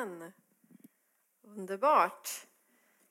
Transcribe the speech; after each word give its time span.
Amen. 0.00 0.32
Underbart. 1.44 2.28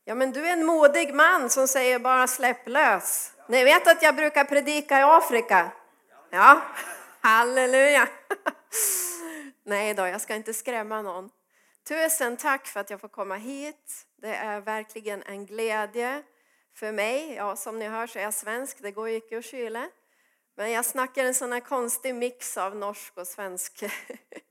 Ja, 0.04 0.16
men 0.16 0.32
du 0.32 0.48
är 0.48 0.54
en 0.54 0.66
modig 0.66 1.14
man 1.14 1.50
som 1.50 1.68
säger 1.68 2.00
bara 2.00 2.28
släpp 2.28 2.68
lös. 2.68 3.34
Ni 3.48 3.64
vet 3.64 3.88
att 3.88 4.02
jag 4.02 4.16
brukar 4.16 4.44
predika 4.44 5.00
i 5.00 5.04
Afrika? 5.04 5.72
Ja, 6.30 6.62
halleluja. 7.22 8.08
Nej 9.64 9.94
då, 9.94 10.08
jag 10.08 10.22
ska 10.22 10.36
inte 10.36 10.54
skrämma 10.54 11.02
någon. 11.02 11.30
Tusen 11.88 12.38
tack 12.38 12.68
för 12.68 12.80
att 12.80 12.90
jag 12.90 13.02
får 13.02 13.08
komma 13.08 13.36
hit. 13.36 14.06
Det 14.22 14.36
är 14.36 14.62
verkligen 14.62 15.24
en 15.24 15.46
glädje 15.46 16.24
för 16.76 16.92
mig. 16.92 17.34
Ja, 17.34 17.56
som 17.56 17.80
ni 17.80 17.88
hör 17.88 18.08
så 18.08 18.20
är 18.20 18.24
jag 18.24 18.34
svensk, 18.34 18.78
det 18.82 18.92
går 18.92 19.10
ju 19.10 19.16
inte 19.16 19.38
att 19.38 19.46
kyla. 19.46 19.90
Men 20.58 20.72
jag 20.72 20.86
snackar 20.86 21.24
en 21.24 21.36
sån 21.36 21.52
här 21.52 21.60
konstig 21.60 22.16
mix 22.16 22.58
av 22.58 22.76
norsk 22.76 23.18
och 23.18 23.28
svensk. 23.28 23.84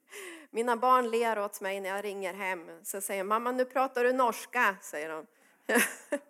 Mina 0.51 0.77
barn 0.77 1.11
ler 1.11 1.39
åt 1.39 1.61
mig 1.61 1.81
när 1.81 1.91
jag 1.91 2.05
ringer 2.05 2.35
hem. 2.35 2.71
Så 2.83 3.01
säger 3.01 3.25
mamma 3.25 3.53
nu 3.53 3.65
pratar 3.65 4.05
du 4.05 4.13
norska, 4.13 4.77
säger 4.83 5.09
de. 5.09 5.27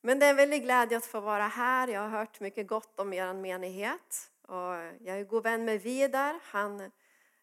Men 0.00 0.18
det 0.18 0.26
är 0.26 0.30
en 0.30 0.36
väldig 0.36 0.62
glädje 0.62 0.96
att 0.96 1.06
få 1.06 1.20
vara 1.20 1.46
här. 1.46 1.88
Jag 1.88 2.00
har 2.00 2.08
hört 2.08 2.40
mycket 2.40 2.66
gott 2.66 3.00
om 3.00 3.12
er 3.12 3.34
menighet. 3.34 4.30
Och 4.42 4.74
jag 5.00 5.18
är 5.18 5.24
god 5.24 5.42
vän 5.42 5.64
med 5.64 5.82
Vidar. 5.82 6.40
Han 6.42 6.80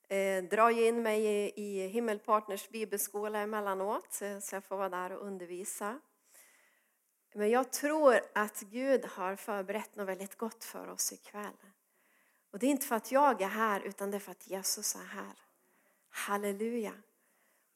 eh, 0.08 0.44
drar 0.44 0.70
in 0.70 1.04
mig 1.04 1.26
i, 1.26 1.54
i 1.56 1.88
Himmelpartners 1.88 2.70
bibelskola 2.70 3.40
emellanåt, 3.40 4.22
eh, 4.22 4.40
så 4.40 4.56
jag 4.56 4.64
får 4.64 4.78
vara 4.78 4.90
där 4.90 5.12
och 5.12 5.26
undervisa. 5.26 6.00
Men 7.34 7.50
jag 7.50 7.72
tror 7.72 8.20
att 8.34 8.60
Gud 8.60 9.06
har 9.06 9.36
förberett 9.36 9.96
något 9.96 10.08
väldigt 10.08 10.38
gott 10.38 10.64
för 10.64 10.88
oss 10.88 11.14
ikväll. 11.14 11.58
Och 12.52 12.60
det 12.60 12.66
är 12.66 12.72
inte 12.72 12.88
för 12.88 12.96
att 12.96 13.12
jag 13.12 13.42
är 13.42 13.48
här, 13.48 13.82
utan 13.82 14.12
det 14.12 14.18
är 14.18 14.20
för 14.20 14.32
att 14.32 14.48
Jesus 14.48 14.96
är 14.96 15.06
här. 15.06 15.36
Halleluja! 16.10 16.94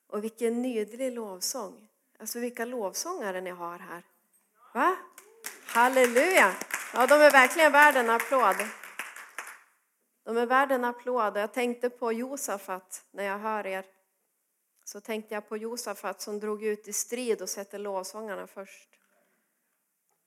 Och 0.08 0.24
vilken 0.24 0.62
nydlig 0.62 1.12
lovsång. 1.12 1.90
Alltså 2.20 2.40
vilka 2.40 2.66
lovsångare 2.66 3.42
ni 3.42 3.50
har 3.50 3.80
här. 3.80 4.04
Va? 4.73 4.98
Halleluja! 5.66 6.56
Ja, 6.94 7.08
de 7.08 7.16
är 7.16 7.32
verkligen 7.32 7.72
värda 7.72 8.00
en 8.00 8.09
applåd. 8.09 8.56
De 10.23 10.38
är 10.38 10.45
värda 10.45 10.76
en 10.76 10.86
applåd. 10.86 11.38
Jag 11.38 11.54
tänkte 11.54 11.89
på 11.89 12.14
Josafat 12.14 13.06
när 13.12 13.23
jag 13.23 13.38
hör 13.38 13.67
er. 13.67 13.86
Så 14.84 15.02
tänkte 15.02 15.34
jag 15.34 15.50
på 15.50 15.58
Josafat 15.58 16.22
som 16.22 16.39
drog 16.39 16.64
ut 16.64 16.88
i 16.88 16.94
strid 16.94 17.42
och 17.42 17.50
sätter 17.50 17.80
lovsångarna 17.80 18.48
först. 18.48 18.89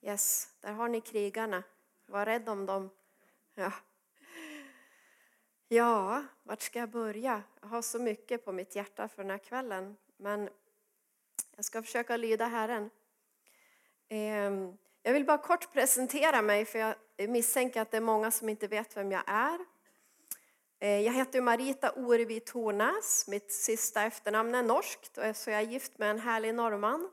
Yes, 0.01 0.49
där 0.61 0.71
har 0.71 0.89
ni 0.89 1.01
krigarna. 1.01 1.63
Var 2.05 2.25
rädd 2.25 2.49
om 2.49 2.65
dem. 2.65 2.89
Ja 3.55 3.71
ja, 5.69 6.23
vart 6.43 6.61
ska 6.61 6.79
jag 6.79 6.89
börja? 6.89 7.43
Jag 7.61 7.67
har 7.67 7.81
så 7.81 7.99
mycket 7.99 8.45
på 8.45 8.51
mitt 8.51 8.75
hjärta 8.75 9.07
för 9.07 9.23
den 9.23 9.31
här 9.31 9.37
kvällen. 9.37 9.97
Men 10.17 10.49
jag 11.55 11.65
ska 11.65 11.83
försöka 11.83 12.17
lyda 12.17 12.45
Herren. 12.45 12.89
Ehm, 14.09 14.77
jag 15.03 15.13
vill 15.13 15.25
bara 15.25 15.37
kort 15.37 15.73
presentera 15.73 16.41
mig 16.41 16.65
för 16.65 16.79
jag 16.79 16.95
misstänker 17.29 17.81
att 17.81 17.91
det 17.91 17.97
är 17.97 18.01
många 18.01 18.31
som 18.31 18.49
inte 18.49 18.67
vet 18.67 18.97
vem 18.97 19.11
jag 19.11 19.23
är. 19.27 19.59
Ehm, 20.79 21.03
jag 21.03 21.13
heter 21.13 21.41
Marita 21.41 21.91
Orevi 21.95 22.39
Tornäs. 22.39 23.27
Mitt 23.27 23.51
sista 23.51 24.03
efternamn 24.03 24.55
är 24.55 24.63
norskt 24.63 25.15
så 25.15 25.49
jag 25.49 25.59
är 25.59 25.65
gift 25.65 25.97
med 25.97 26.11
en 26.11 26.19
härlig 26.19 26.55
norrman. 26.55 27.09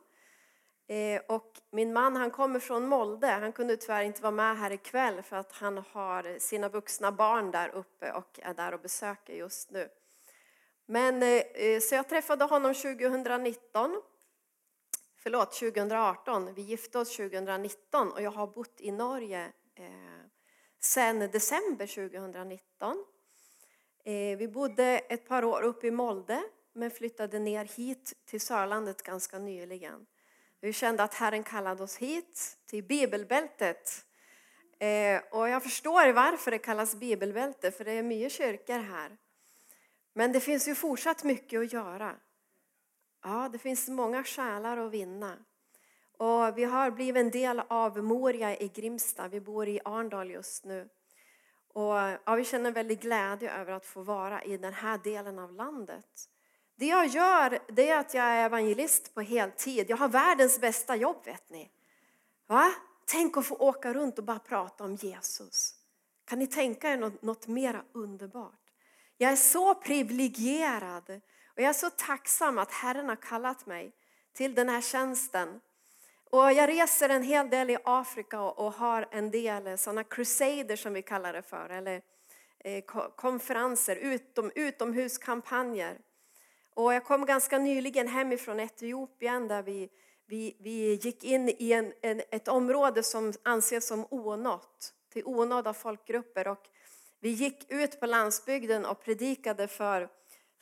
Eh, 0.89 1.23
och 1.29 1.61
min 1.71 1.93
man 1.93 2.17
han 2.17 2.31
kommer 2.31 2.61
från 2.61 2.89
Molde. 2.89 3.27
Han 3.27 3.53
kunde 3.53 3.77
tyvärr 3.77 4.03
inte 4.03 4.23
vara 4.23 4.31
med 4.31 4.59
här 4.59 4.73
ikväll 4.73 5.23
för 5.23 5.37
att 5.37 5.53
han 5.53 5.79
har 5.79 6.39
sina 6.39 6.69
vuxna 6.69 7.13
barn 7.13 7.51
där 7.51 7.69
uppe 7.69 8.13
och 8.13 8.41
är 8.43 8.55
där 8.55 8.75
och 8.75 8.81
besöker 8.81 9.35
just 9.35 9.71
nu. 9.71 9.89
Men, 10.87 11.23
eh, 11.23 11.81
så 11.81 11.95
jag 11.95 12.09
träffade 12.09 12.45
honom 12.45 12.75
2019. 12.75 14.03
Förlåt, 15.17 15.53
2018. 15.53 16.55
Vi 16.55 16.63
gifte 16.63 16.99
oss 16.99 17.17
2019 17.17 18.13
och 18.13 18.23
jag 18.23 18.31
har 18.31 18.47
bott 18.47 18.81
i 18.81 18.93
Norge 18.93 19.53
eh, 19.75 19.85
sedan 20.81 21.19
december 21.19 21.87
2019. 21.87 23.05
Vi 24.39 24.49
bodde 24.49 24.85
ett 24.85 25.29
par 25.29 25.45
år 25.45 25.63
uppe 25.63 25.87
i 25.87 25.91
Molde 25.91 26.43
men 26.73 26.91
flyttade 26.91 27.39
ner 27.39 27.65
hit 27.65 28.13
till 28.25 28.41
Sörlandet 28.41 29.03
ganska 29.03 29.39
nyligen. 29.39 30.07
Vi 30.61 30.73
kände 30.73 31.03
att 31.03 31.15
Herren 31.15 31.43
kallade 31.43 31.83
oss 31.83 31.97
hit 31.97 32.57
till 32.67 32.85
bibelbältet. 32.85 34.07
Eh, 34.79 35.23
och 35.31 35.49
jag 35.49 35.63
förstår 35.63 36.13
varför 36.13 36.51
det 36.51 36.59
kallas 36.59 36.95
bibelbälte, 36.95 37.71
för 37.71 37.85
det 37.85 37.93
är 37.93 38.03
mycket 38.03 38.33
kyrkor 38.33 38.79
här. 38.79 39.17
Men 40.13 40.33
det 40.33 40.41
finns 40.41 40.69
ju 40.69 40.75
fortsatt 40.75 41.25
mycket 41.25 41.61
att 41.61 41.73
göra. 41.73 42.17
Ja, 43.23 43.49
det 43.53 43.59
finns 43.59 43.89
många 43.89 44.25
själar 44.25 44.77
att 44.77 44.93
vinna. 44.93 45.39
Och 46.19 46.59
vi 46.59 46.65
har 46.65 46.91
blivit 46.91 47.21
en 47.21 47.31
del 47.31 47.63
av 47.69 48.05
Moria 48.05 48.57
i 48.57 48.69
Grimsta. 48.69 49.29
Vi 49.29 49.41
bor 49.41 49.69
i 49.69 49.81
Arndal 49.85 50.31
just 50.31 50.65
nu. 50.65 50.89
Och 51.73 51.95
ja, 52.25 52.35
vi 52.37 52.45
känner 52.45 52.71
väldigt 52.71 53.01
glädje 53.01 53.53
över 53.61 53.73
att 53.73 53.87
få 53.87 54.03
vara 54.03 54.43
i 54.43 54.57
den 54.57 54.73
här 54.73 54.99
delen 54.99 55.39
av 55.39 55.53
landet. 55.53 56.29
Det 56.77 56.87
jag 56.87 57.07
gör 57.07 57.59
det 57.69 57.89
är 57.89 57.99
att 57.99 58.15
jag 58.15 58.25
är 58.25 58.45
evangelist 58.45 59.15
på 59.15 59.21
heltid. 59.21 59.91
Jag 59.91 59.97
har 59.97 60.09
världens 60.09 60.61
bästa 60.61 60.97
jobb 60.97 61.25
vet 61.25 61.51
ni. 61.51 61.71
Va? 62.47 62.73
Tänk 63.05 63.37
att 63.37 63.47
få 63.47 63.55
åka 63.55 63.95
runt 63.95 64.19
och 64.19 64.25
bara 64.25 64.39
prata 64.39 64.85
om 64.85 64.95
Jesus. 64.95 65.75
Kan 66.25 66.39
ni 66.39 66.47
tänka 66.47 66.93
er 66.93 66.97
något, 66.97 67.23
något 67.23 67.47
mera 67.47 67.83
underbart? 67.93 68.61
Jag 69.19 69.33
är 69.33 69.37
så 69.37 69.75
privilegierad 69.75 71.21
och 71.47 71.63
jag 71.63 71.69
är 71.69 71.73
så 71.73 71.91
tacksam 71.91 72.59
att 72.59 72.73
Herren 72.73 73.09
har 73.09 73.17
kallat 73.17 73.67
mig 73.67 73.93
till 74.33 74.55
den 74.55 74.69
här 74.69 74.81
tjänsten. 74.81 75.61
Och 76.31 76.53
jag 76.53 76.69
reser 76.69 77.09
en 77.09 77.23
hel 77.23 77.51
del 77.51 77.71
i 77.71 77.77
Afrika 77.85 78.41
och 78.41 78.73
har 78.73 79.09
en 79.11 79.31
del 79.31 79.67
eh, 79.67 79.77
sådana 79.77 80.05
crusader 80.05 80.77
som 80.77 80.93
vi 80.93 81.03
kallar 81.03 81.33
det 81.33 81.43
för, 81.43 81.71
eller 81.71 82.03
eh, 82.59 82.85
konferenser, 83.17 83.97
utom, 83.97 84.51
utomhuskampanjer. 84.55 85.99
Och 86.77 86.95
jag 86.95 87.05
kom 87.05 87.27
ganska 87.27 87.59
nyligen 87.59 88.09
hemifrån 88.09 88.61
Etiopien 88.61 89.49
där 89.49 89.63
vi, 89.63 89.89
vi, 90.27 90.57
vi 90.61 90.95
gick 90.95 91.25
in 91.25 91.49
i 91.49 91.73
en, 91.73 91.93
en, 92.03 92.23
ett 92.31 92.49
område 92.49 93.03
som 93.03 93.33
anses 93.43 93.87
som 93.87 94.07
onått, 94.11 94.93
till 95.13 95.23
onådda 95.25 95.73
folkgrupper. 95.73 96.49
Och 96.49 96.69
vi 97.21 97.29
gick 97.29 97.73
ut 97.73 98.01
på 98.01 98.07
landsbygden 98.07 98.85
och 98.85 99.05
predikade 99.05 99.69
för, 99.69 100.09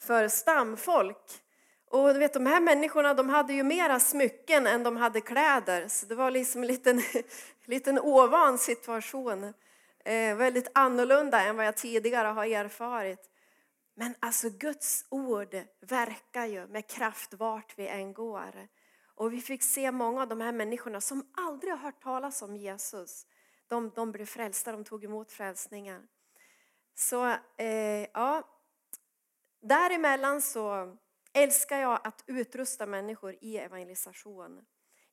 för 0.00 0.28
stamfolk. 0.28 1.42
Och 1.90 2.12
du 2.12 2.18
vet, 2.18 2.32
de 2.32 2.46
här 2.46 2.60
människorna 2.60 3.14
de 3.14 3.28
hade 3.28 3.52
ju 3.52 3.62
mera 3.62 4.00
smycken 4.00 4.66
än 4.66 4.82
de 4.82 4.96
hade 4.96 5.20
kläder. 5.20 5.88
Så 5.88 6.06
det 6.06 6.14
var 6.14 6.30
liksom 6.30 6.60
en 6.60 6.66
liten, 6.66 7.02
liten 7.64 7.98
ovan 7.98 8.58
situation. 8.58 9.44
Eh, 10.04 10.36
väldigt 10.36 10.70
annorlunda 10.74 11.40
än 11.40 11.56
vad 11.56 11.66
jag 11.66 11.76
tidigare 11.76 12.28
har 12.28 12.44
erfarit. 12.44 13.30
Men 13.94 14.14
alltså 14.20 14.50
Guds 14.50 15.06
ord 15.08 15.56
verkar 15.80 16.46
ju 16.46 16.66
med 16.66 16.86
kraft 16.86 17.34
vart 17.34 17.78
vi 17.78 17.88
än 17.88 18.12
går. 18.14 18.68
Och 19.14 19.32
vi 19.32 19.40
fick 19.40 19.62
se 19.62 19.90
många 19.90 20.22
av 20.22 20.28
de 20.28 20.40
här 20.40 20.52
människorna 20.52 21.00
som 21.00 21.32
aldrig 21.36 21.72
har 21.72 21.78
hört 21.78 22.02
talas 22.02 22.42
om 22.42 22.56
Jesus. 22.56 23.26
De, 23.66 23.92
de 23.94 24.12
blev 24.12 24.26
frälsta, 24.26 24.72
de 24.72 24.84
tog 24.84 25.04
emot 25.04 25.32
frälsningen. 25.32 26.08
Så 26.94 27.26
eh, 27.56 28.06
ja, 28.14 28.42
däremellan 29.62 30.42
så 30.42 30.96
älskar 31.32 31.78
jag 31.78 32.00
att 32.04 32.24
utrusta 32.26 32.86
människor 32.86 33.36
i 33.40 33.58
evangelisation. 33.58 34.64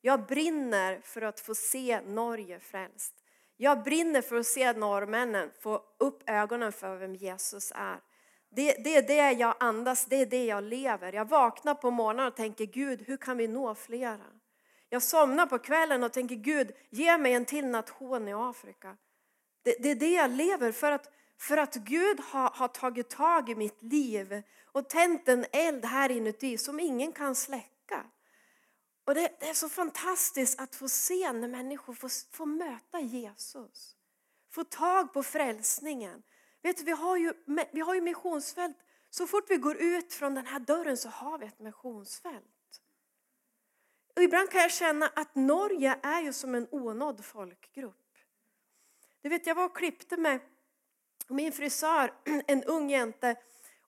Jag 0.02 0.26
brinner 0.26 1.02
för 1.02 1.22
att 1.22 1.40
få 1.40 1.56
se 1.56 2.02
Norge 2.02 2.60
frälst. 2.60 3.14
Jag 3.58 3.84
brinner 3.84 4.22
för 4.22 4.36
att 4.36 4.48
se 4.48 4.74
norrmännen 4.74 5.52
få 5.60 5.84
upp 6.00 6.30
ögonen 6.30 6.72
för 6.72 6.98
vem 6.98 7.16
Jesus 7.16 7.72
är. 7.76 8.00
Det, 8.56 8.74
det, 8.84 8.96
är 8.96 9.02
det 9.02 9.32
jag 9.32 9.56
andas, 9.60 10.06
det 10.06 10.16
är 10.16 10.26
det 10.26 10.46
jag 10.46 10.64
lever. 10.64 11.14
Jag 11.14 11.30
vaknar 11.30 11.76
på 11.76 11.92
morgonen 11.92 12.28
och 12.28 12.36
tänker 12.36 12.66
Gud, 12.66 13.02
hur 13.02 13.18
kan 13.18 13.38
vi 13.38 13.48
nå 13.48 13.76
flera? 13.76 14.26
Jag 14.90 15.04
somnar 15.04 15.46
på 15.46 15.60
kvällen 15.60 16.04
och 16.04 16.14
tänker 16.14 16.36
Gud, 16.36 16.72
ge 16.90 17.18
mig 17.18 17.34
en 17.34 17.46
till 17.46 17.68
nation 17.68 18.28
i 18.28 18.34
Afrika. 18.34 18.98
Det, 19.64 19.76
det 19.80 19.92
är 19.92 19.96
det 19.96 20.14
jag 20.14 20.32
lever 20.32 20.72
för 20.72 20.92
att, 20.92 21.12
för 21.38 21.58
att 21.58 21.76
Gud 21.76 22.20
har, 22.20 22.50
har 22.50 22.68
tagit 22.68 23.10
tag 23.10 23.50
i 23.50 23.56
mitt 23.56 23.84
liv 23.84 24.44
och 24.72 24.90
tänt 24.90 25.28
en 25.28 25.46
eld 25.52 25.86
här 25.86 26.12
inuti 26.12 26.58
som 26.58 26.80
ingen 26.80 27.12
kan 27.12 27.36
släcka. 27.36 28.06
Och 29.06 29.16
det, 29.16 29.40
det 29.40 29.50
är 29.50 29.54
så 29.54 29.70
fantastiskt 29.70 30.60
att 30.60 30.76
få 30.76 30.90
se 30.90 31.32
när 31.32 31.48
människor 31.48 31.94
får, 31.94 32.36
får 32.36 32.46
möta 32.46 33.00
Jesus. 33.00 33.96
Få 34.52 34.64
tag 34.64 35.14
på 35.14 35.24
frälsningen. 35.24 36.24
Vet 36.62 36.78
du, 36.78 36.84
vi, 36.84 36.92
har 36.92 37.18
ju, 37.18 37.34
vi 37.72 37.82
har 37.82 37.96
ju 37.96 38.02
missionsfält. 38.02 38.78
Så 39.10 39.28
fort 39.28 39.46
vi 39.50 39.58
går 39.58 39.78
ut 39.78 40.14
från 40.14 40.36
den 40.36 40.46
här 40.46 40.60
dörren 40.60 40.98
så 40.98 41.10
har 41.10 41.38
vi 41.38 41.46
ett 41.46 41.60
missionsfält. 41.60 42.46
Och 44.16 44.24
ibland 44.24 44.50
kan 44.50 44.62
jag 44.62 44.72
känna 44.72 45.08
att 45.08 45.36
Norge 45.36 46.00
är 46.04 46.22
ju 46.22 46.34
som 46.34 46.56
en 46.56 46.68
onådd 46.72 47.26
folkgrupp. 47.26 47.96
Du 49.22 49.30
vet, 49.30 49.48
jag 49.48 49.56
var 49.56 49.66
och 49.66 49.78
klippte 49.78 50.18
med 50.18 50.40
min 51.28 51.52
frisör, 51.52 52.14
en 52.48 52.64
ung 52.64 52.90
jente 52.90 53.36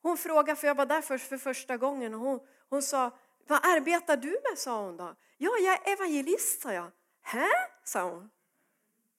Hon 0.03 0.17
frågade, 0.17 0.55
för 0.55 0.67
jag 0.67 0.75
var 0.75 0.85
där 0.85 1.01
först 1.01 1.27
för 1.27 1.37
första 1.37 1.77
gången, 1.77 2.13
och 2.13 2.19
hon, 2.19 2.39
hon 2.69 2.81
sa, 2.81 3.11
vad 3.47 3.65
arbetar 3.65 4.17
du 4.17 4.29
med? 4.29 4.57
sa 4.57 4.85
hon 4.85 4.97
då. 4.97 5.15
Ja, 5.37 5.51
jag 5.57 5.87
är 5.87 5.93
evangelist, 5.93 6.61
sa 6.61 6.73
jag. 6.73 6.91
Hä? 7.21 7.47
sa 7.83 8.09
hon. 8.09 8.29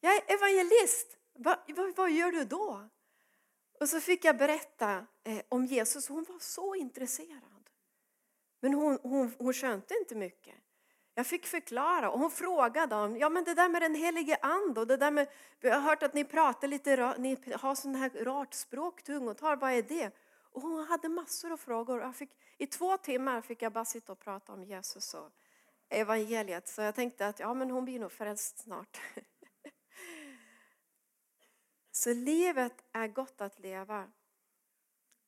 Jag 0.00 0.16
är 0.16 0.34
evangelist. 0.34 1.16
Va, 1.38 1.64
va, 1.68 1.92
vad 1.96 2.10
gör 2.10 2.32
du 2.32 2.44
då? 2.44 2.88
Och 3.80 3.88
så 3.88 4.00
fick 4.00 4.24
jag 4.24 4.36
berätta 4.36 5.06
eh, 5.24 5.40
om 5.48 5.64
Jesus. 5.64 6.08
Hon 6.08 6.26
var 6.28 6.38
så 6.38 6.74
intresserad. 6.74 7.70
Men 8.60 8.74
hon, 8.74 8.98
hon, 9.02 9.34
hon 9.38 9.52
skönte 9.52 9.94
inte 9.94 10.14
mycket. 10.14 10.54
Jag 11.14 11.26
fick 11.26 11.46
förklara 11.46 12.10
och 12.10 12.18
hon 12.20 12.30
frågade 12.30 12.94
om 12.94 13.16
ja, 13.16 13.28
men 13.28 13.44
det 13.44 13.54
där 13.54 13.68
med 13.68 13.82
den 13.82 13.94
helige 13.94 14.38
ande 14.42 14.80
och 14.80 14.86
det 14.86 14.96
där 14.96 15.10
med, 15.10 15.28
jag 15.60 15.74
har 15.74 15.80
hört 15.80 16.02
att 16.02 16.14
ni 16.14 16.24
pratar 16.24 16.68
lite, 16.68 17.14
ni 17.18 17.38
har 17.54 17.74
sån 17.74 17.94
här 17.94 18.10
rart 18.24 18.54
språk, 18.54 19.02
tungotal, 19.02 19.58
vad 19.58 19.72
är 19.72 19.82
det? 19.82 20.10
Och 20.52 20.62
hon 20.62 20.86
hade 20.86 21.08
massor 21.08 21.52
av 21.52 21.56
frågor. 21.56 22.00
Jag 22.00 22.16
fick, 22.16 22.30
I 22.58 22.66
två 22.66 22.96
timmar 22.96 23.40
fick 23.40 23.62
jag 23.62 23.72
bara 23.72 23.84
sitta 23.84 24.12
och 24.12 24.18
prata 24.18 24.52
om 24.52 24.64
Jesus 24.64 25.14
och 25.14 25.30
evangeliet. 25.88 26.68
Så 26.68 26.82
jag 26.82 26.94
tänkte 26.94 27.26
att 27.26 27.40
ja, 27.40 27.54
men 27.54 27.70
hon 27.70 27.84
blir 27.84 27.98
nog 28.00 28.12
frälst 28.12 28.58
snart. 28.58 29.00
Så 32.04 32.14
livet 32.14 32.84
är 32.92 33.08
gott 33.08 33.40
att 33.40 33.58
leva. 33.58 34.06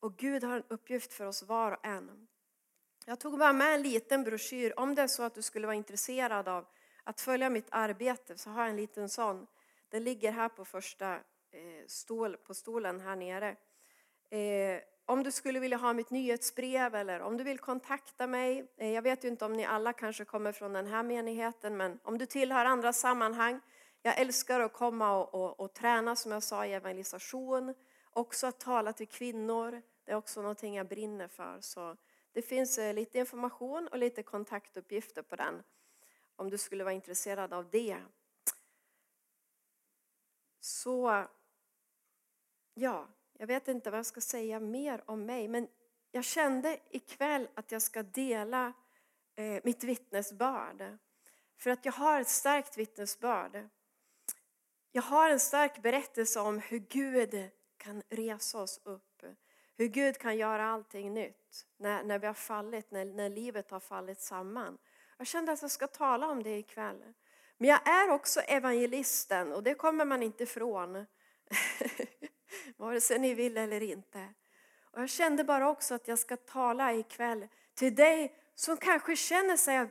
Och 0.00 0.16
Gud 0.16 0.44
har 0.44 0.56
en 0.56 0.62
uppgift 0.68 1.12
för 1.12 1.26
oss 1.26 1.42
var 1.42 1.72
och 1.72 1.86
en. 1.86 2.28
Jag 3.06 3.20
tog 3.20 3.38
bara 3.38 3.52
med 3.52 3.74
en 3.74 3.82
liten 3.82 4.24
broschyr. 4.24 4.72
Om 4.76 4.94
det 4.94 5.02
är 5.02 5.06
så 5.06 5.22
att 5.22 5.34
du 5.34 5.42
skulle 5.42 5.66
vara 5.66 5.76
intresserad 5.76 6.48
av 6.48 6.66
att 7.04 7.20
följa 7.20 7.50
mitt 7.50 7.66
arbete 7.70 8.38
så 8.38 8.50
har 8.50 8.62
jag 8.62 8.70
en 8.70 8.76
liten 8.76 9.08
sån. 9.08 9.46
Den 9.88 10.04
ligger 10.04 10.32
här 10.32 10.48
på 10.48 10.64
första 10.64 11.14
eh, 11.14 11.86
stol, 11.86 12.36
på 12.36 12.54
stolen 12.54 13.00
här 13.00 13.16
nere. 13.16 13.56
Eh, 14.30 14.80
om 15.06 15.22
du 15.22 15.32
skulle 15.32 15.60
vilja 15.60 15.76
ha 15.76 15.92
mitt 15.92 16.10
nyhetsbrev 16.10 16.94
eller 16.94 17.20
om 17.20 17.36
du 17.36 17.44
vill 17.44 17.58
kontakta 17.58 18.26
mig. 18.26 18.72
Eh, 18.76 18.90
jag 18.90 19.02
vet 19.02 19.24
ju 19.24 19.28
inte 19.28 19.44
om 19.44 19.52
ni 19.52 19.64
alla 19.64 19.92
kanske 19.92 20.24
kommer 20.24 20.52
från 20.52 20.72
den 20.72 20.86
här 20.86 21.02
menigheten 21.02 21.76
men 21.76 21.98
om 22.02 22.18
du 22.18 22.26
tillhör 22.26 22.64
andra 22.64 22.92
sammanhang. 22.92 23.60
Jag 24.06 24.18
älskar 24.18 24.60
att 24.60 24.72
komma 24.72 25.18
och, 25.18 25.34
och, 25.34 25.60
och 25.60 25.74
träna 25.74 26.16
som 26.16 26.32
jag 26.32 26.42
sa 26.42 26.66
i 26.66 26.72
evangelisation. 26.72 27.74
Också 28.10 28.46
att 28.46 28.60
tala 28.60 28.92
till 28.92 29.08
kvinnor. 29.08 29.82
Det 30.04 30.12
är 30.12 30.16
också 30.16 30.42
någonting 30.42 30.74
jag 30.74 30.88
brinner 30.88 31.28
för. 31.28 31.60
Så 31.60 31.96
det 32.32 32.42
finns 32.42 32.78
eh, 32.78 32.94
lite 32.94 33.18
information 33.18 33.88
och 33.88 33.98
lite 33.98 34.22
kontaktuppgifter 34.22 35.22
på 35.22 35.36
den 35.36 35.62
om 36.36 36.50
du 36.50 36.58
skulle 36.58 36.84
vara 36.84 36.94
intresserad 36.94 37.52
av 37.52 37.70
det. 37.70 37.98
Så, 40.60 41.26
ja, 42.74 43.08
jag 43.32 43.46
vet 43.46 43.68
inte 43.68 43.90
vad 43.90 43.98
jag 43.98 44.06
ska 44.06 44.20
säga 44.20 44.60
mer 44.60 45.02
om 45.06 45.26
mig, 45.26 45.48
men 45.48 45.68
jag 46.10 46.24
kände 46.24 46.78
ikväll 46.90 47.48
att 47.54 47.72
jag 47.72 47.82
ska 47.82 48.02
dela 48.02 48.72
eh, 49.34 49.60
mitt 49.64 49.84
vittnesbörd. 49.84 50.98
För 51.56 51.70
att 51.70 51.84
jag 51.84 51.92
har 51.92 52.20
ett 52.20 52.28
starkt 52.28 52.78
vittnesbörd. 52.78 53.68
Jag 54.96 55.02
har 55.02 55.30
en 55.30 55.40
stark 55.40 55.82
berättelse 55.82 56.40
om 56.40 56.58
hur 56.58 56.78
Gud 56.78 57.50
kan 57.76 58.02
resa 58.08 58.58
oss 58.58 58.80
upp. 58.84 59.22
Hur 59.76 59.86
Gud 59.86 60.18
kan 60.18 60.36
göra 60.36 60.66
allting 60.66 61.14
nytt 61.14 61.66
när, 61.76 62.04
när 62.04 62.18
vi 62.18 62.26
har 62.26 62.34
fallit, 62.34 62.90
när, 62.90 63.04
när 63.04 63.28
livet 63.28 63.70
har 63.70 63.80
fallit 63.80 64.20
samman. 64.20 64.78
Jag 65.18 65.26
kände 65.26 65.52
att 65.52 65.62
jag 65.62 65.70
ska 65.70 65.86
tala 65.86 66.28
om 66.28 66.42
det 66.42 66.58
ikväll. 66.58 67.02
Men 67.58 67.68
jag 67.68 67.88
är 67.88 68.10
också 68.10 68.40
evangelisten 68.40 69.52
och 69.52 69.62
det 69.62 69.74
kommer 69.74 70.04
man 70.04 70.22
inte 70.22 70.42
ifrån. 70.42 71.06
Vare 72.76 73.00
sig 73.00 73.18
ni 73.18 73.34
vill 73.34 73.56
eller 73.56 73.82
inte. 73.82 74.28
Och 74.80 75.00
jag 75.00 75.10
kände 75.10 75.44
bara 75.44 75.68
också 75.68 75.94
att 75.94 76.08
jag 76.08 76.18
ska 76.18 76.36
tala 76.36 76.92
ikväll 76.92 77.48
till 77.74 77.94
dig 77.94 78.36
som 78.54 78.76
kanske 78.76 79.16
känner 79.16 79.56
sig, 79.56 79.90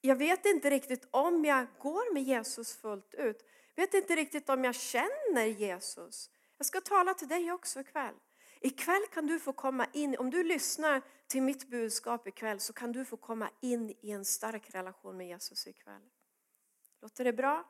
jag 0.00 0.16
vet 0.16 0.46
inte 0.46 0.70
riktigt 0.70 1.08
om 1.10 1.44
jag 1.44 1.66
går 1.78 2.14
med 2.14 2.22
Jesus 2.22 2.76
fullt 2.76 3.14
ut. 3.14 3.42
Jag 3.78 3.86
vet 3.86 3.94
inte 3.94 4.16
riktigt 4.16 4.48
om 4.48 4.64
jag 4.64 4.74
känner 4.74 5.44
Jesus. 5.44 6.30
Jag 6.56 6.66
ska 6.66 6.80
tala 6.80 7.14
till 7.14 7.28
dig 7.28 7.52
också 7.52 7.80
ikväll. 7.80 8.14
Ikväll 8.60 9.06
kan 9.12 9.26
du 9.26 9.40
få 9.40 9.52
komma 9.52 9.86
in, 9.92 10.16
om 10.18 10.30
du 10.30 10.44
lyssnar 10.44 11.02
till 11.26 11.42
mitt 11.42 11.68
budskap 11.68 12.26
ikväll 12.26 12.60
så 12.60 12.72
kan 12.72 12.92
du 12.92 13.04
få 13.04 13.16
komma 13.16 13.50
in 13.60 13.94
i 14.00 14.10
en 14.10 14.24
stark 14.24 14.74
relation 14.74 15.16
med 15.16 15.28
Jesus 15.28 15.66
ikväll. 15.66 16.02
Låter 17.02 17.24
det 17.24 17.32
bra? 17.32 17.64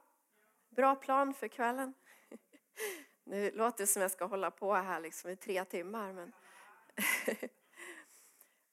Bra 0.68 0.94
plan 0.94 1.34
för 1.34 1.48
kvällen? 1.48 1.94
Nu 3.24 3.50
låter 3.50 3.82
det 3.82 3.86
som 3.86 4.02
jag 4.02 4.10
ska 4.10 4.24
hålla 4.24 4.50
på 4.50 4.74
här 4.74 5.00
liksom 5.00 5.30
i 5.30 5.36
tre 5.36 5.64
timmar. 5.64 6.12
Men, 6.12 6.32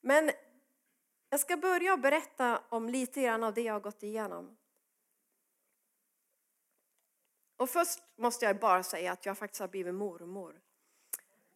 men 0.02 0.32
jag 1.30 1.40
ska 1.40 1.58
börja 1.58 1.98
berätta 1.98 2.62
om 2.70 2.90
lite 2.90 3.22
grann 3.22 3.44
av 3.44 3.54
det 3.54 3.62
jag 3.62 3.74
har 3.74 3.80
gått 3.80 4.04
igenom. 4.04 4.58
Och 7.58 7.70
först 7.70 8.00
måste 8.18 8.46
jag 8.46 8.60
bara 8.60 8.84
säga 8.84 9.12
att 9.12 9.26
jag 9.26 9.38
faktiskt 9.38 9.62
har 9.62 9.68
blivit 9.68 9.96
mormor. 9.96 10.56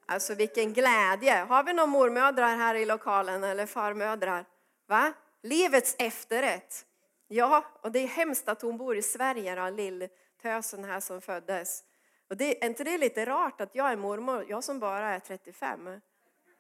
Alltså 0.06 0.36
vilken 0.36 0.74
glädje! 0.74 1.36
Har 1.36 1.64
vi 1.64 1.74
några 1.74 1.88
mormödrar 1.88 2.56
här 2.56 2.76
i 2.76 2.86
lokalen 2.86 3.44
eller 3.44 3.66
farmödrar? 3.66 4.46
Va? 4.88 5.14
Livets 5.44 5.96
efterrätt. 6.00 6.86
Ja, 7.28 7.66
och 7.82 7.92
det 7.92 8.00
är 8.00 8.08
hemskt 8.08 8.50
att 8.50 8.62
hon 8.62 8.78
bor 8.78 8.98
i 8.98 9.02
Sverige 9.02 9.56
då, 9.56 9.70
lilltösen 9.70 10.84
här 10.84 11.00
som 11.00 11.22
föddes. 11.22 11.84
Och 12.30 12.38
det, 12.38 12.64
är 12.64 12.68
inte 12.68 12.84
det 12.84 12.98
lite 12.98 13.26
rart 13.26 13.62
att 13.62 13.76
jag 13.76 13.92
är 13.92 13.96
mormor, 13.96 14.46
jag 14.50 14.64
som 14.64 14.80
bara 14.80 15.10
är 15.10 15.20
35? 15.20 16.02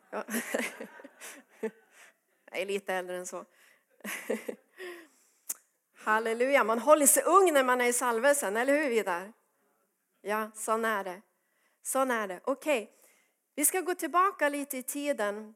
Ja. 0.10 0.24
Jag 2.52 2.62
är 2.62 2.66
lite 2.66 2.94
äldre 2.94 3.18
än 3.18 3.28
så. 3.28 3.46
Halleluja, 6.08 6.64
man 6.64 6.80
håller 6.80 7.06
sig 7.06 7.24
ung 7.24 7.54
när 7.54 7.64
man 7.64 7.82
är 7.82 7.86
i 7.86 7.94
salvelsen, 7.94 8.58
eller 8.58 8.74
hur 8.74 8.90
Vidar? 8.90 9.34
Ja, 10.22 10.52
sån 10.56 10.86
är 10.86 11.04
det. 11.04 11.22
Sån 11.82 12.12
är 12.12 12.28
det. 12.28 12.42
Okej, 12.44 12.84
okay. 12.84 12.96
vi 13.56 13.66
ska 13.66 13.82
gå 13.82 13.96
tillbaka 13.96 14.50
lite 14.50 14.78
i 14.78 14.84
tiden. 14.84 15.56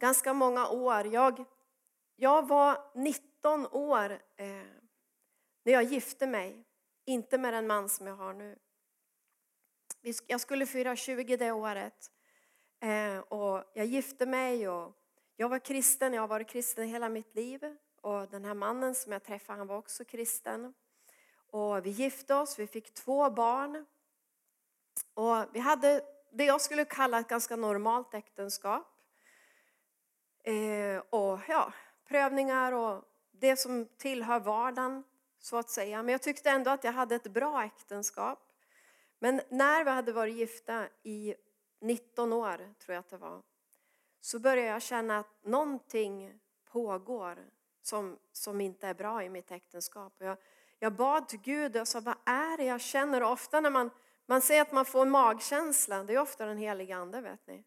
Ganska 0.00 0.32
många 0.32 0.68
år. 0.68 1.06
Jag, 1.06 1.44
jag 2.16 2.48
var 2.48 2.90
19 2.94 3.66
år 3.66 4.10
eh, 4.36 4.46
när 5.64 5.72
jag 5.72 5.82
gifte 5.82 6.26
mig. 6.26 6.64
Inte 7.04 7.38
med 7.38 7.54
den 7.54 7.66
man 7.66 7.88
som 7.88 8.06
jag 8.06 8.16
har 8.16 8.34
nu. 8.34 8.58
Jag 10.26 10.40
skulle 10.40 10.66
fira 10.66 10.96
20 10.96 11.36
det 11.36 11.52
året. 11.52 12.10
Eh, 12.80 13.18
och 13.18 13.64
jag 13.74 13.86
gifte 13.86 14.26
mig 14.26 14.68
och 14.68 14.92
jag 15.36 15.48
var 15.48 15.58
kristen. 15.58 16.14
Jag 16.14 16.22
har 16.22 16.28
varit 16.28 16.48
kristen 16.48 16.88
hela 16.88 17.08
mitt 17.08 17.34
liv. 17.34 17.76
Och 18.00 18.28
den 18.28 18.44
här 18.44 18.54
mannen 18.54 18.94
som 18.94 19.12
jag 19.12 19.24
träffade 19.24 19.58
han 19.58 19.66
var 19.66 19.76
också 19.76 20.04
kristen. 20.04 20.74
Och 21.50 21.86
vi 21.86 21.90
gifte 21.90 22.34
oss, 22.34 22.58
vi 22.58 22.66
fick 22.66 22.94
två 22.94 23.30
barn. 23.30 23.86
Och 25.14 25.44
vi 25.52 25.60
hade 25.60 26.02
det 26.30 26.44
jag 26.44 26.60
skulle 26.60 26.84
kalla 26.84 27.18
ett 27.18 27.28
ganska 27.28 27.56
normalt 27.56 28.14
äktenskap. 28.14 28.86
Eh, 30.42 31.02
och 31.10 31.40
ja, 31.48 31.72
prövningar 32.08 32.72
och 32.72 33.04
det 33.30 33.56
som 33.56 33.88
tillhör 33.96 34.40
vardagen 34.40 35.04
så 35.38 35.56
att 35.56 35.70
säga. 35.70 36.02
Men 36.02 36.12
jag 36.12 36.22
tyckte 36.22 36.50
ändå 36.50 36.70
att 36.70 36.84
jag 36.84 36.92
hade 36.92 37.14
ett 37.14 37.32
bra 37.32 37.64
äktenskap. 37.64 38.38
Men 39.18 39.40
när 39.48 39.84
vi 39.84 39.90
hade 39.90 40.12
varit 40.12 40.34
gifta 40.34 40.88
i 41.02 41.34
19 41.80 42.32
år, 42.32 42.56
tror 42.56 42.94
jag 42.94 43.00
att 43.00 43.08
det 43.08 43.16
var, 43.16 43.42
så 44.20 44.38
började 44.38 44.68
jag 44.68 44.82
känna 44.82 45.18
att 45.18 45.44
någonting 45.44 46.40
pågår 46.64 47.38
som, 47.88 48.18
som 48.32 48.60
inte 48.60 48.86
är 48.86 48.94
bra 48.94 49.22
i 49.22 49.28
mitt 49.28 49.50
äktenskap. 49.50 50.14
Jag, 50.18 50.36
jag 50.78 50.92
bad 50.92 51.28
till 51.28 51.40
Gud 51.40 51.76
och 51.76 51.88
sa, 51.88 52.00
vad 52.00 52.16
är 52.24 52.56
det 52.56 52.64
jag 52.64 52.80
känner? 52.80 53.22
Och 53.22 53.30
ofta 53.30 53.60
när 53.60 53.70
man, 53.70 53.90
man 54.26 54.40
säger 54.40 54.62
att 54.62 54.72
man 54.72 54.84
får 54.84 55.02
en 55.02 55.10
magkänsla, 55.10 56.04
det 56.04 56.14
är 56.14 56.18
ofta 56.18 56.46
den 56.46 56.58
heliga 56.58 56.96
ande, 56.96 57.20
vet 57.20 57.46
ni. 57.46 57.64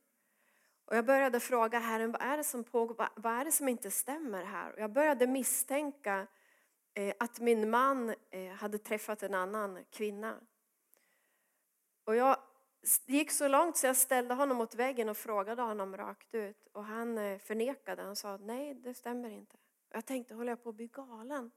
Och 0.85 0.97
jag 0.97 1.05
började 1.05 1.39
fråga 1.39 1.79
Herren, 1.79 2.11
vad 2.11 2.21
är 2.21 2.37
det 2.37 2.43
som 2.43 2.63
pågår? 2.63 2.95
Vad, 2.95 3.09
vad 3.15 3.33
är 3.33 3.45
det 3.45 3.51
som 3.51 3.67
inte 3.67 3.91
stämmer 3.91 4.43
här? 4.43 4.73
Och 4.73 4.79
jag 4.79 4.91
började 4.91 5.27
misstänka 5.27 6.27
eh, 6.93 7.13
att 7.19 7.39
min 7.39 7.69
man 7.69 8.15
eh, 8.29 8.51
hade 8.51 8.77
träffat 8.77 9.23
en 9.23 9.33
annan 9.33 9.85
kvinna. 9.91 10.39
Och 12.03 12.15
jag 12.15 12.37
gick 13.05 13.31
så 13.31 13.47
långt 13.47 13.77
så 13.77 13.87
jag 13.87 13.97
ställde 13.97 14.33
honom 14.33 14.57
mot 14.57 14.75
väggen 14.75 15.09
och 15.09 15.17
frågade 15.17 15.61
honom 15.61 15.97
rakt 15.97 16.35
ut. 16.35 16.67
Och 16.71 16.85
han 16.85 17.17
eh, 17.17 17.39
förnekade. 17.39 18.01
Han 18.01 18.15
sa 18.15 18.37
nej, 18.37 18.73
det 18.73 18.93
stämmer 18.93 19.29
inte. 19.29 19.57
Jag 19.93 20.05
tänkte, 20.05 20.33
håller 20.33 20.51
jag 20.51 20.63
på 20.63 20.69
att 20.69 20.75
bli 20.75 20.87
galen? 20.87 21.51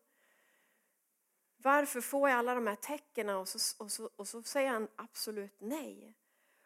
Varför 1.56 2.00
får 2.00 2.28
jag 2.28 2.38
alla 2.38 2.54
de 2.54 2.66
här 2.66 2.76
tecknen 2.76 3.36
och 3.36 3.48
så, 3.48 3.84
och 3.84 3.92
så, 3.92 4.10
och 4.16 4.28
så 4.28 4.42
säger 4.42 4.70
han 4.70 4.88
absolut 4.96 5.60
nej? 5.60 6.14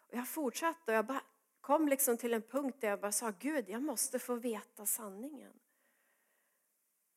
Och 0.09 0.15
jag 0.15 0.29
fortsatte 0.29 0.93
och 0.93 0.93
jag 0.93 1.07
bara 1.07 1.23
kom 1.61 1.89
liksom 1.89 2.17
till 2.17 2.35
en 2.35 2.43
punkt 2.43 2.77
där 2.81 2.89
jag 2.89 3.01
bara 3.01 3.13
sa, 3.13 3.33
Gud, 3.39 3.69
jag 3.69 3.83
måste 3.83 4.19
få 4.19 4.35
veta 4.35 4.87
sanningen. 4.87 5.53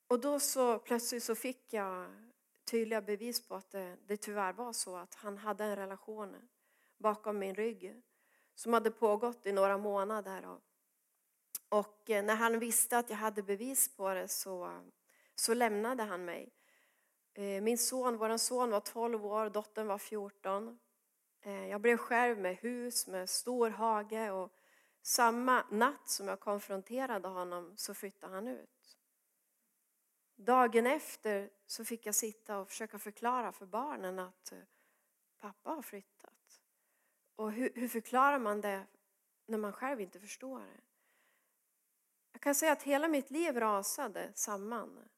Och 0.07 0.19
då 0.19 0.39
så 0.39 0.79
plötsligt 0.79 1.23
så 1.23 1.35
fick 1.35 1.73
jag 1.73 2.07
tydliga 2.63 3.01
bevis 3.01 3.47
på 3.47 3.55
att 3.55 3.71
det, 3.71 3.97
det 4.07 4.17
tyvärr 4.17 4.53
var 4.53 4.73
så 4.73 4.95
att 4.95 5.15
han 5.15 5.37
hade 5.37 5.63
en 5.63 5.75
relation 5.75 6.49
bakom 6.97 7.39
min 7.39 7.55
rygg 7.55 8.01
som 8.55 8.73
hade 8.73 8.91
pågått 8.91 9.45
i 9.45 9.51
några 9.51 9.77
månader. 9.77 10.45
Och 10.45 10.59
och 11.71 12.09
eh, 12.09 12.23
när 12.23 12.35
han 12.35 12.59
visste 12.59 12.97
att 12.97 13.09
jag 13.09 13.17
hade 13.17 13.43
bevis 13.43 13.95
på 13.95 14.13
det 14.13 14.27
så, 14.27 14.81
så 15.35 15.53
lämnade 15.53 16.03
han 16.03 16.25
mig. 16.25 16.53
Eh, 17.33 17.61
min 17.61 17.77
son, 17.77 18.17
vår 18.17 18.37
son 18.37 18.71
var 18.71 18.79
12 18.79 19.25
år, 19.25 19.49
dottern 19.49 19.87
var 19.87 19.97
14. 19.97 20.79
Eh, 21.41 21.67
jag 21.67 21.81
blev 21.81 21.97
själv 21.97 22.37
med 22.37 22.55
hus 22.55 23.07
med 23.07 23.29
stor 23.29 23.69
hage 23.69 24.31
och 24.31 24.53
samma 25.01 25.65
natt 25.71 26.09
som 26.09 26.27
jag 26.27 26.39
konfronterade 26.39 27.27
honom 27.27 27.73
så 27.77 27.93
flyttade 27.93 28.33
han 28.33 28.47
ut. 28.47 28.97
Dagen 30.35 30.87
efter 30.87 31.49
så 31.67 31.85
fick 31.85 32.05
jag 32.05 32.15
sitta 32.15 32.57
och 32.57 32.69
försöka 32.69 32.99
förklara 32.99 33.51
för 33.51 33.65
barnen 33.65 34.19
att 34.19 34.53
pappa 35.39 35.69
har 35.69 35.81
flyttat. 35.81 36.61
Och 37.35 37.51
hur, 37.51 37.71
hur 37.75 37.87
förklarar 37.87 38.39
man 38.39 38.61
det 38.61 38.85
när 39.45 39.57
man 39.57 39.73
själv 39.73 40.01
inte 40.01 40.19
förstår 40.19 40.59
det? 40.59 40.90
Jag 42.31 42.41
kan 42.41 42.55
säga 42.55 42.71
att 42.71 42.83
hela 42.83 43.07
mitt 43.07 43.31
liv 43.31 43.59
rasade 43.59 44.31
samman. 44.35 45.09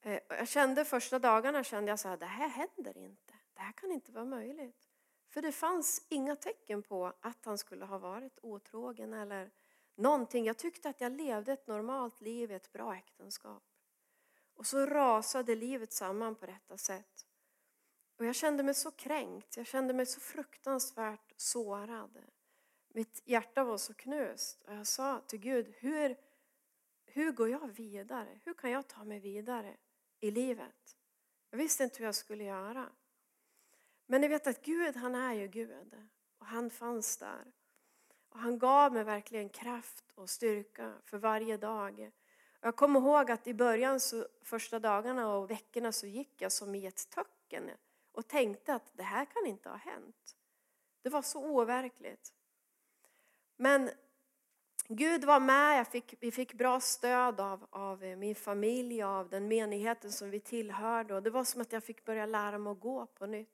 Eh, 0.00 0.20
jag 0.28 0.48
kände 0.48 0.84
första 0.84 1.18
dagarna 1.18 1.64
kände 1.64 1.90
jag 1.90 2.00
så 2.00 2.08
här, 2.08 2.16
det 2.16 2.26
här 2.26 2.48
händer 2.48 2.98
inte. 2.98 3.34
Det 3.54 3.60
här 3.60 3.72
kan 3.72 3.92
inte 3.92 4.12
vara 4.12 4.24
möjligt. 4.24 4.88
För 5.30 5.42
det 5.42 5.52
fanns 5.52 6.06
inga 6.08 6.36
tecken 6.36 6.82
på 6.82 7.12
att 7.20 7.44
han 7.44 7.58
skulle 7.58 7.84
ha 7.84 7.98
varit 7.98 8.38
otrogen 8.42 9.12
eller 9.12 9.50
någonting. 9.94 10.44
Jag 10.44 10.58
tyckte 10.58 10.88
att 10.88 11.00
jag 11.00 11.12
levde 11.12 11.52
ett 11.52 11.66
normalt 11.66 12.20
liv 12.20 12.50
i 12.50 12.54
ett 12.54 12.72
bra 12.72 12.96
äktenskap. 12.96 13.62
Och 14.54 14.66
så 14.66 14.86
rasade 14.86 15.54
livet 15.54 15.92
samman 15.92 16.34
på 16.34 16.46
detta 16.46 16.78
sätt. 16.78 17.26
Och 18.18 18.24
jag 18.24 18.34
kände 18.34 18.62
mig 18.62 18.74
så 18.74 18.90
kränkt, 18.90 19.56
jag 19.56 19.66
kände 19.66 19.94
mig 19.94 20.06
så 20.06 20.20
fruktansvärt 20.20 21.32
sårad. 21.36 22.18
Mitt 22.96 23.22
hjärta 23.24 23.64
var 23.64 23.78
så 23.78 23.94
knust 23.94 24.62
och 24.62 24.74
jag 24.74 24.86
sa 24.86 25.20
till 25.20 25.38
Gud, 25.38 25.74
hur, 25.78 26.16
hur 27.04 27.32
går 27.32 27.48
jag 27.48 27.68
vidare? 27.68 28.40
Hur 28.44 28.54
kan 28.54 28.70
jag 28.70 28.88
ta 28.88 29.04
mig 29.04 29.20
vidare 29.20 29.76
i 30.20 30.30
livet? 30.30 30.96
Jag 31.50 31.58
visste 31.58 31.84
inte 31.84 31.98
hur 31.98 32.04
jag 32.04 32.14
skulle 32.14 32.44
göra. 32.44 32.88
Men 34.06 34.20
ni 34.20 34.28
vet 34.28 34.46
att 34.46 34.62
Gud, 34.62 34.96
han 34.96 35.14
är 35.14 35.32
ju 35.32 35.48
Gud. 35.48 36.08
Och 36.38 36.46
han 36.46 36.70
fanns 36.70 37.16
där. 37.16 37.52
Och 38.28 38.38
han 38.38 38.58
gav 38.58 38.92
mig 38.92 39.04
verkligen 39.04 39.48
kraft 39.48 40.04
och 40.14 40.30
styrka 40.30 40.94
för 41.04 41.18
varje 41.18 41.56
dag. 41.56 42.12
Och 42.60 42.66
jag 42.66 42.76
kommer 42.76 43.00
ihåg 43.00 43.30
att 43.30 43.46
i 43.46 43.54
början, 43.54 44.00
så, 44.00 44.26
första 44.42 44.78
dagarna 44.78 45.34
och 45.34 45.50
veckorna, 45.50 45.92
så 45.92 46.06
gick 46.06 46.42
jag 46.42 46.52
som 46.52 46.74
i 46.74 46.86
ett 46.86 47.10
töcken 47.10 47.70
och 48.12 48.28
tänkte 48.28 48.74
att 48.74 48.90
det 48.92 49.02
här 49.02 49.24
kan 49.24 49.46
inte 49.46 49.68
ha 49.68 49.76
hänt. 49.76 50.36
Det 51.02 51.08
var 51.10 51.22
så 51.22 51.44
overkligt. 51.44 52.32
Men 53.56 53.90
Gud 54.88 55.24
var 55.24 55.40
med, 55.40 55.78
jag 55.78 55.88
fick, 55.88 56.14
vi 56.20 56.30
fick 56.30 56.54
bra 56.54 56.80
stöd 56.80 57.40
av, 57.40 57.66
av 57.70 58.02
min 58.02 58.34
familj, 58.34 59.02
av 59.02 59.28
den 59.28 59.48
menigheten 59.48 60.12
som 60.12 60.30
vi 60.30 60.40
tillhörde. 60.40 61.14
Och 61.14 61.22
det 61.22 61.30
var 61.30 61.44
som 61.44 61.60
att 61.60 61.72
jag 61.72 61.84
fick 61.84 62.04
börja 62.04 62.26
lära 62.26 62.58
mig 62.58 62.70
att 62.70 62.80
gå 62.80 63.06
på 63.06 63.26
nytt. 63.26 63.48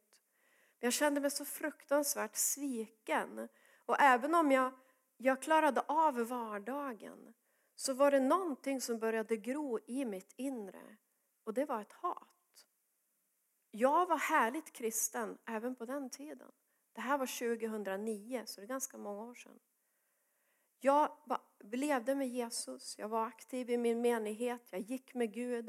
Jag 0.79 0.93
kände 0.93 1.21
mig 1.21 1.31
så 1.31 1.45
fruktansvärt 1.45 2.37
sviken. 2.37 3.49
Och 3.87 4.01
även 4.01 4.35
om 4.35 4.53
jag, 4.53 4.73
jag 5.17 5.43
klarade 5.43 5.81
av 5.81 6.15
vardagen 6.15 7.35
så 7.77 7.95
var 7.95 8.11
det 8.11 8.21
någonting 8.21 8.81
som 8.81 8.99
började 8.99 9.37
gro 9.37 9.79
i 9.87 10.05
mitt 10.05 10.33
inre. 10.37 10.97
Och 11.45 11.55
det 11.55 11.65
var 11.65 11.81
ett 11.81 11.93
hat. 11.93 12.67
Jag 13.71 14.07
var 14.07 14.19
härligt 14.19 14.73
kristen 14.73 15.39
även 15.47 15.75
på 15.75 15.85
den 15.85 16.11
tiden. 16.11 16.53
Det 16.93 17.01
här 17.01 17.19
var 17.19 17.57
2009, 17.57 18.43
så 18.47 18.61
det 18.61 18.65
är 18.65 18.69
ganska 18.69 18.99
många 18.99 19.23
år 19.23 19.35
sedan. 19.35 19.59
Jag 20.83 21.17
levde 21.61 22.15
med 22.15 22.29
Jesus, 22.29 22.99
jag 22.99 23.09
var 23.09 23.27
aktiv 23.27 23.71
i 23.71 23.77
min 23.77 24.01
menighet, 24.01 24.69
jag 24.71 24.81
gick 24.81 25.15
med 25.15 25.33
Gud. 25.33 25.67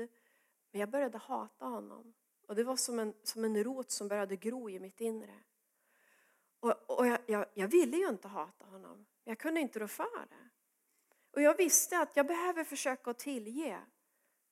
Men 0.72 0.80
jag 0.80 0.90
började 0.90 1.18
hata 1.18 1.66
honom. 1.66 2.14
Och 2.48 2.56
det 2.56 2.64
var 2.64 2.76
som 2.76 3.00
en, 3.00 3.14
som 3.24 3.44
en 3.44 3.64
rot 3.64 3.92
som 3.92 4.08
började 4.08 4.36
gro 4.36 4.70
i 4.70 4.80
mitt 4.80 5.02
inre. 5.02 5.44
Och, 6.60 6.98
och 6.98 7.08
jag, 7.08 7.20
jag, 7.26 7.46
jag, 7.54 7.68
ville 7.68 7.98
ju 7.98 8.10
inte 8.10 8.28
hata 8.28 8.66
honom, 8.66 8.98
men 8.98 9.32
jag 9.32 9.40
kunde 9.40 9.62
inte 9.62 9.80
rå 9.80 9.88
för 9.88 10.28
det. 10.30 10.50
Och 11.32 11.42
jag 11.42 11.58
visste 11.58 12.00
att 12.00 12.16
jag 12.16 12.28
behöver 12.28 12.64
försöka 12.64 13.14
tillge. 13.14 13.82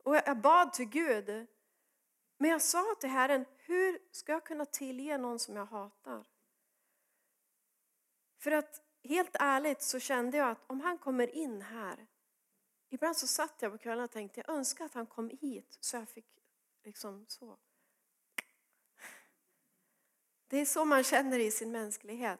Och 0.04 0.16
jag, 0.16 0.24
jag 0.26 0.38
bad 0.38 0.74
till 0.74 0.90
Gud. 0.90 1.48
Men 2.38 2.52
jag 2.52 2.62
sa 2.62 2.96
till 3.00 3.10
Herren, 3.10 3.46
hur 3.58 4.00
ska 4.12 4.32
jag 4.32 4.46
kunna 4.46 4.66
tillge 4.66 5.18
någon 5.18 5.40
som 5.40 5.56
jag 5.56 5.66
hatar? 5.66 6.28
För 8.38 8.52
att 8.52 8.89
helt 9.04 9.36
ärligt 9.40 9.82
så 9.82 10.00
kände 10.00 10.38
jag 10.38 10.50
att 10.50 10.64
om 10.68 10.82
han 10.82 10.98
kommer 10.98 11.36
in 11.36 11.62
här. 11.62 12.08
Ibland 12.90 13.18
så 13.18 13.28
satt 13.28 13.62
jag 13.62 13.72
på 13.72 13.78
kvällen 13.78 14.04
och 14.04 14.12
tänkte 14.12 14.40
jag 14.40 14.56
önskar 14.56 14.86
att 14.86 14.94
han 14.94 15.06
kom 15.06 15.30
hit 15.42 15.78
så 15.80 15.98
jag 15.98 16.10
fick 16.10 16.26
liksom 16.84 17.26
så. 17.28 17.58
Det 20.48 20.58
är 20.58 20.66
så 20.66 20.86
man 20.86 21.04
känner 21.04 21.40
i 21.40 21.52
sin 21.52 21.72
mänsklighet. 21.72 22.40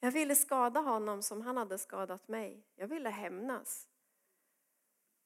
Jag 0.00 0.12
ville 0.12 0.34
skada 0.34 0.80
honom 0.80 1.22
som 1.22 1.42
han 1.42 1.56
hade 1.56 1.78
skadat 1.78 2.28
mig. 2.28 2.66
Jag 2.74 2.86
ville 2.86 3.10
hämnas. 3.10 3.88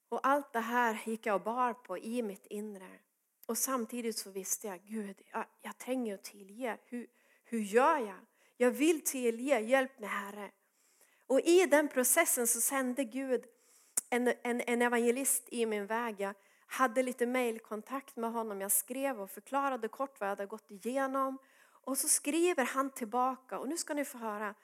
Och 0.08 0.26
allt 0.26 0.52
det 0.52 0.60
här 0.60 1.02
gick 1.06 1.26
jag 1.26 1.34
och 1.34 1.42
bar 1.42 1.74
på 1.74 1.98
i 1.98 2.22
mitt 2.22 2.46
inre. 2.46 2.98
Och 3.46 3.58
samtidigt 3.58 4.18
så 4.18 4.30
visste 4.30 4.66
jag, 4.66 4.80
Gud, 4.84 5.22
jag, 5.32 5.44
jag 5.62 5.78
tränger 5.78 6.14
att 6.14 6.24
tillge. 6.24 6.78
Hur, 6.84 7.06
hur 7.44 7.60
gör 7.60 7.98
jag? 7.98 8.26
Jag 8.56 8.70
vill 8.70 9.04
tillge, 9.04 9.60
hjälp 9.60 9.98
mig 9.98 10.08
Herre. 10.08 10.50
Och 11.26 11.40
i 11.40 11.66
den 11.66 11.88
processen 11.88 12.46
så 12.46 12.60
sände 12.60 13.04
Gud 13.04 13.44
en, 14.10 14.32
en, 14.42 14.60
en 14.60 14.82
evangelist 14.82 15.48
i 15.48 15.66
min 15.66 15.86
väg. 15.86 16.20
Jag 16.20 16.34
hade 16.66 17.02
lite 17.02 17.26
mailkontakt 17.26 18.16
med 18.16 18.32
honom. 18.32 18.60
Jag 18.60 18.72
skrev 18.72 19.20
och 19.20 19.30
förklarade 19.30 19.88
kort 19.88 20.20
vad 20.20 20.28
jag 20.28 20.36
hade 20.36 20.46
gått 20.46 20.70
igenom. 20.70 21.38
Och 21.86 21.98
så 21.98 22.08
skriver 22.08 22.64
han 22.64 22.90
tillbaka 22.90 23.58
och 23.58 23.68
nu 23.68 23.76
ska 23.76 23.94
ni 23.94 24.04
få 24.04 24.18
höra. 24.18 24.54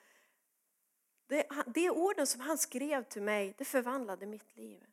Det, 1.27 1.47
det 1.67 1.89
orden 1.89 2.27
som 2.27 2.41
han 2.41 2.57
skrev 2.57 3.03
till 3.03 3.21
mig, 3.21 3.53
det 3.57 3.65
förvandlade 3.65 4.25
mitt 4.25 4.55
liv. 4.55 4.83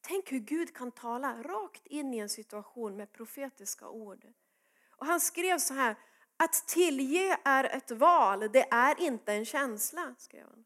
Tänk 0.00 0.32
hur 0.32 0.38
Gud 0.38 0.74
kan 0.74 0.92
tala 0.92 1.42
rakt 1.42 1.86
in 1.86 2.14
i 2.14 2.18
en 2.18 2.28
situation 2.28 2.96
med 2.96 3.12
profetiska 3.12 3.88
ord. 3.88 4.26
Och 4.90 5.06
han 5.06 5.20
skrev 5.20 5.58
så 5.58 5.74
här, 5.74 5.96
att 6.36 6.68
tillge 6.68 7.38
är 7.44 7.64
ett 7.64 7.90
val, 7.90 8.40
det 8.52 8.68
är 8.70 9.00
inte 9.00 9.32
en 9.32 9.44
känsla, 9.44 10.14
skrev 10.18 10.44
han. 10.44 10.64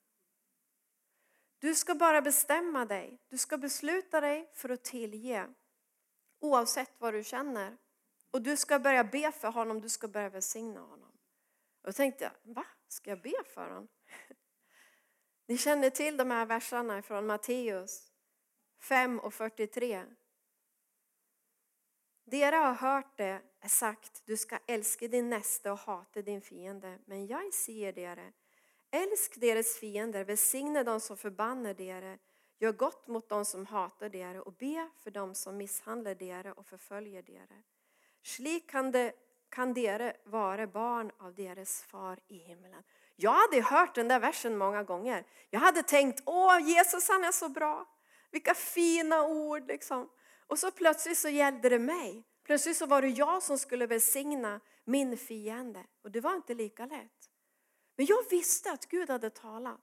Du 1.58 1.74
ska 1.74 1.94
bara 1.94 2.22
bestämma 2.22 2.84
dig, 2.84 3.18
du 3.28 3.38
ska 3.38 3.58
besluta 3.58 4.20
dig 4.20 4.50
för 4.54 4.68
att 4.68 4.84
tillge. 4.84 5.46
Oavsett 6.40 6.92
vad 6.98 7.14
du 7.14 7.24
känner. 7.24 7.76
Och 8.30 8.42
du 8.42 8.56
ska 8.56 8.78
börja 8.78 9.04
be 9.04 9.32
för 9.32 9.48
honom, 9.48 9.80
du 9.80 9.88
ska 9.88 10.08
börja 10.08 10.28
välsigna 10.28 10.80
honom. 10.80 11.12
Och 11.82 11.86
då 11.86 11.92
tänkte 11.92 12.24
jag, 12.24 12.54
va? 12.54 12.66
Ska 12.88 13.10
jag 13.10 13.22
be 13.22 13.44
för 13.54 13.68
honom? 13.68 13.88
Ni 15.46 15.58
känner 15.58 15.90
till 15.90 16.16
de 16.16 16.30
här 16.30 16.46
verserna 16.46 17.02
från 17.02 17.26
Matteus 17.26 18.12
5 18.80 19.20
och 19.20 19.34
43. 19.34 20.04
Dera 22.24 22.56
har 22.56 22.74
hört 22.74 23.16
det 23.16 23.42
sagt, 23.68 24.22
du 24.26 24.36
ska 24.36 24.58
älska 24.66 25.08
din 25.08 25.30
nästa 25.30 25.72
och 25.72 25.78
hata 25.78 26.22
din 26.22 26.40
fiende. 26.40 26.98
Men 27.04 27.26
jag 27.26 27.54
säger 27.54 27.92
dere, 27.92 28.32
älsk 28.90 29.40
deras 29.40 29.76
fiender, 29.76 30.24
välsigna 30.24 30.84
dem 30.84 31.00
som 31.00 31.16
förbannar 31.16 31.74
dere, 31.74 32.18
gör 32.58 32.72
gott 32.72 33.06
mot 33.06 33.28
dem 33.28 33.44
som 33.44 33.66
hatar 33.66 34.08
dere 34.08 34.40
och 34.40 34.52
be 34.52 34.90
för 35.02 35.10
dem 35.10 35.34
som 35.34 35.56
misshandlar 35.56 36.14
dere 36.14 36.52
och 36.52 36.66
förföljer 36.66 37.22
dere. 37.22 37.62
Slik 38.22 38.70
kan, 38.70 38.90
de 38.90 39.12
kan 39.48 39.74
dere 39.74 40.16
vara 40.24 40.66
barn 40.66 41.10
av 41.18 41.34
deras 41.34 41.82
far 41.82 42.18
i 42.28 42.38
himlen. 42.38 42.82
Jag 43.16 43.32
hade 43.32 43.62
hört 43.62 43.94
den 43.94 44.08
där 44.08 44.20
versen 44.20 44.58
många 44.58 44.82
gånger. 44.82 45.24
Jag 45.50 45.60
hade 45.60 45.82
tänkt, 45.82 46.22
åh 46.26 46.60
Jesus 46.60 47.08
han 47.08 47.24
är 47.24 47.32
så 47.32 47.48
bra. 47.48 47.86
Vilka 48.30 48.54
fina 48.54 49.22
ord 49.22 49.66
liksom. 49.66 50.08
Och 50.46 50.58
så 50.58 50.70
plötsligt 50.70 51.18
så 51.18 51.28
gällde 51.28 51.68
det 51.68 51.78
mig. 51.78 52.24
Plötsligt 52.50 52.76
så 52.76 52.86
var 52.86 53.02
det 53.02 53.08
jag 53.08 53.42
som 53.42 53.58
skulle 53.58 53.86
välsigna 53.86 54.60
min 54.84 55.16
fiende. 55.16 55.84
Och 56.02 56.10
det 56.10 56.20
var 56.20 56.34
inte 56.34 56.54
lika 56.54 56.86
lätt. 56.86 57.30
Men 57.96 58.06
jag 58.06 58.30
visste 58.30 58.72
att 58.72 58.86
Gud 58.86 59.10
hade 59.10 59.30
talat. 59.30 59.80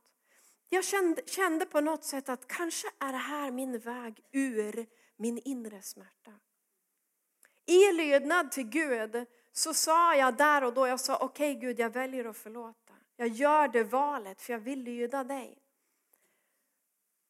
Jag 0.70 0.84
kände, 0.84 1.22
kände 1.26 1.66
på 1.66 1.82
något 1.82 2.04
sätt 2.04 2.30
att 2.30 2.48
kanske 2.48 2.88
är 3.00 3.12
det 3.12 3.18
här 3.18 3.52
min 3.52 3.80
väg 3.80 4.24
ur 4.32 4.86
min 5.16 5.38
inre 5.38 5.82
smärta. 5.82 6.32
I 7.66 7.92
lydnad 7.92 8.52
till 8.52 8.70
Gud 8.70 9.26
så 9.52 9.74
sa 9.74 10.16
jag 10.16 10.38
där 10.38 10.64
och 10.64 10.74
då, 10.74 10.88
jag 10.88 11.00
sa 11.00 11.18
okej 11.18 11.52
okay, 11.52 11.62
Gud 11.62 11.80
jag 11.80 11.90
väljer 11.90 12.26
att 12.26 12.38
förlåta. 12.38 12.94
Jag 13.16 13.28
gör 13.28 13.68
det 13.68 13.84
valet 13.84 14.42
för 14.42 14.54
jag 14.54 14.60
vill 14.60 14.84
lyda 14.84 15.24
dig. 15.24 15.58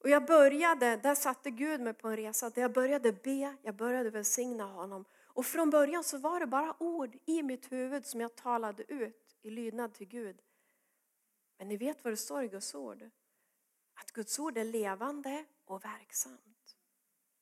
Och 0.03 0.09
jag 0.09 0.25
började, 0.25 0.97
där 0.97 1.15
satte 1.15 1.51
Gud 1.51 1.81
mig 1.81 1.93
på 1.93 2.07
en 2.07 2.15
resa 2.15 2.49
där 2.49 2.61
jag 2.61 2.73
började 2.73 3.11
be, 3.11 3.55
jag 3.61 3.75
började 3.75 4.09
välsigna 4.09 4.65
honom. 4.65 5.05
Och 5.37 5.45
från 5.45 5.69
början 5.69 6.03
så 6.03 6.17
var 6.17 6.39
det 6.39 6.47
bara 6.47 6.75
ord 6.79 7.17
i 7.25 7.43
mitt 7.43 7.71
huvud 7.71 8.05
som 8.05 8.21
jag 8.21 8.35
talade 8.35 8.83
ut 8.93 9.37
i 9.41 9.49
lydnad 9.49 9.93
till 9.93 10.07
Gud. 10.07 10.41
Men 11.57 11.67
ni 11.67 11.77
vet 11.77 12.03
vad 12.03 12.13
det 12.13 12.17
står 12.17 12.43
i 12.43 12.47
Guds 12.47 12.75
ord? 12.75 13.09
Att 13.93 14.11
Guds 14.11 14.39
ord 14.39 14.57
är 14.57 14.63
levande 14.63 15.45
och 15.65 15.85
verksamt. 15.85 16.75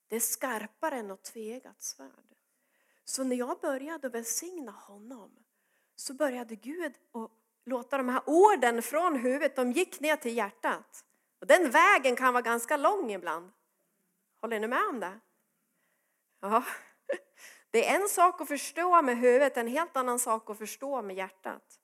Det 0.07 0.15
är 0.15 0.19
skarpare 0.19 0.95
än 0.95 1.07
något 1.07 1.23
tvegat 1.23 1.81
svärd. 1.81 2.35
Så 3.03 3.23
när 3.23 3.35
jag 3.35 3.59
började 3.59 4.09
välsigna 4.09 4.71
honom 4.71 5.45
så 5.95 6.13
började 6.13 6.55
Gud 6.55 6.93
att 7.11 7.31
låta 7.65 7.97
de 7.97 8.09
här 8.09 8.23
orden 8.25 8.81
från 8.81 9.15
huvudet, 9.15 9.55
de 9.55 9.71
gick 9.71 9.99
ner 9.99 10.15
till 10.15 10.37
hjärtat. 10.37 11.05
Och 11.39 11.47
den 11.47 11.71
vägen 11.71 12.15
kan 12.15 12.33
vara 12.33 12.43
ganska 12.43 12.77
lång 12.77 13.11
ibland. 13.11 13.51
Håller 14.41 14.59
ni 14.59 14.67
med 14.67 14.83
om 14.89 14.99
det? 14.99 15.19
Ja. 16.39 16.63
Det 17.75 17.85
är 17.85 18.01
en 18.01 18.09
sak 18.09 18.41
att 18.41 18.47
förstå 18.47 19.01
med 19.01 19.17
huvudet, 19.17 19.57
en 19.57 19.67
helt 19.67 19.97
annan 19.97 20.19
sak 20.19 20.49
att 20.49 20.57
förstå 20.57 21.01
med 21.01 21.15
hjärtat. 21.15 21.79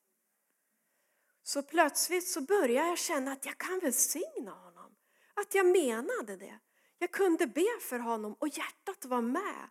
Så 1.44 1.64
plötsligt 1.64 2.28
så 2.28 2.42
började 2.42 2.88
jag 2.88 2.98
känna 2.98 3.32
att 3.32 3.46
jag 3.46 3.58
kan 3.58 3.80
välsigna 3.80 4.52
honom. 4.52 4.96
Att 5.34 5.56
jag 5.56 5.66
menade 5.66 6.36
det. 6.36 6.60
Jag 6.98 7.12
kunde 7.12 7.48
be 7.48 7.80
för 7.82 8.00
honom 8.00 8.36
och 8.40 8.48
hjärtat 8.48 9.06
var 9.06 9.22
med. 9.22 9.70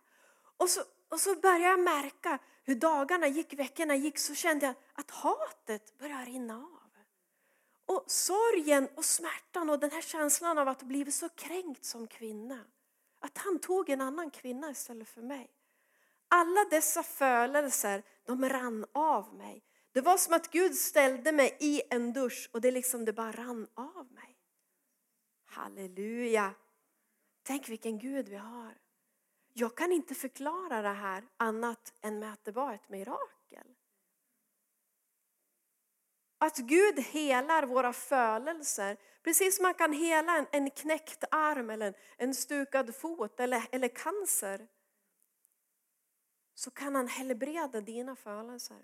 Och 0.57 0.69
så, 0.69 0.81
och 1.09 1.19
så 1.19 1.35
började 1.35 1.63
jag 1.63 1.79
märka 1.79 2.39
hur 2.63 2.75
dagarna 2.75 3.27
gick, 3.27 3.53
veckorna 3.53 3.95
gick, 3.95 4.19
så 4.19 4.35
kände 4.35 4.65
jag 4.65 4.75
att 4.93 5.11
hatet 5.11 5.97
började 5.97 6.25
rinna 6.25 6.55
av. 6.55 6.91
Och 7.85 8.03
sorgen 8.07 8.87
och 8.95 9.05
smärtan 9.05 9.69
och 9.69 9.79
den 9.79 9.91
här 9.91 10.01
känslan 10.01 10.57
av 10.57 10.67
att 10.67 10.83
bli 10.83 11.11
så 11.11 11.29
kränkt 11.29 11.85
som 11.85 12.07
kvinna. 12.07 12.59
Att 13.19 13.37
han 13.37 13.59
tog 13.59 13.89
en 13.89 14.01
annan 14.01 14.31
kvinna 14.31 14.71
istället 14.71 15.09
för 15.09 15.21
mig. 15.21 15.57
Alla 16.33 16.65
dessa 16.69 17.03
födelser, 17.03 18.03
de 18.25 18.49
rann 18.49 18.85
av 18.93 19.33
mig. 19.33 19.63
Det 19.91 20.01
var 20.01 20.17
som 20.17 20.33
att 20.33 20.51
Gud 20.51 20.75
ställde 20.75 21.31
mig 21.31 21.57
i 21.59 21.81
en 21.89 22.13
dusch 22.13 22.49
och 22.53 22.61
det 22.61 22.71
liksom 22.71 23.05
det 23.05 23.13
bara 23.13 23.31
rann 23.31 23.67
av 23.75 24.11
mig. 24.11 24.37
Halleluja! 25.45 26.53
Tänk 27.43 27.69
vilken 27.69 27.99
Gud 27.99 28.29
vi 28.29 28.35
har. 28.35 28.77
Jag 29.53 29.77
kan 29.77 29.91
inte 29.91 30.15
förklara 30.15 30.81
det 30.81 30.89
här 30.89 31.23
annat 31.37 31.93
än 32.01 32.19
med 32.19 32.33
att 32.33 32.45
det 32.45 32.51
var 32.51 32.73
ett 32.73 32.89
mirakel. 32.89 33.67
Att 36.37 36.57
Gud 36.57 36.99
helar 36.99 37.63
våra 37.63 37.93
födelser, 37.93 38.97
precis 39.23 39.55
som 39.55 39.63
man 39.63 39.73
kan 39.73 39.93
hela 39.93 40.37
en, 40.37 40.47
en 40.51 40.69
knäckt 40.69 41.23
arm 41.31 41.69
eller 41.69 41.87
en, 41.87 41.93
en 42.17 42.35
stukad 42.35 42.95
fot 42.95 43.39
eller, 43.39 43.63
eller 43.71 43.87
cancer. 43.87 44.67
Så 46.53 46.71
kan 46.71 46.95
han 46.95 47.07
helbreda 47.07 47.81
dina 47.81 48.15
födelser. 48.15 48.81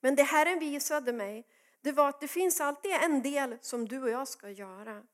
Men 0.00 0.14
det 0.14 0.22
Herren 0.22 0.58
visade 0.58 1.12
mig, 1.12 1.46
det 1.80 1.92
var 1.92 2.08
att 2.08 2.20
det 2.20 2.28
finns 2.28 2.60
alltid 2.60 2.92
en 2.92 3.22
del 3.22 3.58
som 3.60 3.88
du 3.88 4.02
och 4.02 4.10
jag 4.10 4.28
ska 4.28 4.50
göra. 4.50 5.06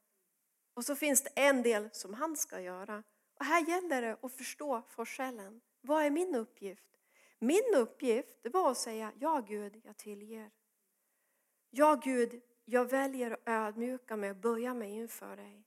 Och 0.74 0.84
så 0.84 0.96
finns 0.96 1.22
det 1.22 1.30
en 1.34 1.62
del 1.62 1.88
som 1.92 2.14
han 2.14 2.36
ska 2.36 2.60
göra. 2.60 3.02
Och 3.34 3.44
här 3.44 3.68
gäller 3.68 4.02
det 4.02 4.16
att 4.22 4.32
förstå 4.32 4.82
forskellen. 4.88 5.60
Vad 5.80 6.04
är 6.04 6.10
min 6.10 6.34
uppgift? 6.34 6.98
Min 7.38 7.74
uppgift 7.76 8.42
det 8.42 8.48
var 8.48 8.70
att 8.70 8.78
säga, 8.78 9.12
ja 9.18 9.40
Gud, 9.48 9.80
jag 9.84 9.96
tillger. 9.96 10.50
Ja 11.70 12.00
Gud, 12.04 12.42
jag 12.64 12.90
väljer 12.90 13.30
att 13.30 13.48
ödmjuka 13.48 14.16
mig 14.16 14.30
och 14.30 14.36
böja 14.36 14.74
mig 14.74 14.90
inför 14.90 15.36
dig. 15.36 15.64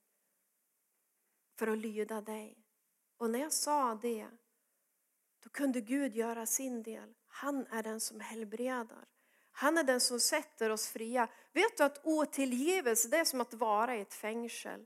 För 1.59 1.67
att 1.67 1.77
lyda 1.77 2.21
dig. 2.21 2.65
Och 3.17 3.29
när 3.29 3.39
jag 3.39 3.53
sa 3.53 3.95
det, 3.95 4.27
då 5.43 5.49
kunde 5.49 5.81
Gud 5.81 6.15
göra 6.15 6.45
sin 6.45 6.83
del. 6.83 7.13
Han 7.27 7.67
är 7.67 7.83
den 7.83 7.99
som 7.99 8.19
helbredar. 8.19 9.05
Han 9.51 9.77
är 9.77 9.83
den 9.83 10.01
som 10.01 10.19
sätter 10.19 10.69
oss 10.69 10.87
fria. 10.87 11.27
Vet 11.53 11.77
du 11.77 11.83
att 11.83 12.01
otillgivelse 12.03 13.07
det 13.07 13.17
är 13.17 13.25
som 13.25 13.41
att 13.41 13.53
vara 13.53 13.95
i 13.95 14.01
ett 14.01 14.13
fängsel. 14.13 14.85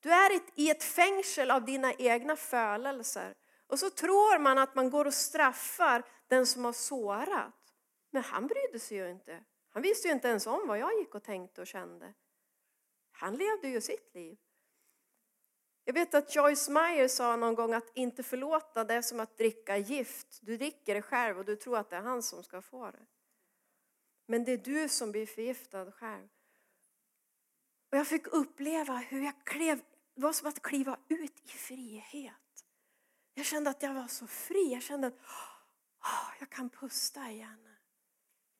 Du 0.00 0.12
är 0.12 0.40
i 0.54 0.70
ett 0.70 0.84
fängsel 0.84 1.50
av 1.50 1.64
dina 1.64 1.92
egna 1.92 2.36
födelser. 2.36 3.34
Och 3.66 3.78
så 3.78 3.90
tror 3.90 4.38
man 4.38 4.58
att 4.58 4.74
man 4.74 4.90
går 4.90 5.04
och 5.04 5.14
straffar 5.14 6.02
den 6.28 6.46
som 6.46 6.64
har 6.64 6.72
sårat. 6.72 7.74
Men 8.10 8.22
han 8.22 8.46
brydde 8.46 8.78
sig 8.78 8.96
ju 8.96 9.10
inte. 9.10 9.44
Han 9.70 9.82
visste 9.82 10.08
ju 10.08 10.14
inte 10.14 10.28
ens 10.28 10.46
om 10.46 10.68
vad 10.68 10.78
jag 10.78 10.98
gick 10.98 11.14
och 11.14 11.22
tänkte 11.22 11.60
och 11.60 11.66
kände. 11.66 12.14
Han 13.12 13.34
levde 13.34 13.68
ju 13.68 13.80
sitt 13.80 14.14
liv. 14.14 14.38
Jag 15.88 15.94
vet 15.94 16.14
att 16.14 16.34
Joyce 16.34 16.70
Meyer 16.70 17.08
sa 17.08 17.36
någon 17.36 17.54
gång 17.54 17.74
att 17.74 17.90
inte 17.94 18.22
förlåta 18.22 18.84
det 18.84 18.94
är 18.94 19.02
som 19.02 19.20
att 19.20 19.36
dricka 19.36 19.76
gift. 19.76 20.38
Du 20.42 20.56
dricker 20.56 20.94
det 20.94 21.02
själv 21.02 21.38
och 21.38 21.44
du 21.44 21.56
tror 21.56 21.78
att 21.78 21.90
det 21.90 21.96
är 21.96 22.00
han 22.00 22.22
som 22.22 22.42
ska 22.42 22.62
få 22.62 22.90
det. 22.90 23.06
Men 24.26 24.44
det 24.44 24.52
är 24.52 24.58
du 24.58 24.88
som 24.88 25.10
blir 25.10 25.26
förgiftad 25.26 25.92
själv. 25.92 26.28
Och 27.90 27.98
jag 27.98 28.06
fick 28.06 28.26
uppleva 28.26 28.96
hur 28.96 29.24
jag 29.24 29.44
klev, 29.44 29.80
det 30.14 30.22
var 30.22 30.32
som 30.32 30.48
att 30.48 30.62
kliva 30.62 30.98
ut 31.08 31.40
i 31.44 31.48
frihet. 31.48 32.64
Jag 33.34 33.46
kände 33.46 33.70
att 33.70 33.82
jag 33.82 33.94
var 33.94 34.06
så 34.06 34.26
fri. 34.26 34.72
Jag 34.72 34.82
kände 34.82 35.06
att 35.06 35.18
oh, 36.00 36.30
jag 36.40 36.50
kan 36.50 36.70
pusta 36.70 37.30
igen. 37.30 37.68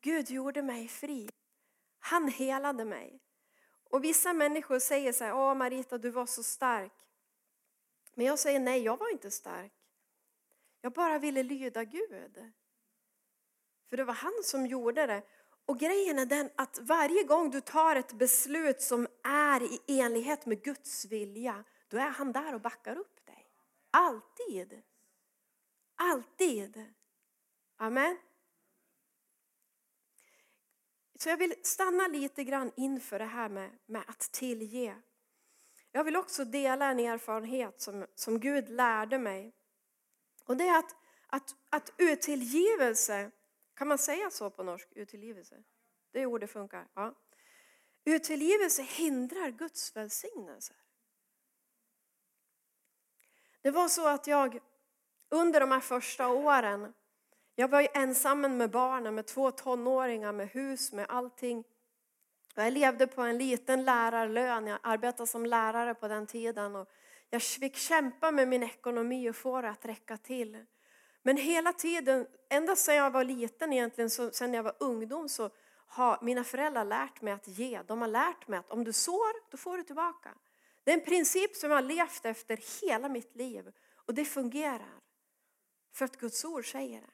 Gud 0.01 0.31
gjorde 0.31 0.63
mig 0.63 0.89
fri. 0.89 1.29
Han 1.99 2.29
helade 2.29 2.85
mig. 2.85 3.21
Och 3.91 4.05
vissa 4.05 4.33
människor 4.33 4.79
säger 4.79 5.13
så 5.13 5.25
här, 5.25 5.35
åh 5.35 5.55
Marita 5.55 5.99
du 5.99 6.11
var 6.11 6.27
så 6.27 6.43
stark. 6.43 6.93
Men 8.17 8.27
jag 8.27 8.39
säger 8.39 8.61
nej, 8.61 8.83
jag 8.83 8.97
var 8.97 9.13
inte 9.13 9.31
stark. 9.31 9.73
Jag 10.81 10.93
bara 10.93 11.19
ville 11.19 11.43
lyda 11.43 11.85
Gud. 11.85 12.53
För 13.89 13.97
det 13.97 14.05
var 14.05 14.15
han 14.15 14.43
som 14.45 14.67
gjorde 14.67 15.07
det. 15.07 15.23
Och 15.67 15.79
grejen 15.79 16.19
är 16.19 16.27
den 16.27 16.51
att 16.57 16.79
varje 16.79 17.23
gång 17.23 17.51
du 17.51 17.61
tar 17.61 17.97
ett 17.97 18.13
beslut 18.13 18.81
som 18.81 19.07
är 19.25 19.63
i 19.63 20.01
enlighet 20.01 20.47
med 20.47 20.63
Guds 20.63 21.05
vilja, 21.05 21.65
då 21.89 21.97
är 21.97 22.11
han 22.11 22.33
där 22.33 22.55
och 22.55 22.61
backar 22.61 22.97
upp 22.99 23.27
dig. 23.27 23.47
Alltid. 23.91 24.83
Alltid. 25.95 26.85
Amen. 27.77 28.19
Så 31.19 31.29
jag 31.29 31.37
vill 31.37 31.55
stanna 31.63 32.07
lite 32.07 32.45
grann 32.45 32.73
inför 32.77 33.19
det 33.19 33.25
här 33.25 33.49
med, 33.49 33.79
med 33.87 34.05
att 34.07 34.21
tillge. 34.33 34.97
Jag 35.97 36.05
vill 36.05 36.17
också 36.17 36.45
dela 36.45 36.91
en 36.91 36.99
erfarenhet 36.99 37.81
som, 37.81 38.07
som 38.15 38.41
Gud 38.41 38.69
lärde 38.69 39.19
mig. 39.19 39.53
Och 40.45 40.57
det 40.57 40.69
är 40.69 40.79
att, 40.79 40.97
att, 41.27 41.55
att 41.71 41.93
utillgivelse, 41.97 43.31
kan 43.75 43.89
man 43.89 43.99
säga 43.99 44.31
så 44.31 44.51
på 44.51 44.63
norsk? 44.63 44.89
Utillgivelse? 44.93 45.63
Det 46.13 46.27
ordet 46.27 46.51
funkar. 46.51 46.89
Ja. 46.95 47.15
Utillgivelse 48.05 48.83
hindrar 48.83 49.51
Guds 49.51 49.97
välsignelse. 49.97 50.75
Det 53.63 53.71
var 53.71 53.89
så 53.89 54.09
att 54.09 54.27
jag 54.27 54.59
under 55.29 55.61
de 55.61 55.71
här 55.71 55.81
första 55.81 56.29
åren, 56.29 56.95
jag 57.55 57.69
var 57.69 57.81
ju 57.81 57.89
ensam 57.95 58.57
med 58.57 58.71
barnen, 58.71 59.15
med 59.15 59.27
två 59.27 59.51
tonåringar, 59.51 60.33
med 60.33 60.49
hus, 60.49 60.93
med 60.93 61.07
allting. 61.09 61.65
Jag 62.63 62.73
levde 62.73 63.07
på 63.07 63.23
en 63.23 63.39
liten 63.39 63.85
lärarlön, 63.85 64.67
jag 64.67 64.79
arbetade 64.83 65.27
som 65.27 65.47
lärare 65.47 65.95
på 65.95 66.09
den 66.09 66.27
tiden. 66.27 66.77
Och 66.77 66.89
jag 67.31 67.43
fick 67.43 67.77
kämpa 67.77 68.31
med 68.31 68.49
min 68.49 68.63
ekonomi 68.63 69.31
och 69.31 69.37
få 69.37 69.61
det 69.61 69.71
att 69.71 69.85
räcka 69.85 70.17
till. 70.17 70.65
Men 71.23 71.37
hela 71.37 71.73
tiden, 71.73 72.27
ända 72.49 72.77
sedan 72.77 72.95
jag 72.95 73.11
var 73.11 73.25
liten 73.25 73.73
egentligen, 73.73 74.11
så, 74.11 74.31
sedan 74.31 74.55
jag 74.55 74.63
var 74.63 74.75
ungdom 74.81 75.29
så 75.29 75.51
har 75.87 76.19
mina 76.23 76.45
föräldrar 76.45 76.85
lärt 76.85 77.23
mig 77.23 77.33
att 77.33 77.49
ge. 77.49 77.83
De 77.87 78.01
har 78.01 78.09
lärt 78.09 78.49
mig 78.49 78.59
att 78.59 78.71
om 78.71 78.85
du 78.85 78.93
sår, 78.93 79.51
då 79.51 79.57
får 79.57 79.77
du 79.77 79.83
tillbaka. 79.83 80.35
Det 80.85 80.91
är 80.91 80.99
en 80.99 81.05
princip 81.05 81.57
som 81.57 81.71
jag 81.71 81.77
har 81.77 81.83
levt 81.83 82.25
efter 82.25 82.59
hela 82.83 83.09
mitt 83.09 83.37
liv 83.37 83.73
och 84.07 84.15
det 84.15 84.25
fungerar. 84.25 85.01
För 85.95 86.05
att 86.05 86.17
Guds 86.17 86.45
ord 86.45 86.71
säger 86.73 87.01
det. 87.01 87.11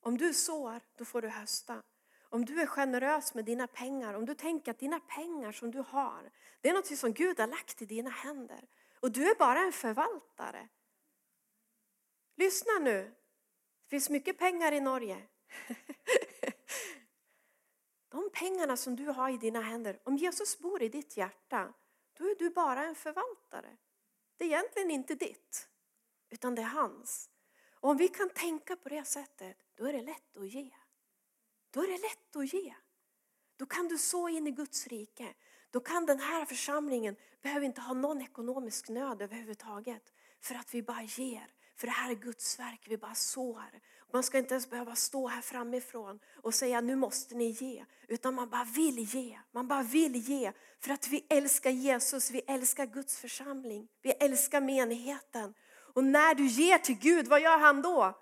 Om 0.00 0.18
du 0.18 0.34
sår, 0.34 0.80
då 0.96 1.04
får 1.04 1.22
du 1.22 1.28
hösta. 1.28 1.82
Om 2.30 2.44
du 2.44 2.60
är 2.60 2.66
generös 2.66 3.34
med 3.34 3.44
dina 3.44 3.66
pengar, 3.66 4.14
om 4.14 4.26
du 4.26 4.34
tänker 4.34 4.70
att 4.70 4.78
dina 4.78 5.00
pengar 5.00 5.52
som 5.52 5.70
du 5.70 5.78
har, 5.78 6.30
det 6.60 6.68
är 6.68 6.74
något 6.74 6.98
som 6.98 7.12
Gud 7.12 7.40
har 7.40 7.46
lagt 7.46 7.82
i 7.82 7.86
dina 7.86 8.10
händer. 8.10 8.68
Och 9.00 9.12
du 9.12 9.30
är 9.30 9.34
bara 9.34 9.60
en 9.60 9.72
förvaltare. 9.72 10.68
Lyssna 12.36 12.72
nu, 12.80 13.14
det 13.82 13.88
finns 13.88 14.10
mycket 14.10 14.38
pengar 14.38 14.72
i 14.72 14.80
Norge. 14.80 15.22
De 18.08 18.30
pengarna 18.32 18.76
som 18.76 18.96
du 18.96 19.04
har 19.06 19.30
i 19.30 19.36
dina 19.36 19.60
händer, 19.60 20.00
om 20.04 20.16
Jesus 20.16 20.58
bor 20.58 20.82
i 20.82 20.88
ditt 20.88 21.16
hjärta, 21.16 21.74
då 22.12 22.24
är 22.24 22.34
du 22.34 22.50
bara 22.50 22.84
en 22.84 22.94
förvaltare. 22.94 23.76
Det 24.36 24.44
är 24.44 24.48
egentligen 24.48 24.90
inte 24.90 25.14
ditt, 25.14 25.68
utan 26.30 26.54
det 26.54 26.62
är 26.62 26.66
hans. 26.66 27.30
Och 27.72 27.90
om 27.90 27.96
vi 27.96 28.08
kan 28.08 28.30
tänka 28.30 28.76
på 28.76 28.88
det 28.88 29.04
sättet, 29.04 29.56
då 29.74 29.84
är 29.84 29.92
det 29.92 30.02
lätt 30.02 30.36
att 30.36 30.48
ge. 30.48 30.70
Då 31.70 31.82
är 31.82 31.86
det 31.86 31.98
lätt 31.98 32.36
att 32.36 32.52
ge. 32.52 32.74
Då 33.56 33.66
kan 33.66 33.88
du 33.88 33.98
så 33.98 34.28
in 34.28 34.46
i 34.46 34.50
Guds 34.50 34.86
rike. 34.86 35.34
Då 35.70 35.80
kan 35.80 36.06
den 36.06 36.20
här 36.20 36.44
församlingen 36.44 37.16
behöver 37.42 37.66
inte 37.66 37.80
ha 37.80 37.94
någon 37.94 38.22
ekonomisk 38.22 38.88
nöd 38.88 39.22
överhuvudtaget. 39.22 40.12
För 40.40 40.54
att 40.54 40.74
vi 40.74 40.82
bara 40.82 41.02
ger. 41.02 41.46
För 41.76 41.86
det 41.86 41.92
här 41.92 42.10
är 42.10 42.14
Guds 42.14 42.58
verk, 42.58 42.80
vi 42.88 42.96
bara 42.96 43.14
sår. 43.14 43.80
Man 44.12 44.22
ska 44.22 44.38
inte 44.38 44.54
ens 44.54 44.70
behöva 44.70 44.96
stå 44.96 45.28
här 45.28 45.40
framifrån 45.40 46.20
och 46.42 46.54
säga 46.54 46.80
nu 46.80 46.96
måste 46.96 47.34
ni 47.34 47.50
ge. 47.50 47.84
Utan 48.08 48.34
man 48.34 48.50
bara 48.50 48.64
vill 48.64 48.98
ge. 48.98 49.38
Man 49.52 49.68
bara 49.68 49.82
vill 49.82 50.16
ge. 50.16 50.52
För 50.80 50.90
att 50.90 51.08
vi 51.08 51.26
älskar 51.28 51.70
Jesus, 51.70 52.30
vi 52.30 52.40
älskar 52.46 52.86
Guds 52.86 53.18
församling. 53.18 53.88
Vi 54.02 54.10
älskar 54.10 54.60
menigheten. 54.60 55.54
Och 55.94 56.04
när 56.04 56.34
du 56.34 56.46
ger 56.46 56.78
till 56.78 56.98
Gud, 56.98 57.28
vad 57.28 57.40
gör 57.40 57.58
han 57.58 57.82
då? 57.82 58.14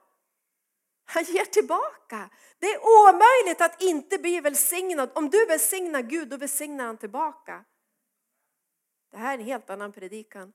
Han 1.07 1.25
ger 1.25 1.45
tillbaka. 1.45 2.31
Det 2.59 2.67
är 2.67 2.79
omöjligt 2.79 3.61
att 3.61 3.83
inte 3.83 4.19
bli 4.19 4.41
välsignad. 4.41 5.11
Om 5.15 5.31
du 5.31 5.47
välsignar 5.47 6.03
Gud, 6.03 6.29
då 6.29 6.37
välsignar 6.37 6.87
han 6.87 6.97
tillbaka. 6.97 7.65
Det 9.11 9.17
här 9.17 9.35
är 9.35 9.39
en 9.39 9.45
helt 9.45 9.71
annan 9.71 9.93
predikan. 9.93 10.53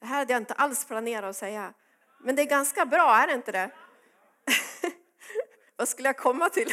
Det 0.00 0.06
här 0.06 0.18
hade 0.18 0.32
jag 0.32 0.42
inte 0.42 0.54
alls 0.54 0.84
planerat 0.84 1.30
att 1.30 1.36
säga. 1.36 1.74
Men 2.20 2.36
det 2.36 2.42
är 2.42 2.46
ganska 2.46 2.86
bra, 2.86 3.16
är 3.16 3.26
det 3.26 3.34
inte 3.34 3.52
det? 3.52 3.70
Vad 5.76 5.88
skulle 5.88 6.08
jag 6.08 6.16
komma 6.16 6.48
till? 6.48 6.68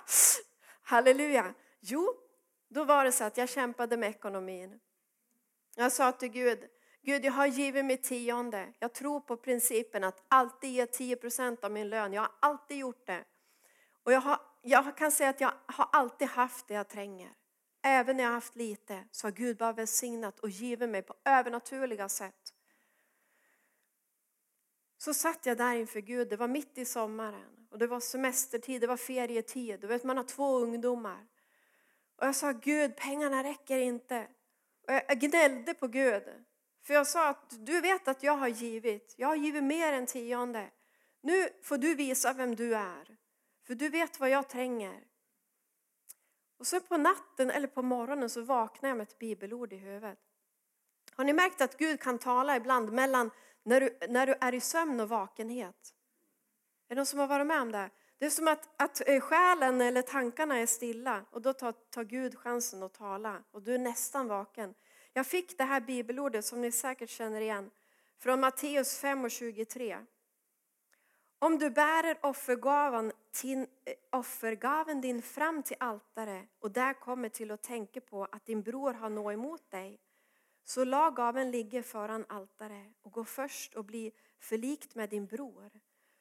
Halleluja. 0.82 1.54
Jo, 1.80 2.14
då 2.68 2.84
var 2.84 3.04
det 3.04 3.12
så 3.12 3.24
att 3.24 3.36
jag 3.36 3.48
kämpade 3.48 3.96
med 3.96 4.10
ekonomin. 4.10 4.80
Jag 5.74 5.92
sa 5.92 6.12
till 6.12 6.28
Gud, 6.28 6.58
Gud 7.08 7.24
jag 7.24 7.32
har 7.32 7.46
givit 7.46 7.84
mitt 7.84 8.02
tionde. 8.02 8.72
Jag 8.78 8.92
tror 8.92 9.20
på 9.20 9.36
principen 9.36 10.04
att 10.04 10.24
alltid 10.28 10.70
ge 10.70 10.86
10 10.86 11.16
av 11.62 11.72
min 11.72 11.88
lön. 11.88 12.12
Jag 12.12 12.22
har 12.22 12.32
alltid 12.40 12.76
gjort 12.76 13.06
det. 13.06 13.24
Och 14.02 14.12
jag, 14.12 14.20
har, 14.20 14.40
jag 14.62 14.96
kan 14.96 15.12
säga 15.12 15.30
att 15.30 15.40
jag 15.40 15.52
har 15.66 15.88
alltid 15.92 16.28
haft 16.28 16.68
det 16.68 16.74
jag 16.74 16.88
tränger. 16.88 17.32
Även 17.82 18.16
när 18.16 18.24
jag 18.24 18.30
har 18.30 18.34
haft 18.34 18.56
lite 18.56 19.04
så 19.10 19.26
har 19.26 19.32
Gud 19.32 19.56
bara 19.56 19.72
välsignat 19.72 20.40
och 20.40 20.48
givit 20.48 20.88
mig 20.88 21.02
på 21.02 21.14
övernaturliga 21.24 22.08
sätt. 22.08 22.54
Så 24.98 25.14
satt 25.14 25.46
jag 25.46 25.58
där 25.58 25.74
inför 25.74 26.00
Gud, 26.00 26.28
det 26.28 26.36
var 26.36 26.48
mitt 26.48 26.78
i 26.78 26.84
sommaren 26.84 27.66
och 27.70 27.78
det 27.78 27.86
var 27.86 28.00
semestertid, 28.00 28.80
det 28.80 28.86
var 28.86 28.96
ferietid. 28.96 29.80
Du 29.80 29.86
vet 29.86 30.04
man 30.04 30.16
har 30.16 30.24
två 30.24 30.58
ungdomar. 30.58 31.26
Och 32.16 32.26
jag 32.26 32.36
sa 32.36 32.52
Gud, 32.52 32.96
pengarna 32.96 33.44
räcker 33.44 33.78
inte. 33.78 34.28
Och 34.88 34.92
jag 34.92 35.20
gnällde 35.20 35.74
på 35.74 35.86
Gud. 35.86 36.22
För 36.82 36.94
jag 36.94 37.06
sa 37.06 37.28
att 37.28 37.66
du 37.66 37.80
vet 37.80 38.08
att 38.08 38.22
jag 38.22 38.36
har 38.36 38.48
givit. 38.48 39.14
Jag 39.16 39.28
har 39.28 39.36
givit 39.36 39.64
mer 39.64 39.92
än 39.92 40.06
tionde. 40.06 40.70
Nu 41.20 41.48
får 41.62 41.78
du 41.78 41.94
visa 41.94 42.32
vem 42.32 42.54
du 42.54 42.74
är. 42.74 43.16
För 43.66 43.74
du 43.74 43.88
vet 43.88 44.20
vad 44.20 44.30
jag 44.30 44.48
tränger. 44.48 45.04
Och 46.58 46.66
så 46.66 46.80
på 46.80 46.96
natten 46.96 47.50
eller 47.50 47.68
på 47.68 47.82
morgonen 47.82 48.30
så 48.30 48.42
vaknar 48.42 48.88
jag 48.88 48.96
med 48.98 49.08
ett 49.08 49.18
bibelord 49.18 49.72
i 49.72 49.76
huvudet. 49.76 50.18
Har 51.14 51.24
ni 51.24 51.32
märkt 51.32 51.60
att 51.60 51.78
Gud 51.78 52.00
kan 52.00 52.18
tala 52.18 52.56
ibland 52.56 52.92
mellan 52.92 53.30
när 53.62 53.80
du, 53.80 53.98
när 54.08 54.26
du 54.26 54.34
är 54.40 54.54
i 54.54 54.60
sömn 54.60 55.00
och 55.00 55.08
vakenhet? 55.08 55.94
Är 56.88 56.94
det 56.94 56.94
någon 56.94 57.06
som 57.06 57.18
har 57.18 57.26
varit 57.26 57.46
med 57.46 57.62
om 57.62 57.72
det? 57.72 57.90
Det 58.18 58.26
är 58.26 58.30
som 58.30 58.48
att, 58.48 58.68
att 58.82 59.08
eh, 59.08 59.20
själen 59.20 59.80
eller 59.80 60.02
tankarna 60.02 60.58
är 60.58 60.66
stilla 60.66 61.24
och 61.30 61.42
då 61.42 61.52
tar, 61.52 61.72
tar 61.72 62.04
Gud 62.04 62.38
chansen 62.38 62.82
att 62.82 62.94
tala 62.94 63.42
och 63.50 63.62
du 63.62 63.74
är 63.74 63.78
nästan 63.78 64.28
vaken. 64.28 64.74
Jag 65.18 65.26
fick 65.26 65.58
det 65.58 65.64
här 65.64 65.80
bibelordet 65.80 66.44
som 66.44 66.60
ni 66.60 66.72
säkert 66.72 67.10
känner 67.10 67.40
igen 67.40 67.70
från 68.18 68.40
Matteus 68.40 68.98
5 68.98 69.24
och 69.24 69.30
23. 69.30 69.98
Om 71.38 71.58
du 71.58 71.70
bärer 71.70 72.18
offergaven, 72.22 73.12
offergaven 74.12 75.00
din 75.00 75.22
fram 75.22 75.62
till 75.62 75.76
altare 75.80 76.46
och 76.58 76.70
där 76.70 76.94
kommer 76.94 77.28
till 77.28 77.50
att 77.50 77.62
tänka 77.62 78.00
på 78.00 78.24
att 78.24 78.46
din 78.46 78.62
bror 78.62 78.92
har 78.92 79.10
något 79.10 79.32
emot 79.32 79.70
dig, 79.70 80.00
så 80.64 80.84
lag 80.84 81.16
gaven 81.16 81.50
ligga 81.50 81.82
föran 81.82 82.24
altare 82.28 82.92
och 83.02 83.12
gå 83.12 83.24
först 83.24 83.74
och 83.74 83.84
bli 83.84 84.12
förlikt 84.40 84.94
med 84.94 85.10
din 85.10 85.26
bror, 85.26 85.70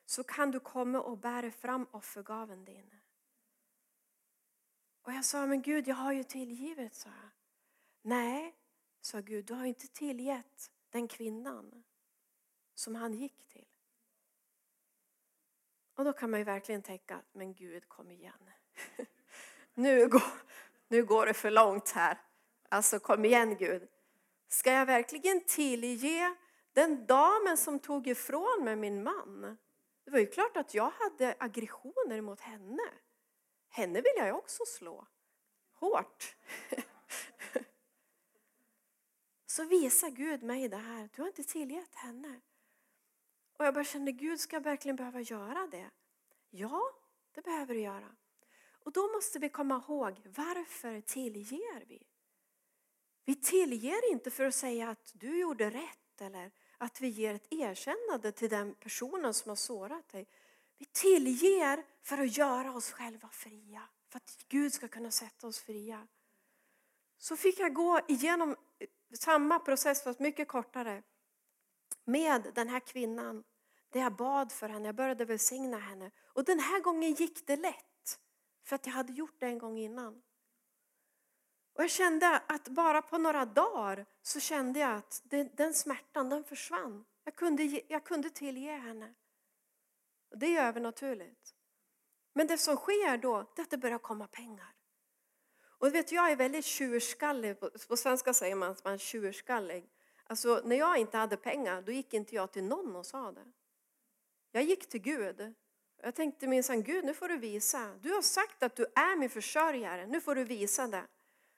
så 0.06 0.24
kan 0.24 0.52
du 0.52 0.60
komma 0.60 1.02
och 1.02 1.18
bära 1.18 1.52
fram 1.52 1.88
offergaven 1.92 2.66
din. 2.66 2.96
Och 5.02 5.14
jag 5.14 5.26
sa, 5.26 5.46
men 5.46 5.62
Gud, 5.62 5.88
jag 5.88 5.96
har 5.96 6.12
ju 6.12 6.24
tillgivit, 6.24 6.96
sa 6.96 7.10
jag. 7.10 7.30
Nej, 8.02 8.56
sa 9.08 9.20
Gud, 9.22 9.46
du 9.46 9.54
har 9.54 9.66
inte 9.66 9.88
tillgett 9.88 10.72
den 10.90 11.08
kvinnan 11.08 11.84
som 12.76 12.96
han 12.96 13.14
gick 13.14 13.48
till. 13.48 13.68
Och 15.96 16.06
då 16.06 16.14
kan 16.14 16.32
man 16.32 16.40
ju 16.40 16.44
verkligen 16.44 16.82
tänka, 16.82 17.22
men 17.32 17.54
Gud 17.54 17.88
kom 17.88 18.12
igen. 18.12 18.50
nu, 19.74 20.08
går, 20.08 20.22
nu 20.88 21.06
går 21.06 21.26
det 21.26 21.34
för 21.34 21.52
långt 21.52 21.92
här. 21.92 22.22
Alltså 22.70 23.00
kom 23.00 23.26
igen 23.26 23.58
Gud. 23.58 23.88
Ska 24.48 24.72
jag 24.72 24.86
verkligen 24.86 25.44
tillge 25.46 26.36
den 26.74 27.06
damen 27.06 27.58
som 27.58 27.80
tog 27.80 28.08
ifrån 28.08 28.64
mig 28.64 28.76
min 28.76 29.04
man? 29.04 29.58
Det 30.04 30.12
var 30.12 30.20
ju 30.20 30.28
klart 30.28 30.58
att 30.58 30.74
jag 30.74 30.90
hade 30.90 31.36
aggressioner 31.40 32.22
mot 32.22 32.40
henne. 32.40 32.90
Henne 33.70 34.02
vill 34.02 34.14
jag 34.18 34.28
ju 34.28 34.34
också 34.34 34.66
slå. 34.66 35.08
Hårt. 35.74 36.36
Så 39.58 39.66
visar 39.66 40.10
Gud 40.10 40.44
mig 40.44 40.70
det 40.70 40.78
här. 40.78 41.10
Du 41.16 41.22
har 41.22 41.28
inte 41.28 41.44
tillgett 41.44 41.96
henne. 41.96 42.42
Och 43.58 43.66
jag 43.66 43.74
bara 43.74 43.84
kände, 43.84 44.12
Gud 44.12 44.40
ska 44.40 44.56
jag 44.56 44.64
verkligen 44.64 44.96
behöva 44.96 45.22
göra 45.22 45.68
det? 45.68 45.90
Ja, 46.50 46.82
det 47.32 47.42
behöver 47.42 47.74
du 47.74 47.80
göra. 47.82 48.16
Och 48.72 48.92
då 48.92 49.08
måste 49.08 49.40
vi 49.40 49.50
komma 49.50 49.84
ihåg, 49.88 50.22
varför 50.36 51.02
tillger 51.02 51.86
vi? 51.88 52.08
Vi 53.26 53.36
tillger 53.36 54.12
inte 54.12 54.32
för 54.32 54.46
att 54.46 54.56
säga 54.56 54.90
att 54.90 55.12
du 55.14 55.40
gjorde 55.40 55.70
rätt 55.70 56.22
eller 56.22 56.52
att 56.78 57.02
vi 57.02 57.08
ger 57.08 57.34
ett 57.34 57.54
erkännande 57.54 58.32
till 58.32 58.50
den 58.50 58.76
personen 58.76 59.34
som 59.34 59.50
har 59.50 59.56
sårat 59.56 60.10
dig. 60.10 60.28
Vi 60.78 60.86
tillger 60.86 61.84
för 62.04 62.18
att 62.18 62.38
göra 62.38 62.72
oss 62.72 62.92
själva 62.92 63.30
fria, 63.30 63.82
för 64.10 64.18
att 64.18 64.46
Gud 64.48 64.74
ska 64.74 64.88
kunna 64.88 65.12
sätta 65.12 65.48
oss 65.48 65.60
fria. 65.60 66.08
Så 67.18 67.38
fick 67.38 67.60
jag 67.60 67.74
gå 67.74 68.00
igenom 68.08 68.56
samma 69.14 69.60
process 69.60 70.04
fast 70.04 70.20
mycket 70.20 70.48
kortare 70.48 71.04
med 72.06 72.52
den 72.56 72.70
här 72.70 72.80
kvinnan. 72.80 73.44
Där 73.90 74.00
jag 74.00 74.16
bad 74.16 74.52
för 74.52 74.70
henne, 74.70 74.88
jag 74.88 74.96
började 74.96 75.26
välsigna 75.26 75.78
henne. 75.78 76.12
Och 76.34 76.44
den 76.44 76.60
här 76.60 76.80
gången 76.80 77.14
gick 77.14 77.48
det 77.48 77.56
lätt. 77.56 78.20
För 78.64 78.76
att 78.76 78.86
jag 78.86 78.94
hade 78.94 79.14
gjort 79.14 79.40
det 79.40 79.46
en 79.46 79.58
gång 79.58 79.78
innan. 79.78 80.22
Och 81.74 81.84
jag 81.84 81.90
kände 81.90 82.42
att 82.48 82.68
bara 82.68 83.02
på 83.02 83.18
några 83.18 83.46
dagar 83.46 84.06
så 84.22 84.40
kände 84.40 84.80
jag 84.80 84.96
att 84.96 85.22
den 85.54 85.74
smärtan 85.74 86.30
den 86.30 86.44
försvann. 86.44 87.06
Jag 87.24 87.36
kunde, 87.36 87.64
jag 87.88 88.04
kunde 88.04 88.30
tillge 88.30 88.72
henne. 88.72 89.14
Och 90.32 90.38
det 90.38 90.58
är 90.58 90.68
övernaturligt. 90.68 91.56
Men 92.34 92.48
det 92.48 92.58
som 92.58 92.76
sker 92.76 93.18
då 93.18 93.52
det 93.56 93.62
är 93.62 93.64
att 93.64 93.70
det 93.70 93.78
börjar 93.78 94.00
komma 94.00 94.28
pengar. 94.28 94.77
Och 95.78 95.96
vet, 95.96 96.12
jag 96.12 96.32
är 96.32 96.36
väldigt 96.36 96.66
tjurskallig. 96.66 97.60
På, 97.60 97.98
svenska 97.98 98.34
säger 98.34 98.56
man 98.56 98.72
att 98.72 98.84
man 98.84 98.94
är 98.94 98.98
tjurskallig. 98.98 99.90
Alltså, 100.24 100.62
när 100.66 100.76
jag 100.76 100.98
inte 100.98 101.18
hade 101.18 101.38
pengar 101.38 101.82
då 101.82 101.92
gick 101.92 102.14
inte 102.14 102.36
jag 102.36 102.52
till 102.52 102.64
någon 102.64 102.96
och 102.96 103.06
sa 103.06 103.32
det. 103.32 103.46
Jag 104.52 104.64
gick 104.64 104.90
till 104.90 105.02
Gud. 105.02 105.54
Jag 106.02 106.16
tänkte 106.16 106.48
minsann, 106.48 106.84
Gud 106.84 107.06
nu 107.06 107.14
får 107.14 107.28
du 107.28 107.38
visa. 107.38 107.98
Du 108.02 108.14
har 108.14 108.22
sagt 108.22 108.64
att 108.64 108.76
du 108.76 108.86
är 108.96 109.16
min 109.16 109.30
försörjare, 109.30 110.08
nu 110.08 110.22
får 110.22 110.36
du 110.36 110.44
visa 110.44 110.88
det. 110.88 111.04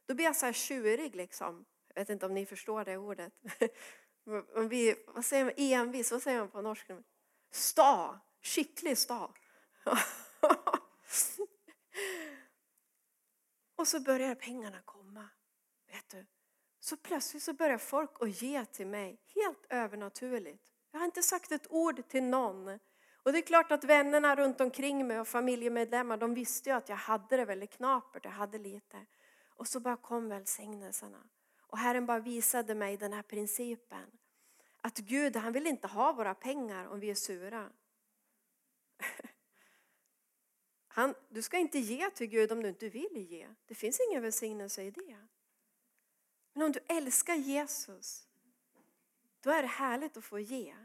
Då 0.06 0.14
blir 0.14 0.26
jag 0.26 0.36
så 0.36 0.46
här 0.46 0.54
tjurig 0.54 1.16
liksom. 1.16 1.66
Jag 1.88 2.02
vet 2.02 2.10
inte 2.10 2.26
om 2.26 2.34
ni 2.34 2.46
förstår 2.46 2.86
det 2.86 2.98
ordet. 2.98 3.34
Vi, 4.70 4.96
vad 5.08 5.26
säger 5.26 5.46
man? 5.46 5.54
Envis, 5.58 6.12
vad 6.12 6.22
säger 6.22 6.40
man 6.40 6.50
på 6.50 6.62
norska? 6.62 7.04
Sta, 7.52 8.20
skicklig 8.42 8.98
sta. 8.98 9.32
Och 13.80 13.88
så 13.88 14.00
börjar 14.00 14.36
pengarna 14.36 14.82
komma. 14.86 15.30
Vet 15.88 16.10
du? 16.10 16.26
Så 16.80 16.98
plötsligt 16.98 17.44
så 17.44 17.54
börjar 17.54 17.78
folk 17.78 18.12
att 18.20 18.42
ge 18.42 18.66
till 18.66 18.88
mig, 18.88 19.22
helt 19.36 19.66
övernaturligt. 19.70 20.64
Jag 20.92 21.00
har 21.00 21.06
inte 21.06 21.24
sagt 21.24 21.52
ett 21.52 21.68
ord 21.70 22.08
till 22.08 22.24
någon. 22.24 22.80
Och 23.24 23.32
det 23.32 23.38
är 23.38 23.42
klart 23.42 23.72
att 23.72 23.84
vännerna 23.84 24.36
runt 24.36 24.62
omkring 24.62 25.08
mig 25.08 25.20
och 25.20 25.28
familjemedlemmar, 25.28 26.18
de 26.18 26.34
visste 26.34 26.70
ju 26.70 26.76
att 26.76 26.90
jag 26.90 26.96
hade 26.96 27.38
det 27.38 27.46
väldigt 27.46 27.72
knapert, 27.72 28.26
jag 28.26 28.32
hade 28.32 28.58
lite. 28.58 29.06
Och 29.56 29.68
så 29.68 29.80
bara 29.80 29.98
kom 29.98 30.30
välsignelserna. 30.30 31.24
Och 31.62 31.78
Herren 31.78 32.06
bara 32.06 32.20
visade 32.20 32.76
mig 32.76 32.98
den 32.98 33.14
här 33.14 33.24
principen. 33.24 34.12
Att 34.82 34.98
Gud, 34.98 35.36
han 35.36 35.54
vill 35.54 35.68
inte 35.68 35.88
ha 35.88 36.14
våra 36.14 36.36
pengar 36.36 36.86
om 36.88 37.00
vi 37.00 37.10
är 37.10 37.16
sura. 37.16 37.70
Han, 40.92 41.16
du 41.30 41.42
ska 41.42 41.58
inte 41.58 41.80
ge 41.80 42.10
till 42.10 42.28
Gud 42.28 42.52
om 42.52 42.64
du 42.64 42.70
inte 42.70 42.90
vill 42.90 43.28
ge. 43.30 43.50
Det 43.66 43.76
finns 43.76 44.00
ingen 44.10 44.22
välsignelse 44.22 44.84
i 44.84 44.92
det. 44.92 45.28
Men 46.54 46.64
om 46.64 46.72
du 46.72 46.80
älskar 46.88 47.36
Jesus, 47.36 48.28
då 49.40 49.50
är 49.50 49.62
det 49.62 49.68
härligt 49.68 50.18
att 50.18 50.24
få 50.24 50.40
ge. 50.40 50.76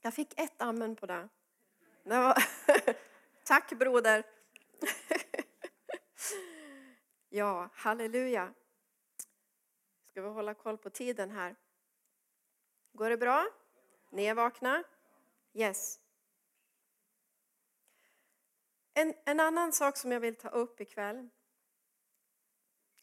Jag 0.00 0.14
fick 0.14 0.40
ett 0.40 0.62
amen 0.62 0.96
på 0.96 1.06
det. 1.06 1.28
det 2.02 2.18
var... 2.18 2.44
Tack 3.44 3.72
broder. 3.72 4.24
ja, 7.28 7.68
halleluja. 7.72 8.54
Ska 10.04 10.22
vi 10.22 10.28
hålla 10.28 10.54
koll 10.54 10.78
på 10.78 10.90
tiden 10.90 11.30
här? 11.30 11.56
Går 12.92 13.10
det 13.10 13.16
bra? 13.16 13.46
Ni 14.10 14.24
är 14.24 14.34
vakna? 14.34 14.84
Yes. 15.52 16.00
En, 19.00 19.14
en 19.24 19.40
annan 19.40 19.72
sak 19.72 19.96
som 19.96 20.12
jag 20.12 20.20
vill 20.20 20.34
ta 20.34 20.48
upp 20.48 20.80
ikväll. 20.80 21.28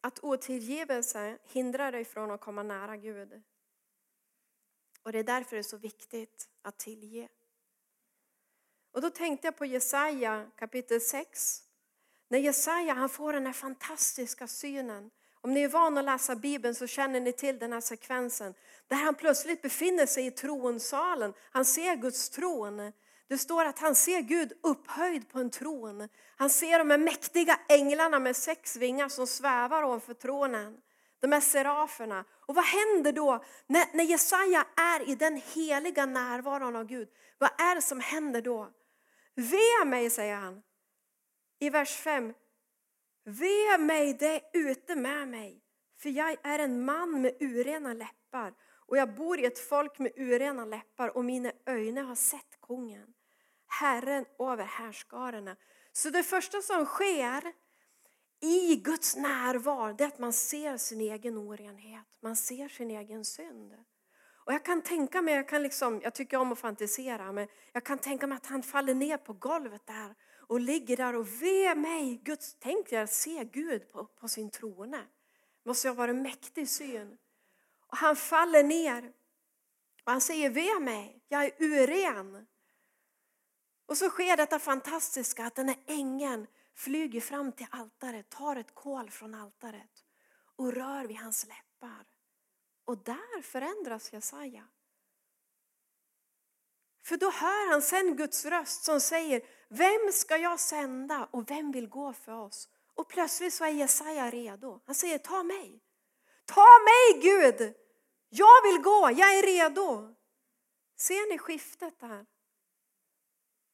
Att 0.01 0.23
otillgivelse 0.23 1.37
hindrar 1.43 1.91
dig 1.91 2.05
från 2.05 2.31
att 2.31 2.41
komma 2.41 2.63
nära 2.63 2.97
Gud. 2.97 3.41
Och 5.03 5.11
det 5.11 5.19
är 5.19 5.23
därför 5.23 5.55
det 5.55 5.59
är 5.59 5.63
så 5.63 5.77
viktigt 5.77 6.49
att 6.61 6.79
tillge. 6.79 7.29
Och 8.91 9.01
då 9.01 9.09
tänkte 9.09 9.47
jag 9.47 9.57
på 9.57 9.65
Jesaja 9.65 10.51
kapitel 10.55 11.01
6. 11.01 11.63
När 12.27 12.39
Jesaja 12.39 12.93
han 12.93 13.09
får 13.09 13.33
den 13.33 13.45
här 13.45 13.53
fantastiska 13.53 14.47
synen. 14.47 15.11
Om 15.33 15.53
ni 15.53 15.61
är 15.61 15.69
vana 15.69 15.99
att 15.99 16.05
läsa 16.05 16.35
Bibeln 16.35 16.75
så 16.75 16.87
känner 16.87 17.19
ni 17.19 17.33
till 17.33 17.59
den 17.59 17.73
här 17.73 17.81
sekvensen. 17.81 18.53
Där 18.87 18.97
han 18.97 19.15
plötsligt 19.15 19.61
befinner 19.61 20.05
sig 20.05 20.25
i 20.25 20.31
tronsalen. 20.31 21.33
Han 21.51 21.65
ser 21.65 21.95
Guds 21.95 22.29
tron. 22.29 22.91
Det 23.27 23.37
står 23.37 23.65
att 23.65 23.79
han 23.79 23.95
ser 23.95 24.21
Gud 24.21 24.53
upphöjd 24.63 25.29
på 25.29 25.39
en 25.39 25.49
tron. 25.49 26.09
Han 26.35 26.49
ser 26.49 26.79
de 26.79 26.89
här 26.89 26.97
mäktiga 26.97 27.59
änglarna 27.69 28.19
med 28.19 28.35
sex 28.35 28.75
vingar 28.75 29.09
som 29.09 29.27
svävar 29.27 29.83
ovanför 29.83 30.13
tronen. 30.13 30.77
De 31.19 31.31
här 31.31 31.41
seraferna. 31.41 32.25
Och 32.45 32.55
vad 32.55 32.65
händer 32.65 33.11
då 33.11 33.43
när, 33.67 33.85
när 33.93 34.03
Jesaja 34.03 34.65
är 34.75 35.09
i 35.09 35.15
den 35.15 35.41
heliga 35.53 36.05
närvaron 36.05 36.75
av 36.75 36.85
Gud? 36.85 37.09
Vad 37.37 37.49
är 37.61 37.75
det 37.75 37.81
som 37.81 37.99
händer 37.99 38.41
då? 38.41 38.69
Ve 39.35 39.85
mig, 39.85 40.09
säger 40.09 40.35
han 40.35 40.61
i 41.59 41.69
vers 41.69 41.97
5. 41.97 42.33
Ve 43.25 43.77
mig, 43.77 44.13
det 44.13 44.35
är 44.35 44.41
ute 44.53 44.95
med 44.95 45.27
mig, 45.27 45.61
för 45.99 46.09
jag 46.09 46.37
är 46.43 46.59
en 46.59 46.85
man 46.85 47.21
med 47.21 47.37
urena 47.39 47.93
läppar 47.93 48.53
och 48.87 48.97
jag 48.97 49.15
bor 49.15 49.39
i 49.39 49.45
ett 49.45 49.59
folk 49.59 49.99
med 49.99 50.11
urena 50.15 50.65
läppar 50.65 51.17
och 51.17 51.25
mina 51.25 51.51
ögon 51.65 52.05
har 52.05 52.15
sett 52.15 52.61
kungen, 52.61 53.13
Herren 53.67 54.25
över 54.39 54.63
härskarorna. 54.63 55.55
Så 55.91 56.09
det 56.09 56.23
första 56.23 56.61
som 56.61 56.85
sker 56.85 57.53
i 58.39 58.75
Guds 58.75 59.15
närvaro 59.15 59.95
är 59.99 60.07
att 60.07 60.19
man 60.19 60.33
ser 60.33 60.77
sin 60.77 61.01
egen 61.01 61.37
orenhet, 61.37 62.07
man 62.21 62.35
ser 62.35 62.67
sin 62.67 62.91
egen 62.91 63.25
synd. 63.25 63.73
Och 64.47 64.53
jag 64.53 64.65
kan 64.65 64.81
tänka 64.81 65.21
mig, 65.21 65.33
jag, 65.33 65.47
kan 65.47 65.63
liksom, 65.63 66.01
jag 66.03 66.15
tycker 66.15 66.37
om 66.37 66.51
att 66.51 66.59
fantisera, 66.59 67.31
men 67.31 67.47
jag 67.71 67.83
kan 67.83 67.97
tänka 67.97 68.27
mig 68.27 68.35
att 68.35 68.45
han 68.45 68.63
faller 68.63 68.93
ner 68.93 69.17
på 69.17 69.33
golvet 69.33 69.85
där 69.85 70.15
och 70.47 70.59
ligger 70.59 70.97
där 70.97 71.15
och 71.15 71.41
ve 71.41 71.75
mig. 71.75 72.21
Guds, 72.23 72.55
tänk 72.59 72.91
er 72.91 73.01
att 73.01 73.13
se 73.13 73.43
Gud 73.43 73.91
på, 73.91 74.05
på 74.05 74.27
sin 74.27 74.49
trone. 74.49 75.03
måste 75.65 75.87
ha 75.87 75.95
varit 75.95 76.15
en 76.15 76.21
mäktig 76.21 76.69
syn. 76.69 77.17
Och 77.87 77.97
han 77.97 78.15
faller 78.15 78.63
ner 78.63 79.13
och 80.05 80.11
han 80.11 80.21
säger 80.21 80.49
ve 80.49 80.79
mig, 80.79 81.23
jag 81.27 81.45
är 81.45 81.51
uren. 81.59 82.47
Och 83.87 83.97
så 83.97 84.09
sker 84.09 84.37
detta 84.37 84.59
fantastiska 84.59 85.45
att 85.45 85.55
den 85.55 85.67
här 85.67 85.79
ängeln 85.85 86.47
flyger 86.75 87.21
fram 87.21 87.51
till 87.51 87.67
altaret, 87.69 88.29
tar 88.29 88.55
ett 88.55 88.75
kol 88.75 89.09
från 89.09 89.33
altaret 89.33 90.05
och 90.55 90.73
rör 90.73 91.05
vid 91.05 91.17
hans 91.17 91.47
läppar. 91.47 92.05
Och 92.85 92.97
där 92.97 93.41
förändras 93.41 94.13
Jesaja. 94.13 94.67
För 97.03 97.17
då 97.17 97.31
hör 97.31 97.71
han 97.71 97.81
sen 97.81 98.15
Guds 98.15 98.45
röst 98.45 98.83
som 98.83 99.01
säger, 99.01 99.41
vem 99.69 100.11
ska 100.13 100.37
jag 100.37 100.59
sända 100.59 101.29
och 101.31 101.51
vem 101.51 101.71
vill 101.71 101.87
gå 101.87 102.13
för 102.13 102.31
oss? 102.31 102.69
Och 102.93 103.09
plötsligt 103.09 103.53
så 103.53 103.65
är 103.65 103.69
Jesaja 103.69 104.29
redo. 104.29 104.81
Han 104.85 104.95
säger, 104.95 105.17
ta 105.17 105.43
mig. 105.43 105.83
Ta 106.45 106.65
mig 106.83 107.21
Gud! 107.21 107.75
Jag 108.29 108.61
vill 108.63 108.81
gå, 108.81 109.11
jag 109.11 109.37
är 109.37 109.43
redo. 109.43 110.15
Ser 110.97 111.29
ni 111.29 111.37
skiftet 111.37 111.99
där? 111.99 112.25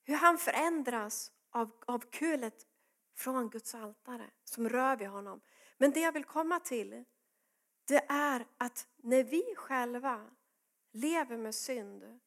Hur 0.04 0.16
han 0.16 0.38
förändras 0.38 1.32
av, 1.50 1.72
av 1.88 2.00
kulet 2.00 2.68
från 3.16 3.50
Guds 3.50 3.76
altare 3.76 4.32
som 4.44 4.70
rör 4.70 4.98
vid 4.98 5.08
honom. 5.08 5.42
Men 5.78 5.92
det 5.92 6.00
jag 6.00 6.12
vill 6.12 6.26
komma 6.26 6.60
till, 6.60 7.06
det 7.86 8.06
är 8.10 8.48
att 8.58 8.88
när 8.96 9.24
vi 9.24 9.56
själva 9.56 10.30
lever 10.92 11.38
med 11.38 11.56
synd 11.56 12.20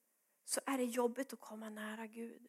så 0.44 0.60
är 0.66 0.78
det 0.78 0.84
jobbigt 0.84 1.32
att 1.32 1.40
komma 1.40 1.68
nära 1.68 2.06
Gud. 2.06 2.48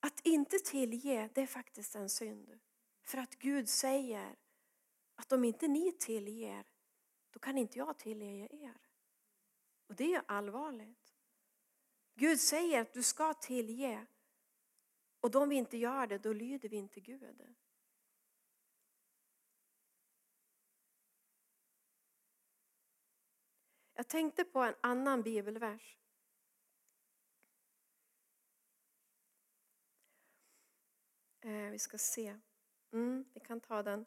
Att 0.00 0.20
inte 0.20 0.58
tillge, 0.58 1.30
det 1.34 1.42
är 1.42 1.46
faktiskt 1.46 1.94
en 1.94 2.08
synd. 2.08 2.58
För 3.02 3.18
att 3.18 3.34
Gud 3.34 3.68
säger 3.68 4.36
att 5.14 5.32
om 5.32 5.44
inte 5.44 5.68
ni 5.68 5.92
tillger, 5.92 6.66
då 7.30 7.38
kan 7.38 7.58
inte 7.58 7.78
jag 7.78 7.98
tillge 7.98 8.48
er. 8.50 8.80
Och 9.88 9.94
det 9.94 10.14
är 10.14 10.22
allvarligt. 10.26 11.05
Gud 12.18 12.40
säger 12.40 12.80
att 12.80 12.92
du 12.92 13.02
ska 13.02 13.34
tillge. 13.34 14.06
Och 15.20 15.34
om 15.34 15.48
vi 15.48 15.56
inte 15.56 15.76
gör 15.76 16.06
det, 16.06 16.18
då 16.18 16.32
lyder 16.32 16.68
vi 16.68 16.76
inte 16.76 17.00
Gud. 17.00 17.56
Jag 23.94 24.08
tänkte 24.08 24.44
på 24.44 24.60
en 24.60 24.74
annan 24.80 25.22
bibelvers. 25.22 25.96
Eh, 31.40 31.70
vi 31.70 31.78
ska 31.78 31.98
se. 31.98 32.36
Mm, 32.92 33.24
vi 33.34 33.40
kan 33.40 33.60
ta 33.60 33.82
den. 33.82 34.06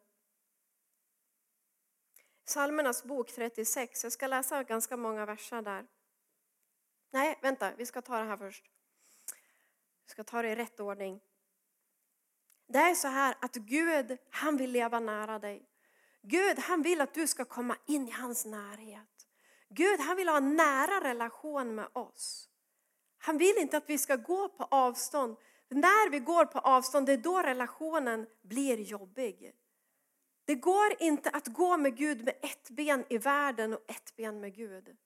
Salmernas 2.43 3.04
bok 3.04 3.32
36. 3.32 4.04
Jag 4.04 4.13
ska 4.13 4.28
läsa 4.28 4.63
ganska 4.63 4.98
många 4.98 5.26
verser 5.26 5.62
där. 5.62 5.88
Nej, 7.12 7.39
vänta, 7.41 7.72
vi 7.78 7.86
ska 7.86 8.02
ta 8.02 8.19
det 8.19 8.26
här 8.26 8.38
först. 8.38 8.65
Vi 10.06 10.12
ska 10.12 10.24
ta 10.24 10.41
det 10.41 10.50
i 10.50 10.56
rätt 10.56 10.80
ordning. 10.80 11.22
Det 12.67 12.80
är 12.80 12.95
så 12.95 13.08
här 13.08 13.36
att 13.41 13.56
Gud, 13.56 14.17
han 14.30 14.58
vill 14.58 14.72
leva 14.72 15.00
nära 15.00 15.39
dig. 15.39 15.69
Gud, 16.22 16.60
han 16.60 16.82
vill 16.82 17.02
att 17.02 17.13
du 17.13 17.28
ska 17.28 17.45
komma 17.45 17.78
in 17.86 18.08
i 18.08 18.12
hans 18.12 18.45
närhet. 18.45 19.28
Gud, 19.69 20.00
han 20.00 20.17
vill 20.17 20.30
ha 20.30 20.38
en 20.38 20.56
nära 20.56 21.10
relation 21.10 21.76
med 21.76 21.88
oss. 21.93 22.50
Han 23.17 23.38
vill 23.38 23.58
inte 23.58 23.78
att 23.78 23.89
vi 23.89 23.98
ska 23.98 24.15
gå 24.15 24.50
på 24.50 24.63
avstånd. 24.63 25.38
När 25.69 26.10
vi 26.10 26.19
går 26.19 26.45
på 26.45 26.60
avstånd, 26.60 27.06
det 27.06 27.13
är 27.13 27.17
då 27.17 27.41
relationen 27.41 28.28
blir 28.41 28.78
jobbig. 28.78 29.54
Det 30.45 30.56
går 30.56 30.95
inte 31.00 31.30
att 31.30 31.48
gå 31.48 31.78
med 31.78 31.98
Gud 31.98 32.26
med 32.26 32.36
ett 32.41 32.69
ben 32.69 33.06
i 33.10 33.17
världen 33.17 33.74
och 33.74 33.84
ett 33.88 34.15
ben 34.15 34.39
med 34.39 34.56
Gud. 34.56 34.98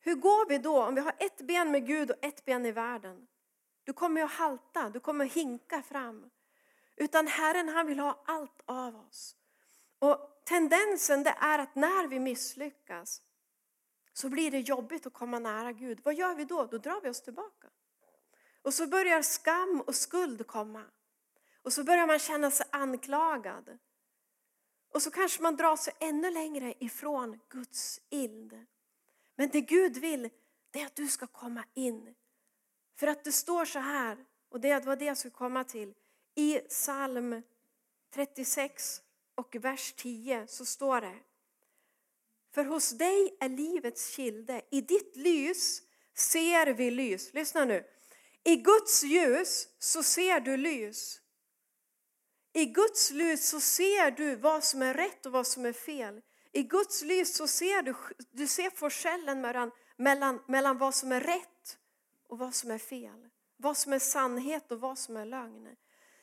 Hur 0.00 0.14
går 0.14 0.48
vi 0.48 0.58
då 0.58 0.82
om 0.82 0.94
vi 0.94 1.00
har 1.00 1.14
ett 1.18 1.40
ben 1.40 1.70
med 1.70 1.86
Gud 1.86 2.10
och 2.10 2.24
ett 2.24 2.44
ben 2.44 2.66
i 2.66 2.72
världen? 2.72 3.26
Du 3.84 3.92
kommer 3.92 4.22
att 4.22 4.30
halta, 4.30 4.90
du 4.90 5.00
kommer 5.00 5.24
att 5.24 5.32
hinka 5.32 5.82
fram. 5.82 6.30
Utan 6.96 7.26
Herren 7.26 7.68
han 7.68 7.86
vill 7.86 7.98
ha 7.98 8.22
allt 8.26 8.62
av 8.64 8.96
oss. 8.96 9.36
Och 9.98 10.42
tendensen 10.44 11.22
det 11.22 11.34
är 11.40 11.58
att 11.58 11.74
när 11.74 12.08
vi 12.08 12.20
misslyckas 12.20 13.22
så 14.12 14.28
blir 14.28 14.50
det 14.50 14.58
jobbigt 14.58 15.06
att 15.06 15.12
komma 15.12 15.38
nära 15.38 15.72
Gud. 15.72 16.00
Vad 16.04 16.14
gör 16.14 16.34
vi 16.34 16.44
då? 16.44 16.66
Då 16.66 16.78
drar 16.78 17.00
vi 17.00 17.08
oss 17.08 17.22
tillbaka. 17.22 17.68
Och 18.62 18.74
så 18.74 18.86
börjar 18.86 19.22
skam 19.22 19.82
och 19.86 19.94
skuld 19.94 20.46
komma. 20.46 20.84
Och 21.62 21.72
så 21.72 21.84
börjar 21.84 22.06
man 22.06 22.18
känna 22.18 22.50
sig 22.50 22.66
anklagad. 22.70 23.78
Och 24.94 25.02
så 25.02 25.10
kanske 25.10 25.42
man 25.42 25.56
drar 25.56 25.76
sig 25.76 25.94
ännu 26.00 26.30
längre 26.30 26.74
ifrån 26.78 27.40
Guds 27.48 28.00
ild. 28.10 28.66
Men 29.40 29.48
det 29.48 29.60
Gud 29.60 29.96
vill, 29.96 30.30
det 30.70 30.80
är 30.80 30.86
att 30.86 30.96
du 30.96 31.08
ska 31.08 31.26
komma 31.26 31.64
in. 31.74 32.14
För 32.98 33.06
att 33.06 33.24
det 33.24 33.32
står 33.32 33.64
så 33.64 33.78
här, 33.78 34.24
och 34.48 34.60
det 34.60 34.86
var 34.86 34.96
det 34.96 35.04
jag 35.04 35.18
skulle 35.18 35.34
komma 35.34 35.64
till. 35.64 35.94
I 36.34 36.58
psalm 36.58 37.42
36 38.14 39.02
och 39.34 39.56
vers 39.60 39.94
10 39.96 40.46
så 40.46 40.64
står 40.64 41.00
det. 41.00 41.18
För 42.54 42.64
hos 42.64 42.90
dig 42.90 43.36
är 43.40 43.48
livets 43.48 44.16
kilde, 44.16 44.62
i 44.70 44.80
ditt 44.80 45.16
lys 45.16 45.82
ser 46.14 46.66
vi 46.66 46.90
lys. 46.90 47.34
Lyssna 47.34 47.64
nu. 47.64 47.84
I 48.44 48.56
Guds 48.56 49.04
ljus 49.04 49.68
så 49.78 50.02
ser 50.02 50.40
du 50.40 50.56
lys. 50.56 51.20
I 52.52 52.64
Guds 52.66 53.10
ljus 53.10 53.48
så 53.48 53.60
ser 53.60 54.10
du 54.10 54.36
vad 54.36 54.64
som 54.64 54.82
är 54.82 54.94
rätt 54.94 55.26
och 55.26 55.32
vad 55.32 55.46
som 55.46 55.64
är 55.64 55.72
fel. 55.72 56.22
I 56.52 56.62
Guds 56.62 57.02
lys 57.02 57.36
så 57.36 57.46
ser 57.46 57.82
du, 57.82 57.94
du 58.30 58.46
ser 58.46 58.70
forskellen 58.70 59.40
mellan, 59.40 59.70
mellan, 59.96 60.42
mellan 60.46 60.78
vad 60.78 60.94
som 60.94 61.12
är 61.12 61.20
rätt 61.20 61.78
och 62.28 62.38
vad 62.38 62.54
som 62.54 62.70
är 62.70 62.78
fel. 62.78 63.28
Vad 63.56 63.76
som 63.76 63.92
är 63.92 63.98
sannhet 63.98 64.72
och 64.72 64.80
vad 64.80 64.98
som 64.98 65.16
är 65.16 65.24
lögn. 65.24 65.76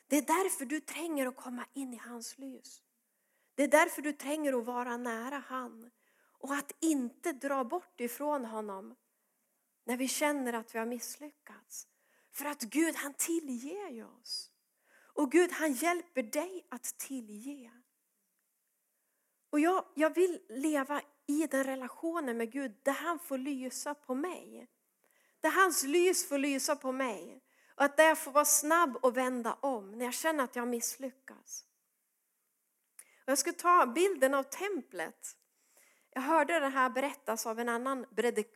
Det 0.06 0.16
är 0.16 0.22
därför 0.22 0.64
du 0.64 0.80
tränger 0.80 1.26
att 1.26 1.36
komma 1.36 1.66
in 1.74 1.94
i 1.94 1.96
hans 1.96 2.38
lys. 2.38 2.82
Det 3.54 3.62
är 3.62 3.68
därför 3.68 4.02
du 4.02 4.12
tränger 4.12 4.58
att 4.58 4.64
vara 4.64 4.96
nära 4.96 5.38
han. 5.46 5.90
Och 6.38 6.54
att 6.54 6.72
inte 6.80 7.32
dra 7.32 7.64
bort 7.64 8.00
ifrån 8.00 8.44
honom 8.44 8.94
när 9.84 9.96
vi 9.96 10.08
känner 10.08 10.52
att 10.52 10.74
vi 10.74 10.78
har 10.78 10.86
misslyckats. 10.86 11.86
För 12.32 12.44
att 12.44 12.62
Gud 12.62 12.94
han 12.94 13.14
tillger 13.14 14.18
oss. 14.20 14.50
Och 15.14 15.32
Gud 15.32 15.52
han 15.52 15.72
hjälper 15.72 16.22
dig 16.22 16.66
att 16.70 16.98
tillge. 16.98 17.77
Och 19.50 19.60
jag, 19.60 19.84
jag 19.94 20.14
vill 20.14 20.40
leva 20.48 21.02
i 21.26 21.46
den 21.46 21.64
relationen 21.64 22.36
med 22.36 22.52
Gud 22.52 22.74
där 22.82 22.92
han 22.92 23.18
får 23.18 23.38
lysa 23.38 23.94
på 23.94 24.14
mig. 24.14 24.68
där 25.40 25.50
hans 25.50 25.84
lys 25.84 26.28
får 26.28 26.38
lysa 26.38 26.76
på 26.76 26.92
mig. 26.92 27.42
Och 27.76 27.84
att 27.84 27.94
jag 27.96 28.18
får 28.18 28.32
vara 28.32 28.44
snabb 28.44 28.96
och 28.96 29.16
vända 29.16 29.54
om 29.60 29.92
när 29.92 30.04
jag 30.04 30.14
känner 30.14 30.44
att 30.44 30.56
jag 30.56 30.68
misslyckas. 30.68 31.64
Och 33.24 33.30
jag 33.30 33.38
ska 33.38 33.52
ta 33.52 33.86
bilden 33.86 34.34
av 34.34 34.42
templet. 34.42 35.36
Jag 36.10 36.22
hörde 36.22 36.60
det 36.60 36.68
här 36.68 36.90
berättas 36.90 37.46
av 37.46 37.58
en 37.60 37.68
annan 37.68 38.06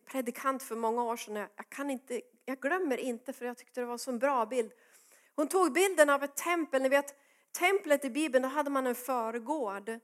predikant 0.07 0.63
för 0.63 0.77
många 0.77 1.05
år 1.05 1.17
sedan. 1.17 1.37
Jag, 1.37 1.69
kan 1.69 1.91
inte, 1.91 2.21
jag 2.45 2.61
glömmer 2.61 2.97
inte 2.97 3.33
för 3.33 3.47
jag 3.47 3.59
tyckte 3.59 3.81
det 3.81 3.87
var 3.87 3.93
en 3.93 3.99
så 3.99 4.13
bra 4.13 4.47
bild. 4.47 4.73
Hon 5.35 5.49
tog 5.49 5.73
bilden 5.73 6.11
av 6.11 6.23
ett 6.23 6.37
tempel. 6.37 6.83
Ni 6.83 6.89
vet, 6.89 7.15
templet 7.59 8.05
i 8.05 8.11
Bibeln, 8.11 8.43
då 8.43 8.49
hade 8.49 8.71
man 8.71 8.87
en 8.87 8.95
förgård 8.95 10.01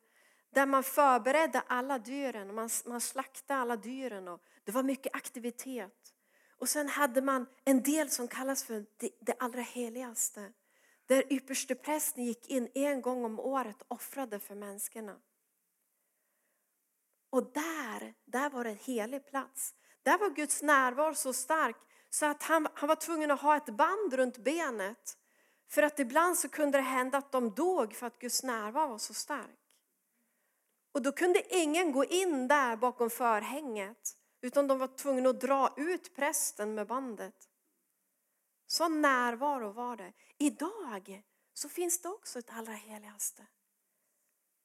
där 0.50 0.66
man 0.66 0.82
förberedde 0.82 1.60
alla 1.66 1.98
dyren. 1.98 2.54
Man, 2.54 2.70
man 2.86 3.00
slaktade 3.00 3.60
alla 3.60 3.76
dyren 3.76 4.28
och 4.28 4.42
det 4.64 4.72
var 4.72 4.82
mycket 4.82 5.14
aktivitet. 5.14 6.14
Och 6.58 6.68
sen 6.68 6.88
hade 6.88 7.22
man 7.22 7.46
en 7.64 7.82
del 7.82 8.10
som 8.10 8.28
kallas 8.28 8.64
för 8.64 8.86
det, 8.96 9.10
det 9.20 9.34
allra 9.38 9.60
heligaste. 9.60 10.52
Där 11.06 11.32
ypperste 11.32 11.74
prästen 11.74 12.24
gick 12.24 12.50
in 12.50 12.68
en 12.74 13.02
gång 13.02 13.24
om 13.24 13.40
året 13.40 13.82
och 13.82 13.92
offrade 13.92 14.40
för 14.40 14.54
människorna. 14.54 15.16
Och 17.30 17.52
där, 17.52 18.14
där 18.24 18.50
var 18.50 18.64
det 18.64 18.70
en 18.70 18.76
helig 18.76 19.26
plats. 19.26 19.74
Där 20.02 20.18
var 20.18 20.30
Guds 20.30 20.62
närvaro 20.62 21.14
så 21.14 21.32
stark 21.32 21.76
så 22.10 22.26
att 22.26 22.42
han, 22.42 22.68
han 22.74 22.88
var 22.88 22.96
tvungen 22.96 23.30
att 23.30 23.40
ha 23.40 23.56
ett 23.56 23.66
band 23.76 24.12
runt 24.12 24.38
benet. 24.38 25.16
För 25.70 25.82
att 25.82 25.98
ibland 25.98 26.38
så 26.38 26.48
kunde 26.48 26.78
det 26.78 26.82
hända 26.82 27.18
att 27.18 27.32
de 27.32 27.54
dog 27.54 27.94
för 27.94 28.06
att 28.06 28.18
Guds 28.18 28.42
närvaro 28.42 28.88
var 28.88 28.98
så 28.98 29.14
stark. 29.14 29.67
Och 30.92 31.02
då 31.02 31.12
kunde 31.12 31.56
ingen 31.56 31.92
gå 31.92 32.04
in 32.04 32.48
där 32.48 32.76
bakom 32.76 33.10
förhänget. 33.10 34.16
Utan 34.40 34.66
de 34.66 34.78
var 34.78 34.96
tvungna 34.96 35.28
att 35.28 35.40
dra 35.40 35.74
ut 35.76 36.16
prästen 36.16 36.74
med 36.74 36.86
bandet. 36.86 37.48
Så 38.66 38.88
närvaro 38.88 39.72
var 39.72 39.96
det. 39.96 40.12
Idag 40.38 41.22
så 41.54 41.68
finns 41.68 42.02
det 42.02 42.08
också 42.08 42.38
ett 42.38 42.50
allra 42.50 42.72
heligaste. 42.72 43.46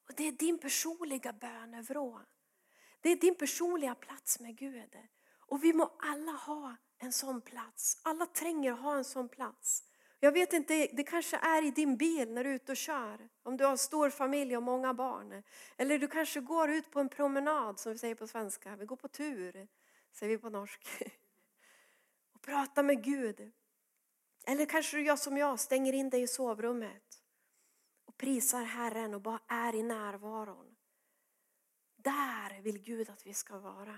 Och 0.08 0.14
det 0.16 0.28
är 0.28 0.32
din 0.32 0.58
personliga 0.58 1.32
bönevrå. 1.32 2.20
Det 3.00 3.08
är 3.10 3.16
din 3.16 3.34
personliga 3.34 3.94
plats 3.94 4.40
med 4.40 4.56
Gud. 4.58 4.96
Och 5.38 5.64
vi 5.64 5.72
må 5.72 5.96
alla 5.98 6.32
ha 6.32 6.76
en 6.98 7.12
sån 7.12 7.40
plats. 7.40 8.00
Alla 8.02 8.26
tränger 8.26 8.72
att 8.72 8.80
ha 8.80 8.96
en 8.96 9.04
sån 9.04 9.28
plats. 9.28 9.82
Jag 10.20 10.32
vet 10.32 10.52
inte, 10.52 10.88
det 10.92 11.04
kanske 11.04 11.36
är 11.36 11.66
i 11.66 11.70
din 11.70 11.96
bil 11.96 12.30
när 12.30 12.44
du 12.44 12.50
är 12.50 12.54
ute 12.54 12.72
och 12.72 12.76
kör. 12.76 13.28
Om 13.42 13.56
du 13.56 13.64
har 13.64 13.76
stor 13.76 14.10
familj 14.10 14.56
och 14.56 14.62
många 14.62 14.94
barn. 14.94 15.42
Eller 15.76 15.98
du 15.98 16.08
kanske 16.08 16.40
går 16.40 16.70
ut 16.70 16.90
på 16.90 17.00
en 17.00 17.08
promenad 17.08 17.78
som 17.78 17.92
vi 17.92 17.98
säger 17.98 18.14
på 18.14 18.26
svenska. 18.26 18.76
Vi 18.76 18.86
går 18.86 18.96
på 18.96 19.08
tur, 19.08 19.68
säger 20.12 20.36
vi 20.36 20.38
på 20.38 20.50
norsk. 20.50 20.88
Och 22.34 22.42
pratar 22.42 22.82
med 22.82 23.04
Gud. 23.04 23.52
Eller 24.46 24.66
kanske 24.66 24.96
du 24.96 25.02
gör 25.04 25.16
som 25.16 25.36
jag, 25.36 25.60
stänger 25.60 25.92
in 25.92 26.10
dig 26.10 26.22
i 26.22 26.26
sovrummet. 26.26 27.22
Och 28.04 28.16
prisar 28.16 28.62
Herren 28.62 29.14
och 29.14 29.20
bara 29.20 29.40
är 29.48 29.74
i 29.74 29.82
närvaron. 29.82 30.76
Där 31.96 32.60
vill 32.62 32.82
Gud 32.82 33.10
att 33.10 33.26
vi 33.26 33.34
ska 33.34 33.58
vara. 33.58 33.96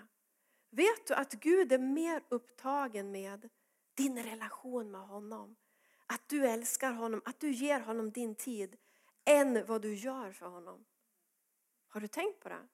Vet 0.70 1.06
du 1.06 1.14
att 1.14 1.32
Gud 1.32 1.72
är 1.72 1.78
mer 1.78 2.22
upptagen 2.28 3.10
med 3.10 3.48
din 3.94 4.22
relation 4.22 4.90
med 4.90 5.00
honom? 5.00 5.56
Att 6.06 6.28
du 6.28 6.46
älskar 6.46 6.92
honom, 6.92 7.22
att 7.24 7.40
du 7.40 7.50
ger 7.50 7.80
honom 7.80 8.10
din 8.10 8.34
tid 8.34 8.76
än 9.24 9.66
vad 9.66 9.82
du 9.82 9.94
gör 9.94 10.32
för 10.32 10.46
honom. 10.46 10.84
Har 11.88 12.00
du 12.00 12.08
tänkt 12.08 12.40
på 12.40 12.48
det? 12.48 12.66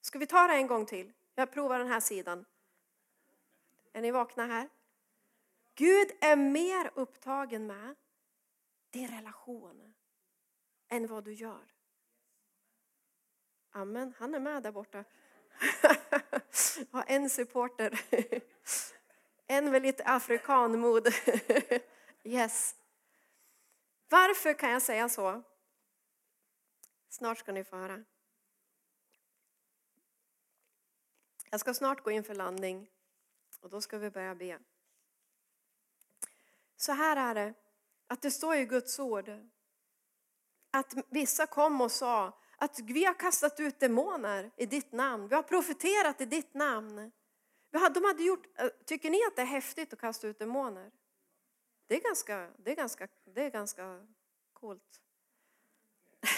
Ska 0.00 0.18
vi 0.18 0.26
ta 0.26 0.46
det 0.46 0.54
en 0.54 0.66
gång 0.66 0.86
till? 0.86 1.12
Jag 1.34 1.52
provar 1.52 1.78
den 1.78 1.88
här 1.88 2.00
sidan. 2.00 2.44
Är 3.92 4.02
ni 4.02 4.10
vakna 4.10 4.46
här? 4.46 4.68
Gud 5.74 6.08
är 6.20 6.36
mer 6.36 6.90
upptagen 6.94 7.66
med 7.66 7.94
din 8.90 9.08
relation 9.08 9.94
än 10.88 11.06
vad 11.06 11.24
du 11.24 11.32
gör. 11.32 11.74
Amen, 13.70 14.14
han 14.18 14.34
är 14.34 14.40
med 14.40 14.62
där 14.62 14.72
borta. 14.72 15.04
har 16.90 17.04
en 17.06 17.30
supporter. 17.30 18.00
En 19.50 19.70
med 19.70 19.82
lite 19.82 20.04
afrikanmod. 20.04 21.06
Yes. 22.24 22.74
Varför 24.08 24.54
kan 24.54 24.70
jag 24.70 24.82
säga 24.82 25.08
så? 25.08 25.42
Snart 27.08 27.38
ska 27.38 27.52
ni 27.52 27.64
få 27.64 27.76
höra. 27.76 28.04
Jag 31.50 31.60
ska 31.60 31.74
snart 31.74 32.04
gå 32.04 32.10
in 32.10 32.24
för 32.24 32.34
landning 32.34 32.90
och 33.60 33.70
då 33.70 33.80
ska 33.80 33.98
vi 33.98 34.10
börja 34.10 34.34
be. 34.34 34.58
Så 36.76 36.92
här 36.92 37.16
är 37.16 37.34
det, 37.34 37.54
att 38.06 38.22
det 38.22 38.30
står 38.30 38.56
i 38.56 38.64
Guds 38.64 38.98
ord 38.98 39.30
att 40.70 40.94
vissa 41.10 41.46
kom 41.46 41.80
och 41.80 41.92
sa 41.92 42.40
att 42.56 42.80
vi 42.80 43.04
har 43.04 43.14
kastat 43.14 43.60
ut 43.60 43.80
demoner 43.80 44.50
i 44.56 44.66
ditt 44.66 44.92
namn. 44.92 45.28
Vi 45.28 45.34
har 45.34 45.42
profeterat 45.42 46.20
i 46.20 46.24
ditt 46.24 46.54
namn. 46.54 47.12
De 47.70 48.04
hade 48.04 48.22
gjort, 48.22 48.46
tycker 48.84 49.10
ni 49.10 49.24
att 49.24 49.36
det 49.36 49.42
är 49.42 49.46
häftigt 49.46 49.92
att 49.92 50.00
kasta 50.00 50.28
ut 50.28 50.38
demoner? 50.38 50.92
Det 51.88 51.96
är 51.96 52.00
ganska, 52.00 52.50
det 52.56 52.70
är 52.70 52.76
ganska, 52.76 53.08
det 53.24 53.44
är 53.44 53.50
ganska 53.50 54.06
coolt. 54.52 55.00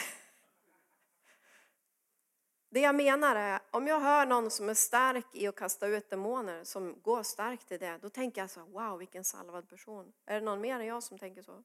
Det 2.72 2.80
jag 2.80 2.94
menar 2.94 3.36
är, 3.36 3.60
om 3.70 3.86
jag 3.86 4.00
hör 4.00 4.26
någon 4.26 4.50
som 4.50 4.68
är 4.68 4.74
stark 4.74 5.26
i 5.32 5.46
att 5.46 5.56
kasta 5.56 5.86
ut 5.86 6.10
demoner, 6.10 6.64
som 6.64 7.00
går 7.02 7.22
starkt 7.22 7.72
i 7.72 7.78
det, 7.78 7.98
då 8.02 8.10
tänker 8.10 8.40
jag 8.40 8.50
så 8.50 8.64
wow 8.64 8.98
vilken 8.98 9.24
salvad 9.24 9.68
person. 9.68 10.12
Är 10.26 10.34
det 10.34 10.44
någon 10.44 10.60
mer 10.60 10.80
än 10.80 10.86
jag 10.86 11.02
som 11.02 11.18
tänker 11.18 11.42
så? 11.42 11.64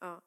Ja. 0.00 0.22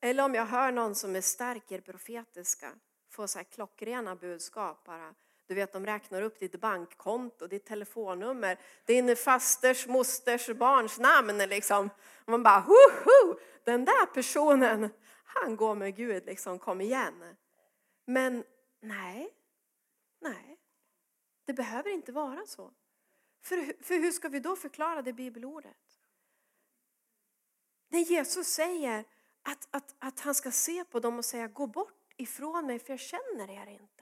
Eller 0.00 0.24
om 0.24 0.34
jag 0.34 0.46
hör 0.46 0.72
någon 0.72 0.94
som 0.94 1.16
är 1.16 1.20
stark 1.20 1.72
i 1.72 1.76
det 1.76 1.82
profetiska, 1.82 2.72
får 3.08 3.26
så 3.26 3.38
här 3.38 3.44
klockrena 3.44 4.16
budskap 4.16 4.84
bara. 4.84 5.14
Du 5.46 5.54
vet, 5.54 5.72
de 5.72 5.86
räknar 5.86 6.22
upp 6.22 6.40
ditt 6.40 6.60
bankkonto, 6.60 7.46
ditt 7.46 7.66
telefonnummer, 7.66 8.58
din 8.84 9.16
fasters, 9.16 9.86
mosters, 9.86 10.48
barns 10.48 10.98
namn. 10.98 11.38
Liksom. 11.38 11.90
Och 12.24 12.30
man 12.30 12.42
bara, 12.42 12.60
hoho, 12.60 13.38
den 13.64 13.84
där 13.84 14.06
personen, 14.06 14.88
han 15.24 15.56
går 15.56 15.74
med 15.74 15.96
Gud, 15.96 16.26
liksom, 16.26 16.58
kom 16.58 16.80
igen. 16.80 17.36
Men 18.06 18.44
nej, 18.80 19.30
nej, 20.20 20.58
det 21.44 21.52
behöver 21.52 21.90
inte 21.90 22.12
vara 22.12 22.46
så. 22.46 22.72
För, 23.42 23.82
för 23.82 23.94
hur 23.94 24.12
ska 24.12 24.28
vi 24.28 24.40
då 24.40 24.56
förklara 24.56 25.02
det 25.02 25.12
bibelordet? 25.12 26.00
När 27.88 28.00
Jesus 28.00 28.46
säger 28.46 29.04
att, 29.42 29.68
att, 29.70 29.94
att 29.98 30.20
han 30.20 30.34
ska 30.34 30.50
se 30.50 30.84
på 30.84 31.00
dem 31.00 31.18
och 31.18 31.24
säga, 31.24 31.48
gå 31.48 31.66
bort 31.66 32.14
ifrån 32.16 32.66
mig 32.66 32.78
för 32.78 32.92
jag 32.92 33.00
känner 33.00 33.50
er 33.50 33.66
inte. 33.66 33.93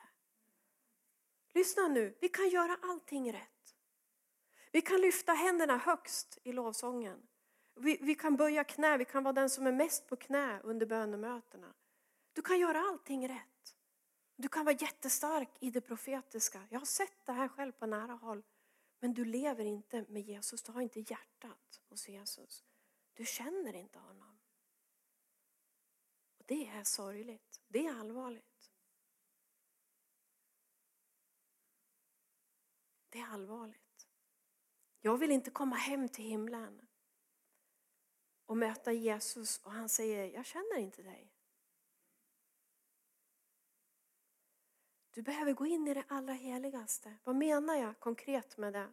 Lyssna 1.55 1.88
nu, 1.88 2.17
vi 2.21 2.29
kan 2.29 2.49
göra 2.49 2.79
allting 2.83 3.33
rätt. 3.33 3.77
Vi 4.73 4.81
kan 4.81 5.01
lyfta 5.01 5.33
händerna 5.33 5.77
högst 5.77 6.38
i 6.43 6.53
lovsången. 6.53 7.29
Vi, 7.75 7.99
vi 8.03 8.15
kan 8.15 8.37
böja 8.37 8.65
knä, 8.65 8.97
vi 8.97 9.05
kan 9.05 9.25
vara 9.25 9.33
den 9.33 9.51
som 9.51 9.67
är 9.67 9.73
mest 9.73 10.07
på 10.07 10.17
knä 10.17 10.61
under 10.61 10.87
bönemötena. 10.87 11.75
Du 12.33 12.43
kan 12.43 12.59
göra 12.59 12.81
allting 12.81 13.29
rätt. 13.29 13.77
Du 14.37 14.49
kan 14.49 14.65
vara 14.65 14.77
jättestark 14.81 15.49
i 15.61 15.71
det 15.71 15.81
profetiska. 15.81 16.62
Jag 16.71 16.79
har 16.79 16.87
sett 16.87 17.27
det 17.27 17.33
här 17.33 17.49
själv 17.49 17.73
på 17.73 17.87
nära 17.87 18.12
håll. 18.12 18.43
Men 19.01 19.15
du 19.15 19.25
lever 19.25 19.65
inte 19.65 20.05
med 20.09 20.23
Jesus, 20.23 20.62
du 20.62 20.73
har 20.73 20.81
inte 20.81 21.01
hjärtat 21.01 21.81
hos 21.88 22.09
Jesus. 22.09 22.65
Du 23.15 23.25
känner 23.25 23.77
inte 23.77 23.99
honom. 23.99 24.38
Och 26.38 26.45
Det 26.47 26.69
är 26.69 26.85
sorgligt, 26.85 27.61
det 27.69 27.87
är 27.87 28.01
allvarligt. 28.01 28.52
Det 33.12 33.18
är 33.18 33.27
allvarligt. 33.27 34.09
Jag 35.01 35.18
vill 35.18 35.31
inte 35.31 35.51
komma 35.51 35.77
hem 35.77 36.09
till 36.09 36.25
himlen 36.25 36.87
och 38.46 38.56
möta 38.56 38.92
Jesus 38.92 39.58
och 39.58 39.73
han 39.73 39.88
säger, 39.88 40.35
jag 40.35 40.46
känner 40.46 40.79
inte 40.79 41.02
dig. 41.02 41.33
Du 45.10 45.23
behöver 45.23 45.52
gå 45.52 45.67
in 45.67 45.88
i 45.88 45.94
det 45.94 46.04
allra 46.08 46.33
heligaste. 46.33 47.19
Vad 47.25 47.37
menar 47.37 47.75
jag 47.75 48.00
konkret 48.00 48.56
med 48.56 48.73
det? 48.73 48.92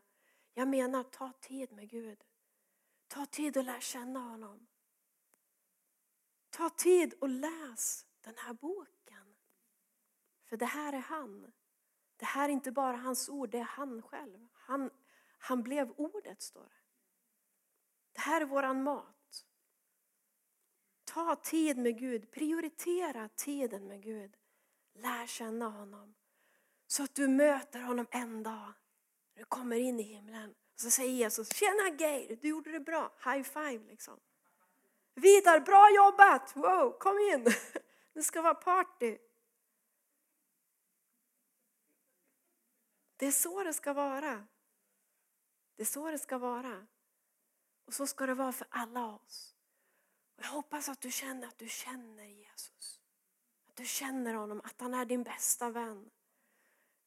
Jag 0.53 0.67
menar 0.67 1.03
ta 1.03 1.33
tid 1.39 1.71
med 1.71 1.89
Gud. 1.89 2.23
Ta 3.07 3.25
tid 3.25 3.57
och 3.57 3.63
lär 3.63 3.79
känna 3.79 4.19
honom. 4.19 4.67
Ta 6.49 6.69
tid 6.69 7.13
och 7.13 7.29
läs 7.29 8.05
den 8.21 8.37
här 8.37 8.53
boken. 8.53 9.35
För 10.43 10.57
det 10.57 10.65
här 10.65 10.93
är 10.93 11.01
han. 11.01 11.51
Det 12.19 12.25
här 12.25 12.49
är 12.49 12.53
inte 12.53 12.71
bara 12.71 12.97
hans 12.97 13.29
ord, 13.29 13.49
det 13.49 13.57
är 13.57 13.63
han 13.63 14.01
själv. 14.01 14.47
Han, 14.53 14.89
han 15.37 15.63
blev 15.63 15.91
ordet, 15.91 16.41
står 16.41 16.63
det. 16.63 16.81
Det 18.11 18.19
här 18.19 18.41
är 18.41 18.45
våran 18.45 18.83
mat. 18.83 19.45
Ta 21.05 21.35
tid 21.35 21.77
med 21.77 21.99
Gud, 21.99 22.31
prioritera 22.31 23.29
tiden 23.29 23.87
med 23.87 24.03
Gud. 24.03 24.37
Lär 24.93 25.27
känna 25.27 25.69
honom. 25.69 26.15
Så 26.87 27.03
att 27.03 27.15
du 27.15 27.27
möter 27.27 27.79
honom 27.79 28.07
en 28.11 28.43
dag. 28.43 28.73
När 29.33 29.39
du 29.39 29.45
kommer 29.45 29.75
in 29.75 29.99
i 29.99 30.03
himlen 30.03 30.55
Så 30.75 30.89
säger 30.89 31.11
Jesus, 31.11 31.49
tjena 31.53 31.89
Geir, 31.99 32.35
du 32.41 32.47
gjorde 32.47 32.71
det 32.71 32.79
bra, 32.79 33.11
high 33.25 33.43
five 33.43 33.85
liksom. 33.87 34.19
Vidar, 35.13 35.59
bra 35.59 35.89
jobbat, 35.95 36.55
wow, 36.55 36.97
kom 36.99 37.19
in, 37.19 37.43
det 38.13 38.23
ska 38.23 38.41
vara 38.41 38.55
party. 38.55 39.17
Det 43.19 43.25
är 43.25 43.31
så 43.31 43.63
det 43.63 43.73
ska 43.73 43.93
vara. 43.93 44.47
Det 45.75 45.83
är 45.83 45.85
så 45.85 46.11
det 46.11 46.19
ska 46.19 46.37
vara. 46.37 46.87
Och 47.85 47.93
så 47.93 48.07
ska 48.07 48.25
det 48.25 48.33
vara 48.33 48.51
för 48.51 48.67
alla 48.69 49.05
oss. 49.05 49.55
Och 50.37 50.43
jag 50.43 50.49
hoppas 50.49 50.89
att 50.89 51.01
du 51.01 51.11
känner 51.11 51.47
att 51.47 51.57
du 51.57 51.69
känner 51.69 52.23
Jesus. 52.23 52.99
Att 53.67 53.75
du 53.75 53.85
känner 53.85 54.33
honom, 54.33 54.61
att 54.63 54.81
han 54.81 54.93
är 54.93 55.05
din 55.05 55.23
bästa 55.23 55.69
vän. 55.69 56.09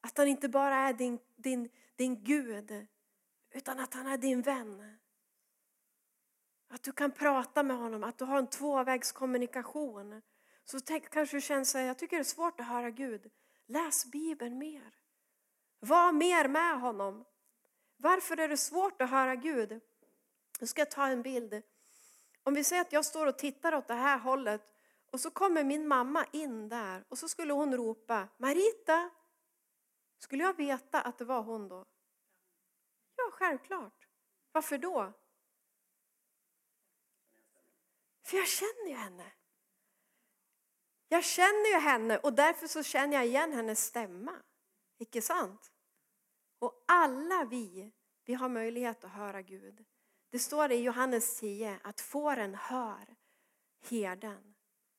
Att 0.00 0.18
han 0.18 0.28
inte 0.28 0.48
bara 0.48 0.76
är 0.76 0.92
din, 0.92 1.18
din, 1.36 1.68
din 1.96 2.24
Gud, 2.24 2.86
utan 3.50 3.80
att 3.80 3.94
han 3.94 4.06
är 4.06 4.18
din 4.18 4.42
vän. 4.42 4.98
Att 6.68 6.82
du 6.82 6.92
kan 6.92 7.12
prata 7.12 7.62
med 7.62 7.76
honom, 7.76 8.04
att 8.04 8.18
du 8.18 8.24
har 8.24 8.38
en 8.38 8.46
tvåvägskommunikation. 8.46 10.22
Så 10.64 10.80
tänk, 10.80 11.10
kanske 11.10 11.36
du 11.36 11.40
känner 11.40 11.60
att 11.60 11.74
jag 11.74 11.98
tycker 11.98 12.16
det 12.16 12.22
är 12.22 12.24
svårt 12.24 12.60
att 12.60 12.66
höra 12.66 12.90
Gud. 12.90 13.30
Läs 13.66 14.04
Bibeln 14.10 14.58
mer. 14.58 15.01
Var 15.84 16.12
mer 16.12 16.48
med 16.48 16.80
honom. 16.80 17.24
Varför 17.96 18.36
är 18.40 18.48
det 18.48 18.56
svårt 18.56 19.02
att 19.02 19.10
höra 19.10 19.34
Gud? 19.34 19.80
Nu 20.60 20.66
ska 20.66 20.80
jag 20.80 20.90
ta 20.90 21.06
en 21.06 21.22
bild. 21.22 21.62
Om 22.42 22.54
vi 22.54 22.64
säger 22.64 22.82
att 22.82 22.92
jag 22.92 23.04
står 23.04 23.26
och 23.26 23.38
tittar 23.38 23.74
åt 23.74 23.88
det 23.88 23.94
här 23.94 24.18
hållet 24.18 24.62
och 25.10 25.20
så 25.20 25.30
kommer 25.30 25.64
min 25.64 25.88
mamma 25.88 26.26
in 26.32 26.68
där 26.68 27.04
och 27.08 27.18
så 27.18 27.28
skulle 27.28 27.52
hon 27.52 27.76
ropa 27.76 28.28
Marita. 28.36 29.10
Skulle 30.18 30.42
jag 30.42 30.56
veta 30.56 31.02
att 31.02 31.18
det 31.18 31.24
var 31.24 31.42
hon 31.42 31.68
då? 31.68 31.86
Ja, 33.16 33.30
självklart. 33.32 34.08
Varför 34.52 34.78
då? 34.78 35.12
För 38.22 38.36
jag 38.36 38.48
känner 38.48 38.88
ju 38.88 38.94
henne. 38.94 39.32
Jag 41.08 41.24
känner 41.24 41.72
ju 41.72 41.78
henne 41.78 42.18
och 42.18 42.32
därför 42.32 42.66
så 42.66 42.82
känner 42.82 43.16
jag 43.16 43.26
igen 43.26 43.52
hennes 43.52 43.84
stämma. 43.84 44.42
Icke 44.98 45.22
sant? 45.22 45.71
Och 46.62 46.84
alla 46.86 47.44
vi, 47.44 47.92
vi 48.24 48.34
har 48.34 48.48
möjlighet 48.48 49.04
att 49.04 49.10
höra 49.10 49.42
Gud. 49.42 49.84
Det 50.30 50.38
står 50.38 50.72
i 50.72 50.82
Johannes 50.82 51.40
10 51.40 51.78
att 51.82 52.00
fåren 52.00 52.54
hör 52.54 53.16
herden. 53.90 54.54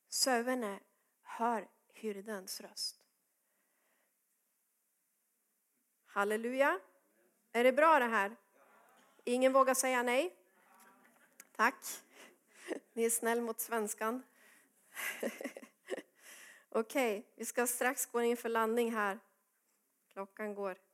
Sövene 0.09 0.79
hör 1.21 1.67
hyrdens 1.93 2.61
röst. 2.61 3.05
Halleluja. 6.05 6.79
Är 7.51 7.63
det 7.63 7.73
bra 7.73 7.99
det 7.99 8.05
här? 8.05 8.35
Ingen 9.23 9.53
vågar 9.53 9.73
säga 9.73 10.03
nej? 10.03 10.35
Tack. 11.55 11.85
Ni 12.93 13.05
är 13.05 13.09
snäll 13.09 13.41
mot 13.41 13.59
svenskan. 13.59 14.23
Okej, 16.69 17.19
okay, 17.19 17.23
vi 17.35 17.45
ska 17.45 17.67
strax 17.67 18.05
gå 18.05 18.21
in 18.21 18.37
för 18.37 18.49
landning 18.49 18.91
här. 18.91 19.19
Klockan 20.13 20.55
går. 20.55 20.92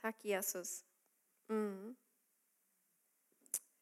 Tack 0.00 0.24
Jesus. 0.24 0.84
Mm. 1.48 1.96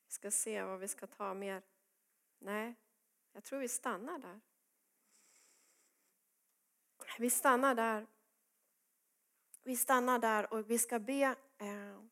Vi 0.07 0.13
ska 0.13 0.31
se 0.31 0.63
vad 0.63 0.81
vi 0.81 0.89
ska 0.89 1.07
ta 1.07 1.35
mer. 1.35 1.63
Nej, 2.39 2.75
jag 3.33 3.45
tror 3.45 3.59
vi 3.59 3.69
stannar 3.69 4.19
där. 4.19 4.41
Vi 7.19 7.31
stannar 7.31 7.75
där. 7.75 8.07
Vi 9.63 9.77
stannar 9.77 10.19
där 10.19 10.53
och 10.53 10.71
vi 10.71 10.79
ska 10.79 10.99
be. 10.99 11.37
Eh, 11.59 12.03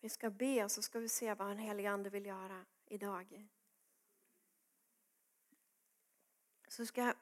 vi 0.00 0.08
ska 0.08 0.30
be 0.30 0.64
och 0.64 0.70
så 0.70 0.82
ska 0.82 0.98
vi 0.98 1.08
se 1.08 1.34
vad 1.34 1.48
den 1.48 1.58
helige 1.58 1.90
Ande 1.90 2.10
vill 2.10 2.26
göra 2.26 2.66
idag. 2.86 3.48
Så 6.68 6.86
ska 6.86 7.00
jag 7.00 7.16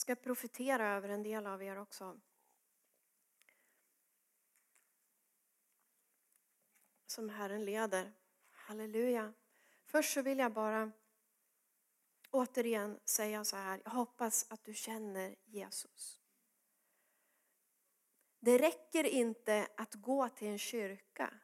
ska 0.00 0.14
profetera 0.14 0.88
över 0.88 1.08
en 1.08 1.22
del 1.22 1.46
av 1.46 1.62
er 1.62 1.76
också. 1.76 2.20
Som 7.16 7.28
Herren 7.28 7.64
leder. 7.64 8.12
Halleluja. 8.50 9.32
Först 9.84 10.12
så 10.12 10.22
vill 10.22 10.38
jag 10.38 10.52
bara 10.52 10.92
återigen 12.30 13.00
säga 13.04 13.44
så 13.44 13.56
här. 13.56 13.80
Jag 13.84 13.90
hoppas 13.90 14.46
att 14.50 14.64
du 14.64 14.74
känner 14.74 15.36
Jesus. 15.44 16.20
Det 18.40 18.58
räcker 18.58 19.04
inte 19.04 19.68
att 19.76 19.94
gå 19.94 20.28
till 20.28 20.48
en 20.48 20.58
kyrka. 20.58 21.34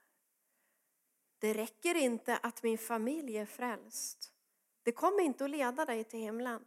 Det 1.38 1.54
räcker 1.54 1.94
inte 1.94 2.36
att 2.36 2.62
min 2.62 2.78
familj 2.78 3.38
är 3.38 3.46
frälst. 3.46 4.32
Det 4.82 4.92
kommer 4.92 5.20
inte 5.20 5.44
att 5.44 5.50
leda 5.50 5.84
dig 5.84 6.04
till 6.04 6.20
himlen. 6.20 6.64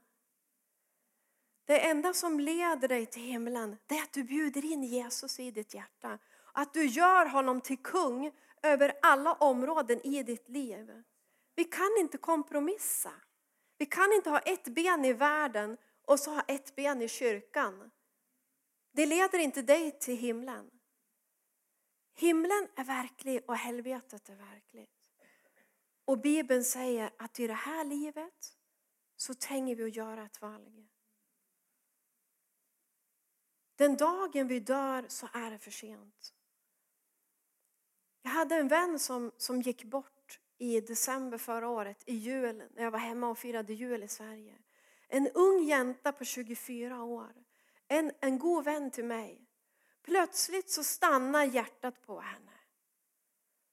Det 1.66 1.80
enda 1.80 2.14
som 2.14 2.40
leder 2.40 2.88
dig 2.88 3.06
till 3.06 3.24
himlen 3.24 3.78
det 3.86 3.98
är 3.98 4.04
att 4.04 4.14
du 4.14 4.24
bjuder 4.24 4.66
in 4.66 4.84
Jesus 4.84 5.40
i 5.40 5.52
ditt 5.52 5.74
hjärta. 5.74 6.20
Att 6.52 6.74
du 6.74 6.86
gör 6.86 7.26
honom 7.26 7.62
till 7.62 7.78
kung 7.78 8.32
över 8.64 9.00
alla 9.02 9.34
områden 9.34 10.02
i 10.02 10.24
ditt 10.24 10.50
liv. 10.50 11.04
Vi 11.56 11.64
kan 11.64 11.98
inte 12.00 12.18
kompromissa. 12.18 13.12
Vi 13.78 13.86
kan 13.86 14.14
inte 14.14 14.30
ha 14.30 14.40
ett 14.40 14.68
ben 14.68 15.06
i 15.06 15.14
världen 15.14 15.78
och 16.02 16.20
så 16.20 16.32
ha 16.32 16.42
ett 16.42 16.76
ben 16.76 17.02
i 17.02 17.08
kyrkan. 17.08 17.92
Det 18.92 19.06
leder 19.06 19.40
inte 19.40 19.62
dig 19.62 20.00
till 20.00 20.18
himlen. 20.18 20.72
Himlen 22.18 22.68
är 22.76 22.84
verklig 22.84 23.44
och 23.48 23.56
helvetet 23.56 24.30
är 24.30 24.36
verkligt. 24.36 24.90
Och 26.06 26.22
Bibeln 26.22 26.64
säger 26.64 27.14
att 27.18 27.40
i 27.40 27.48
det 27.48 27.54
här 27.54 27.86
livet 27.86 28.58
så 29.16 29.34
tänker 29.34 29.76
vi 29.76 29.84
att 29.84 29.96
göra 29.96 30.26
ett 30.26 30.42
val. 30.42 30.88
Den 33.76 33.98
dagen 33.98 34.48
vi 34.48 34.60
dör 34.60 35.06
så 35.08 35.28
är 35.34 35.52
det 35.52 35.60
för 35.60 35.72
sent. 35.72 36.35
Jag 38.26 38.32
hade 38.32 38.56
en 38.56 38.68
vän 38.68 39.00
som, 39.00 39.32
som 39.38 39.62
gick 39.62 39.84
bort 39.84 40.40
i 40.58 40.82
december 40.82 41.38
förra 41.38 41.70
året, 41.70 42.04
i 42.06 42.16
jul, 42.16 42.64
när 42.74 42.84
jag 42.84 42.92
var 42.92 43.00
hemma 43.00 43.30
och 43.30 43.38
firade 43.38 43.74
jul 43.74 44.04
i 44.04 44.08
Sverige. 44.08 44.58
En 45.08 45.28
ung 45.28 45.64
jänta 45.64 46.12
på 46.12 46.26
24 46.26 47.04
år, 47.04 47.34
en, 47.88 48.12
en 48.20 48.40
god 48.40 48.66
vän 48.66 48.92
till 48.92 49.06
mig. 49.06 49.48
Plötsligt 50.02 50.70
så 50.70 50.84
stannar 50.84 51.44
hjärtat 51.44 52.02
på 52.02 52.20
henne. 52.20 52.52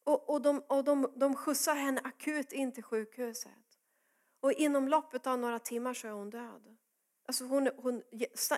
Och, 0.05 0.30
och, 0.30 0.42
de, 0.42 0.59
och 0.59 0.84
de, 0.84 1.12
de 1.16 1.34
skjutsar 1.36 1.74
henne 1.74 2.00
akut 2.05 2.53
in 2.53 2.72
till 2.72 2.84
sjukhuset. 2.84 3.78
Och 4.40 4.53
inom 4.53 4.88
loppet 4.88 5.26
av 5.26 5.38
några 5.38 5.59
timmar 5.59 5.94
så 5.94 6.09
är 6.09 6.12
hon 6.12 6.30
död. 6.30 6.76
Alltså 7.26 7.44
hon, 7.44 7.70
hon, 7.76 8.03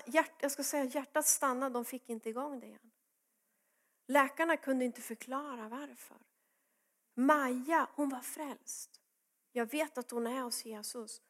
hjärt, 0.07 0.43
jag 0.43 0.51
ska 0.51 0.65
säga 0.65 0.85
hjärtat 0.85 1.27
stannade, 1.27 1.73
de 1.73 1.85
fick 1.85 2.09
inte 2.09 2.29
igång 2.29 2.61
det 2.61 2.67
igen. 2.67 2.91
Läkarna 4.07 4.57
kunde 4.57 4.85
inte 4.85 5.01
förklara 5.01 5.69
varför. 5.69 6.19
Maja, 7.15 7.89
hon 7.95 8.09
var 8.09 8.21
frälst. 8.21 9.01
Jag 9.53 9.71
vet 9.71 9.99
att 9.99 10.11
hon 10.11 10.27
är 10.27 10.43
hos 10.43 10.65
Jesus. 10.65 11.23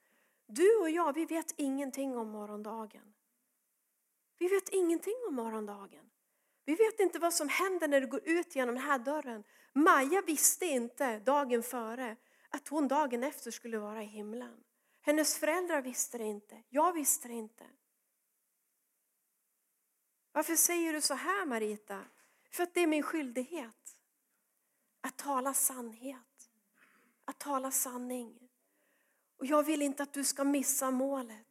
Du 0.47 0.77
och 0.77 0.91
jag, 0.91 1.13
vi 1.13 1.25
vet 1.25 1.55
ingenting 1.57 2.17
om 2.17 2.29
morgondagen. 2.29 3.15
Vi 4.39 4.49
vet 4.49 4.69
ingenting 4.69 5.15
om 5.29 5.35
morgondagen. 5.35 6.11
Vi 6.65 6.75
vet 6.75 7.01
inte 7.01 7.19
vad 7.19 7.35
som 7.35 7.49
händer 7.49 7.89
när 7.89 8.01
du 8.01 8.07
går 8.07 8.21
ut 8.25 8.57
genom 8.57 8.75
den 8.75 8.85
här 8.85 8.99
dörren. 8.99 9.45
Maja 9.73 10.23
visste 10.27 10.67
inte 10.67 11.19
dagen 11.19 11.63
före 11.63 12.17
att 12.49 12.69
hon 12.69 12.89
dagen 12.89 13.25
efter 13.25 13.51
skulle 13.51 13.79
vara 13.79 14.03
i 14.03 14.07
himlen. 14.07 14.65
Hennes 15.01 15.39
föräldrar 15.39 15.83
visste 15.83 16.19
det 16.19 16.25
inte. 16.25 16.63
Jag 16.69 16.93
visste 16.93 17.29
det 17.29 17.35
inte. 17.35 17.65
Varför 20.33 20.57
säger 20.57 20.93
du 20.93 21.01
så 21.01 21.15
här 21.15 21.47
Marita? 21.47 22.05
För 22.55 22.63
att 22.63 22.75
det 22.75 22.81
är 22.81 22.87
min 22.87 23.03
skyldighet. 23.03 23.97
Att 25.01 25.19
tala 25.19 25.55
sannhet. 25.55 26.51
Att 27.25 27.41
tala 27.41 27.71
sanning. 27.71 28.39
Och 29.39 29.47
jag 29.47 29.63
vill 29.63 29.83
inte 29.83 30.03
att 30.03 30.13
du 30.13 30.25
ska 30.25 30.45
missa 30.45 30.91
målet. 30.91 31.47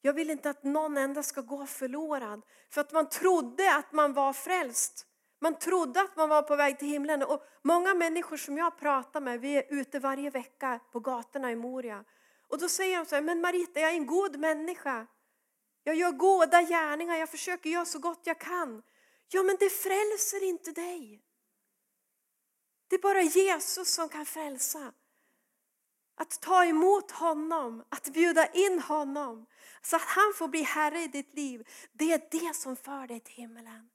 Jag 0.00 0.12
vill 0.12 0.30
inte 0.30 0.50
att 0.50 0.64
någon 0.64 0.96
enda 0.96 1.22
ska 1.22 1.40
gå 1.40 1.66
förlorad. 1.66 2.42
För 2.70 2.80
att 2.80 2.92
man 2.92 3.08
trodde 3.08 3.76
att 3.76 3.92
man 3.92 4.12
var 4.12 4.32
frälst. 4.32 5.06
Man 5.40 5.58
trodde 5.58 6.00
att 6.00 6.16
man 6.16 6.28
var 6.28 6.42
på 6.42 6.56
väg 6.56 6.78
till 6.78 6.88
himlen. 6.88 7.22
Och 7.22 7.42
många 7.62 7.94
människor 7.94 8.36
som 8.36 8.58
jag 8.58 8.78
pratar 8.78 9.20
med, 9.20 9.40
vi 9.40 9.56
är 9.56 9.64
ute 9.68 9.98
varje 9.98 10.30
vecka 10.30 10.80
på 10.92 11.00
gatorna 11.00 11.52
i 11.52 11.56
Moria. 11.56 12.04
Och 12.48 12.58
då 12.58 12.68
säger 12.68 12.98
de 12.98 13.06
så 13.06 13.14
här, 13.14 13.22
men 13.22 13.40
Marita 13.40 13.80
jag 13.80 13.90
är 13.90 13.94
en 13.94 14.06
god 14.06 14.36
människa. 14.36 15.06
Jag 15.84 15.94
gör 15.94 16.10
goda 16.10 16.62
gärningar, 16.62 17.16
jag 17.16 17.28
försöker 17.28 17.70
göra 17.70 17.84
så 17.84 17.98
gott 17.98 18.20
jag 18.24 18.40
kan. 18.40 18.82
Ja, 19.34 19.42
men 19.42 19.56
det 19.60 19.70
frälser 19.70 20.42
inte 20.42 20.72
dig. 20.72 21.22
Det 22.88 22.96
är 22.96 23.00
bara 23.00 23.22
Jesus 23.22 23.94
som 23.94 24.08
kan 24.08 24.26
frälsa. 24.26 24.92
Att 26.14 26.40
ta 26.40 26.64
emot 26.64 27.10
honom, 27.10 27.84
att 27.88 28.12
bjuda 28.12 28.46
in 28.46 28.78
honom 28.78 29.46
så 29.82 29.96
att 29.96 30.02
han 30.02 30.32
får 30.34 30.48
bli 30.48 30.62
Herre 30.62 31.02
i 31.02 31.08
ditt 31.08 31.34
liv. 31.34 31.68
Det 31.92 32.12
är 32.12 32.28
det 32.30 32.56
som 32.56 32.76
för 32.76 33.06
dig 33.06 33.20
till 33.20 33.34
himmelen. 33.34 33.90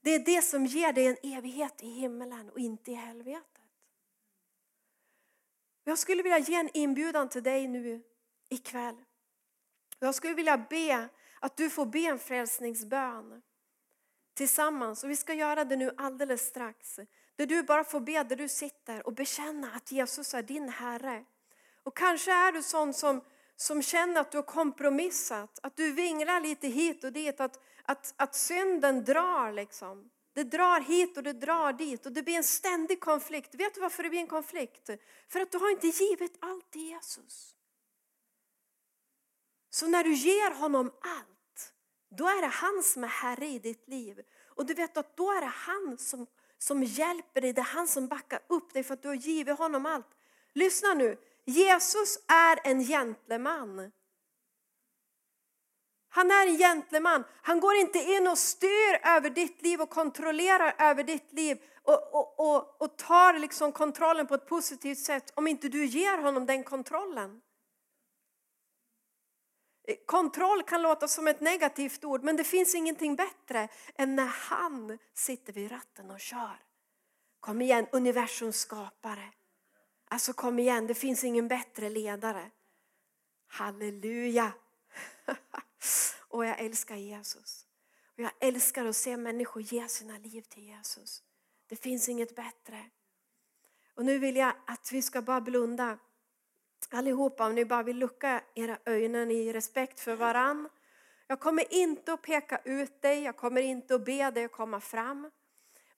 Det 0.00 0.14
är 0.14 0.18
det 0.18 0.42
som 0.42 0.66
ger 0.66 0.92
dig 0.92 1.06
en 1.06 1.36
evighet 1.36 1.82
i 1.82 1.90
himmelen 1.90 2.50
och 2.50 2.58
inte 2.58 2.90
i 2.90 2.94
helvetet. 2.94 3.62
Jag 5.84 5.98
skulle 5.98 6.22
vilja 6.22 6.38
ge 6.38 6.54
en 6.54 6.70
inbjudan 6.74 7.28
till 7.28 7.42
dig 7.42 7.68
nu 7.68 8.02
ikväll. 8.48 9.04
Jag 9.98 10.14
skulle 10.14 10.34
vilja 10.34 10.58
be 10.70 11.08
att 11.40 11.56
du 11.56 11.70
får 11.70 11.86
be 11.86 11.98
en 11.98 12.18
frälsningsbön 12.18 13.42
tillsammans. 14.36 15.04
Och 15.04 15.10
vi 15.10 15.16
ska 15.16 15.34
göra 15.34 15.64
det 15.64 15.76
nu 15.76 15.94
alldeles 15.96 16.46
strax. 16.46 17.00
Där 17.36 17.46
du 17.46 17.62
bara 17.62 17.84
får 17.84 18.00
be 18.00 18.22
där 18.22 18.36
du 18.36 18.48
sitter 18.48 19.06
och 19.06 19.12
bekänna 19.12 19.70
att 19.72 19.92
Jesus 19.92 20.34
är 20.34 20.42
din 20.42 20.68
Herre. 20.68 21.24
Och 21.82 21.96
kanske 21.96 22.32
är 22.32 22.52
du 22.52 22.62
sån 22.62 22.94
som, 22.94 23.20
som 23.56 23.82
känner 23.82 24.20
att 24.20 24.32
du 24.32 24.38
har 24.38 24.42
kompromissat, 24.42 25.58
att 25.62 25.76
du 25.76 25.92
vinglar 25.92 26.40
lite 26.40 26.68
hit 26.68 27.04
och 27.04 27.12
dit, 27.12 27.40
att, 27.40 27.60
att, 27.84 28.14
att 28.16 28.34
synden 28.34 29.04
drar 29.04 29.52
liksom. 29.52 30.10
Det 30.34 30.44
drar 30.44 30.80
hit 30.80 31.16
och 31.16 31.22
det 31.22 31.32
drar 31.32 31.72
dit 31.72 32.06
och 32.06 32.12
det 32.12 32.22
blir 32.22 32.36
en 32.36 32.44
ständig 32.44 33.00
konflikt. 33.00 33.54
Vet 33.54 33.74
du 33.74 33.80
varför 33.80 34.02
det 34.02 34.08
blir 34.08 34.20
en 34.20 34.26
konflikt? 34.26 34.90
För 35.28 35.40
att 35.40 35.52
du 35.52 35.58
har 35.58 35.70
inte 35.70 35.86
givit 35.86 36.38
allt 36.40 36.70
till 36.70 36.88
Jesus. 36.88 37.56
Så 39.70 39.86
när 39.86 40.04
du 40.04 40.14
ger 40.14 40.54
honom 40.54 40.92
allt, 41.00 41.35
då 42.08 42.28
är 42.28 42.40
det 42.40 42.46
han 42.46 42.82
som 42.82 43.04
är 43.04 43.08
Herre 43.08 43.46
i 43.46 43.58
ditt 43.58 43.88
liv. 43.88 44.22
Och 44.48 44.66
du 44.66 44.74
vet 44.74 44.96
att 44.96 45.16
då 45.16 45.30
är 45.30 45.40
det 45.40 45.46
han 45.46 45.98
som, 45.98 46.26
som 46.58 46.82
hjälper 46.82 47.40
dig, 47.40 47.52
det 47.52 47.60
är 47.60 47.64
han 47.64 47.88
som 47.88 48.08
backar 48.08 48.40
upp 48.46 48.72
dig 48.72 48.82
för 48.82 48.94
att 48.94 49.02
du 49.02 49.08
har 49.08 49.14
givit 49.14 49.58
honom 49.58 49.86
allt. 49.86 50.06
Lyssna 50.52 50.94
nu, 50.94 51.18
Jesus 51.44 52.18
är 52.28 52.58
en 52.64 52.84
gentleman. 52.84 53.92
Han 56.08 56.30
är 56.30 56.46
en 56.46 56.58
gentleman. 56.58 57.24
Han 57.42 57.60
går 57.60 57.74
inte 57.74 57.98
in 57.98 58.26
och 58.26 58.38
styr 58.38 59.00
över 59.02 59.30
ditt 59.30 59.62
liv 59.62 59.80
och 59.80 59.90
kontrollerar 59.90 60.74
över 60.78 61.04
ditt 61.04 61.32
liv 61.32 61.58
och, 61.82 62.14
och, 62.14 62.40
och, 62.40 62.82
och 62.82 62.96
tar 62.96 63.38
liksom 63.38 63.72
kontrollen 63.72 64.26
på 64.26 64.34
ett 64.34 64.46
positivt 64.46 64.98
sätt 64.98 65.32
om 65.34 65.46
inte 65.46 65.68
du 65.68 65.84
ger 65.84 66.18
honom 66.18 66.46
den 66.46 66.64
kontrollen. 66.64 67.40
Kontroll 70.06 70.62
kan 70.62 70.82
låta 70.82 71.08
som 71.08 71.26
ett 71.26 71.40
negativt 71.40 72.04
ord, 72.04 72.24
men 72.24 72.36
det 72.36 72.44
finns 72.44 72.74
ingenting 72.74 73.16
bättre 73.16 73.68
än 73.94 74.16
när 74.16 74.26
han 74.26 74.98
sitter 75.14 75.52
vid 75.52 75.70
ratten 75.70 76.10
och 76.10 76.20
kör. 76.20 76.64
Kom 77.40 77.62
igen, 77.62 77.86
universums 77.92 78.56
skapare. 78.56 79.32
Alltså 80.08 80.32
kom 80.32 80.58
igen, 80.58 80.86
det 80.86 80.94
finns 80.94 81.24
ingen 81.24 81.48
bättre 81.48 81.88
ledare. 81.88 82.50
Halleluja! 83.46 84.52
Och 86.28 86.46
jag 86.46 86.60
älskar 86.60 86.96
Jesus. 86.96 87.66
Och 88.16 88.22
jag 88.22 88.32
älskar 88.40 88.84
att 88.86 88.96
se 88.96 89.16
människor 89.16 89.62
ge 89.62 89.88
sina 89.88 90.18
liv 90.18 90.42
till 90.42 90.64
Jesus. 90.64 91.22
Det 91.66 91.76
finns 91.76 92.08
inget 92.08 92.36
bättre. 92.36 92.90
Och 93.94 94.04
nu 94.04 94.18
vill 94.18 94.36
jag 94.36 94.54
att 94.66 94.92
vi 94.92 95.02
ska 95.02 95.22
bara 95.22 95.40
blunda 95.40 95.98
allihopa 96.90 97.46
om 97.46 97.54
ni 97.54 97.64
bara 97.64 97.82
vill 97.82 97.98
lucka 97.98 98.42
era 98.54 98.78
ögon 98.84 99.30
i 99.30 99.52
respekt 99.52 100.00
för 100.00 100.16
varann. 100.16 100.68
Jag 101.26 101.40
kommer 101.40 101.74
inte 101.74 102.12
att 102.12 102.22
peka 102.22 102.60
ut 102.64 103.02
dig, 103.02 103.22
jag 103.22 103.36
kommer 103.36 103.62
inte 103.62 103.94
att 103.94 104.04
be 104.04 104.30
dig 104.30 104.44
att 104.44 104.52
komma 104.52 104.80
fram. 104.80 105.30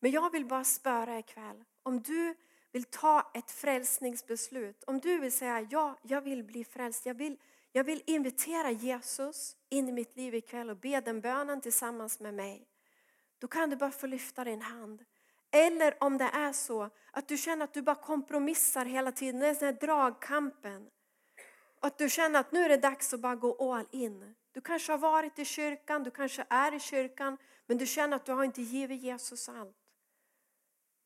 Men 0.01 0.11
jag 0.11 0.33
vill 0.33 0.47
bara 0.47 0.65
spöra 0.65 1.19
ikväll. 1.19 1.65
Om 1.83 2.03
du 2.03 2.35
vill 2.73 2.85
ta 2.85 3.31
ett 3.35 3.51
frälsningsbeslut, 3.51 4.85
om 4.87 4.99
du 4.99 5.19
vill 5.19 5.33
säga 5.33 5.67
ja, 5.71 5.99
jag 6.03 6.21
vill 6.21 6.45
bli 6.45 6.65
frälst, 6.65 7.07
jag 7.07 7.15
vill, 7.15 7.37
jag 7.73 7.85
vill 7.85 8.03
invitera 8.07 8.71
Jesus 8.71 9.57
in 9.69 9.89
i 9.89 9.93
mitt 9.93 10.17
liv 10.17 10.35
ikväll 10.35 10.71
och 10.71 10.77
be 10.77 11.01
den 11.01 11.21
bönen 11.21 11.61
tillsammans 11.61 12.21
med 12.21 12.35
mig. 12.35 12.69
Då 13.39 13.49
kan 13.49 13.71
du 13.71 13.77
bara 13.77 13.91
få 13.91 14.07
lyfta 14.07 14.45
din 14.45 14.63
hand. 14.63 15.05
Eller 15.51 15.97
om 16.01 16.19
det 16.19 16.25
är 16.33 16.53
så 16.53 16.91
att 17.11 17.29
du 17.29 17.37
känner 17.37 17.65
att 17.65 17.75
du 17.75 17.83
bara 17.83 17.97
kompromissar 17.97 18.85
hela 18.85 19.13
tiden, 19.13 19.41
det 19.41 19.47
är 19.47 19.55
den 19.55 19.65
här 19.65 19.81
dragkampen. 19.87 20.91
Och 21.81 21.87
att 21.87 21.99
du 21.99 22.11
känner 22.11 22.41
att 22.41 22.53
nu 22.53 22.65
är 22.65 22.69
det 22.69 22.77
dags 22.77 23.15
att 23.15 23.21
bara 23.21 23.37
gå 23.37 23.75
all 23.75 23.87
in. 23.91 24.35
Du 24.53 24.61
kanske 24.61 24.93
har 24.93 24.99
varit 24.99 25.39
i 25.39 25.45
kyrkan, 25.45 26.03
du 26.03 26.11
kanske 26.11 26.47
är 26.51 26.75
i 26.75 26.81
kyrkan, 26.81 27.37
men 27.67 27.79
du 27.79 27.87
känner 27.87 28.17
att 28.17 28.27
du 28.27 28.33
har 28.33 28.45
inte 28.45 28.63
givit 28.63 29.03
Jesus 29.03 29.49
allt. 29.49 29.77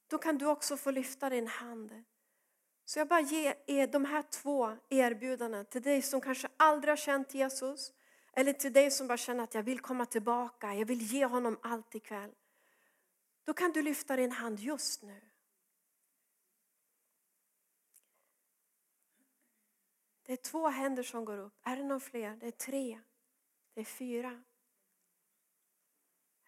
Då 0.09 0.19
kan 0.19 0.39
du 0.39 0.47
också 0.47 0.77
få 0.77 0.91
lyfta 0.91 1.31
din 1.31 1.47
hand. 1.47 2.05
Så 2.85 2.99
jag 2.99 3.09
bara 3.09 3.21
ger 3.21 3.87
de 3.87 4.05
här 4.05 4.23
två 4.23 4.77
erbjudandena 4.89 5.65
till 5.65 5.83
dig 5.83 6.03
som 6.03 6.21
kanske 6.21 6.49
aldrig 6.57 6.91
har 6.91 6.97
känt 6.97 7.35
Jesus, 7.35 7.93
eller 8.33 8.53
till 8.53 8.73
dig 8.73 8.91
som 8.91 9.07
bara 9.07 9.19
känner 9.19 9.45
att 9.45 9.55
jag 9.55 9.63
vill 9.63 9.81
komma 9.81 10.07
tillbaka, 10.07 10.75
jag 10.75 10.87
vill 10.87 11.03
ge 11.03 11.25
honom 11.27 11.59
allt 11.63 11.95
ikväll. 11.95 12.31
Då 13.45 13.55
kan 13.55 13.73
du 13.73 13.83
lyfta 13.83 14.17
din 14.17 14.33
hand 14.33 14.61
just 14.61 15.03
nu. 15.03 15.21
Det 20.23 20.33
är 20.33 20.37
två 20.37 20.69
händer 20.69 21.03
som 21.03 21.25
går 21.25 21.39
upp. 21.39 21.61
Är 21.63 21.77
det 21.77 21.85
någon 21.85 22.01
fler? 22.01 22.37
Det 22.37 22.47
är 22.47 22.51
tre. 22.51 23.01
Det 23.75 23.81
är 23.81 23.85
fyra. 23.85 24.43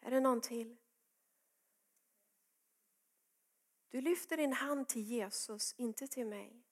Är 0.00 0.10
det 0.10 0.20
någon 0.20 0.40
till? 0.40 0.76
Du 3.88 4.00
lyfter 4.00 4.36
din 4.36 4.52
hand 4.52 4.88
till 4.88 5.02
Jesus, 5.02 5.74
inte 5.76 6.06
till 6.06 6.26
mig. 6.26 6.64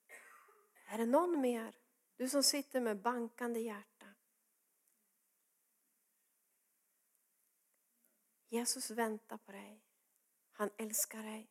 Är 0.86 0.98
det 0.98 1.06
någon 1.06 1.40
mer? 1.40 1.78
Du 2.16 2.28
som 2.28 2.42
sitter 2.42 2.80
med 2.80 3.02
bankande 3.02 3.60
hjärta. 3.60 4.06
Jesus 8.48 8.90
väntar 8.90 9.38
på 9.38 9.52
dig. 9.52 9.91
Han 10.62 10.70
älskar 10.76 11.22
dig. 11.22 11.50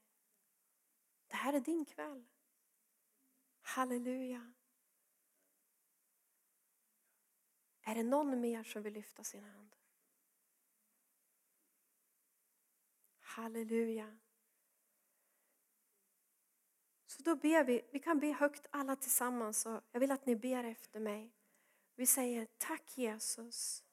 Det 1.28 1.36
här 1.36 1.54
är 1.54 1.60
din 1.60 1.86
kväll. 1.86 2.26
Halleluja. 3.62 4.54
Är 7.82 7.96
det 7.96 8.04
någon 8.04 8.42
mer 8.42 8.64
som 8.64 8.84
vill 8.84 8.94
lyfta 8.94 9.24
sin 9.24 9.44
hand? 9.44 9.76
Halleluja. 13.20 14.18
Så 17.06 17.22
då 17.22 17.36
ber 17.36 17.64
vi, 17.64 17.90
vi 17.92 18.00
kan 18.00 18.20
be 18.20 18.32
högt 18.32 18.68
alla 18.70 18.96
tillsammans 18.96 19.66
och 19.66 19.82
jag 19.92 20.00
vill 20.00 20.12
att 20.12 20.26
ni 20.26 20.36
ber 20.36 20.64
efter 20.64 21.00
mig. 21.00 21.34
Vi 21.96 22.06
säger 22.06 22.48
tack 22.58 22.98
Jesus. 22.98 23.84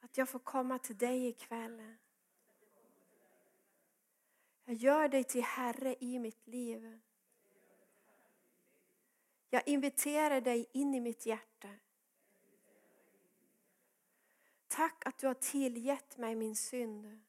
Att 0.00 0.18
jag 0.18 0.28
får 0.28 0.38
komma 0.38 0.78
till 0.78 0.98
dig 0.98 1.26
ikväll. 1.26 1.96
Jag 4.64 4.76
gör 4.76 5.08
dig 5.08 5.24
till 5.24 5.42
Herre 5.42 5.96
i 6.00 6.18
mitt 6.18 6.46
liv. 6.46 7.00
Jag 9.50 9.68
inviterar 9.68 10.40
dig 10.40 10.66
in 10.72 10.94
i 10.94 11.00
mitt 11.00 11.26
hjärta. 11.26 11.68
Tack 14.68 15.06
att 15.06 15.18
du 15.18 15.26
har 15.26 15.34
tillgett 15.34 16.18
mig 16.18 16.34
min 16.34 16.56
synd. 16.56 17.20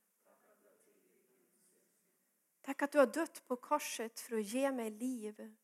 Tack 2.62 2.82
att 2.82 2.92
du 2.92 3.00
har 3.00 3.08
dött 3.08 3.48
på 3.48 3.56
korset 3.56 4.20
för 4.20 4.38
att 4.38 4.46
ge 4.46 4.72
mig 4.72 4.90
liv. 4.90 5.56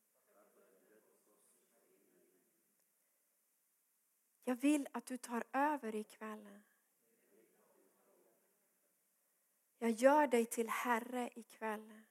Jag 4.44 4.56
vill 4.56 4.88
att 4.92 5.06
du 5.06 5.16
tar 5.16 5.44
över 5.52 5.94
ikväll. 5.94 6.60
Jag 9.82 9.90
gör 9.90 10.26
dig 10.26 10.46
till 10.46 10.68
Herre 10.68 11.30
ikväll. 11.34 12.02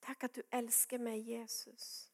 Tack 0.00 0.24
att 0.24 0.34
du 0.34 0.42
älskar 0.50 0.98
mig 0.98 1.20
Jesus. 1.20 2.12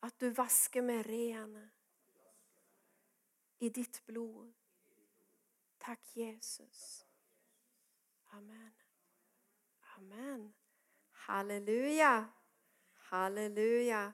Att 0.00 0.18
du 0.18 0.30
vaskar 0.30 0.82
mig 0.82 1.02
ren 1.02 1.70
i 3.58 3.70
ditt 3.70 4.06
blod. 4.06 4.54
Tack 5.78 6.16
Jesus. 6.16 7.06
Amen. 8.24 8.72
Amen. 9.96 10.54
Halleluja. 11.10 12.28
Halleluja. 12.92 14.12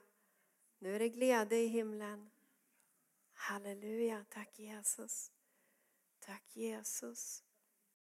Nu 0.79 0.95
är 0.95 0.99
det 0.99 1.09
glädje 1.09 1.57
i 1.57 1.67
himlen. 1.67 2.31
Halleluja. 3.33 4.25
Tack 4.29 4.59
Jesus. 4.59 5.34
Tack 6.25 6.43
Jesus. 6.55 7.44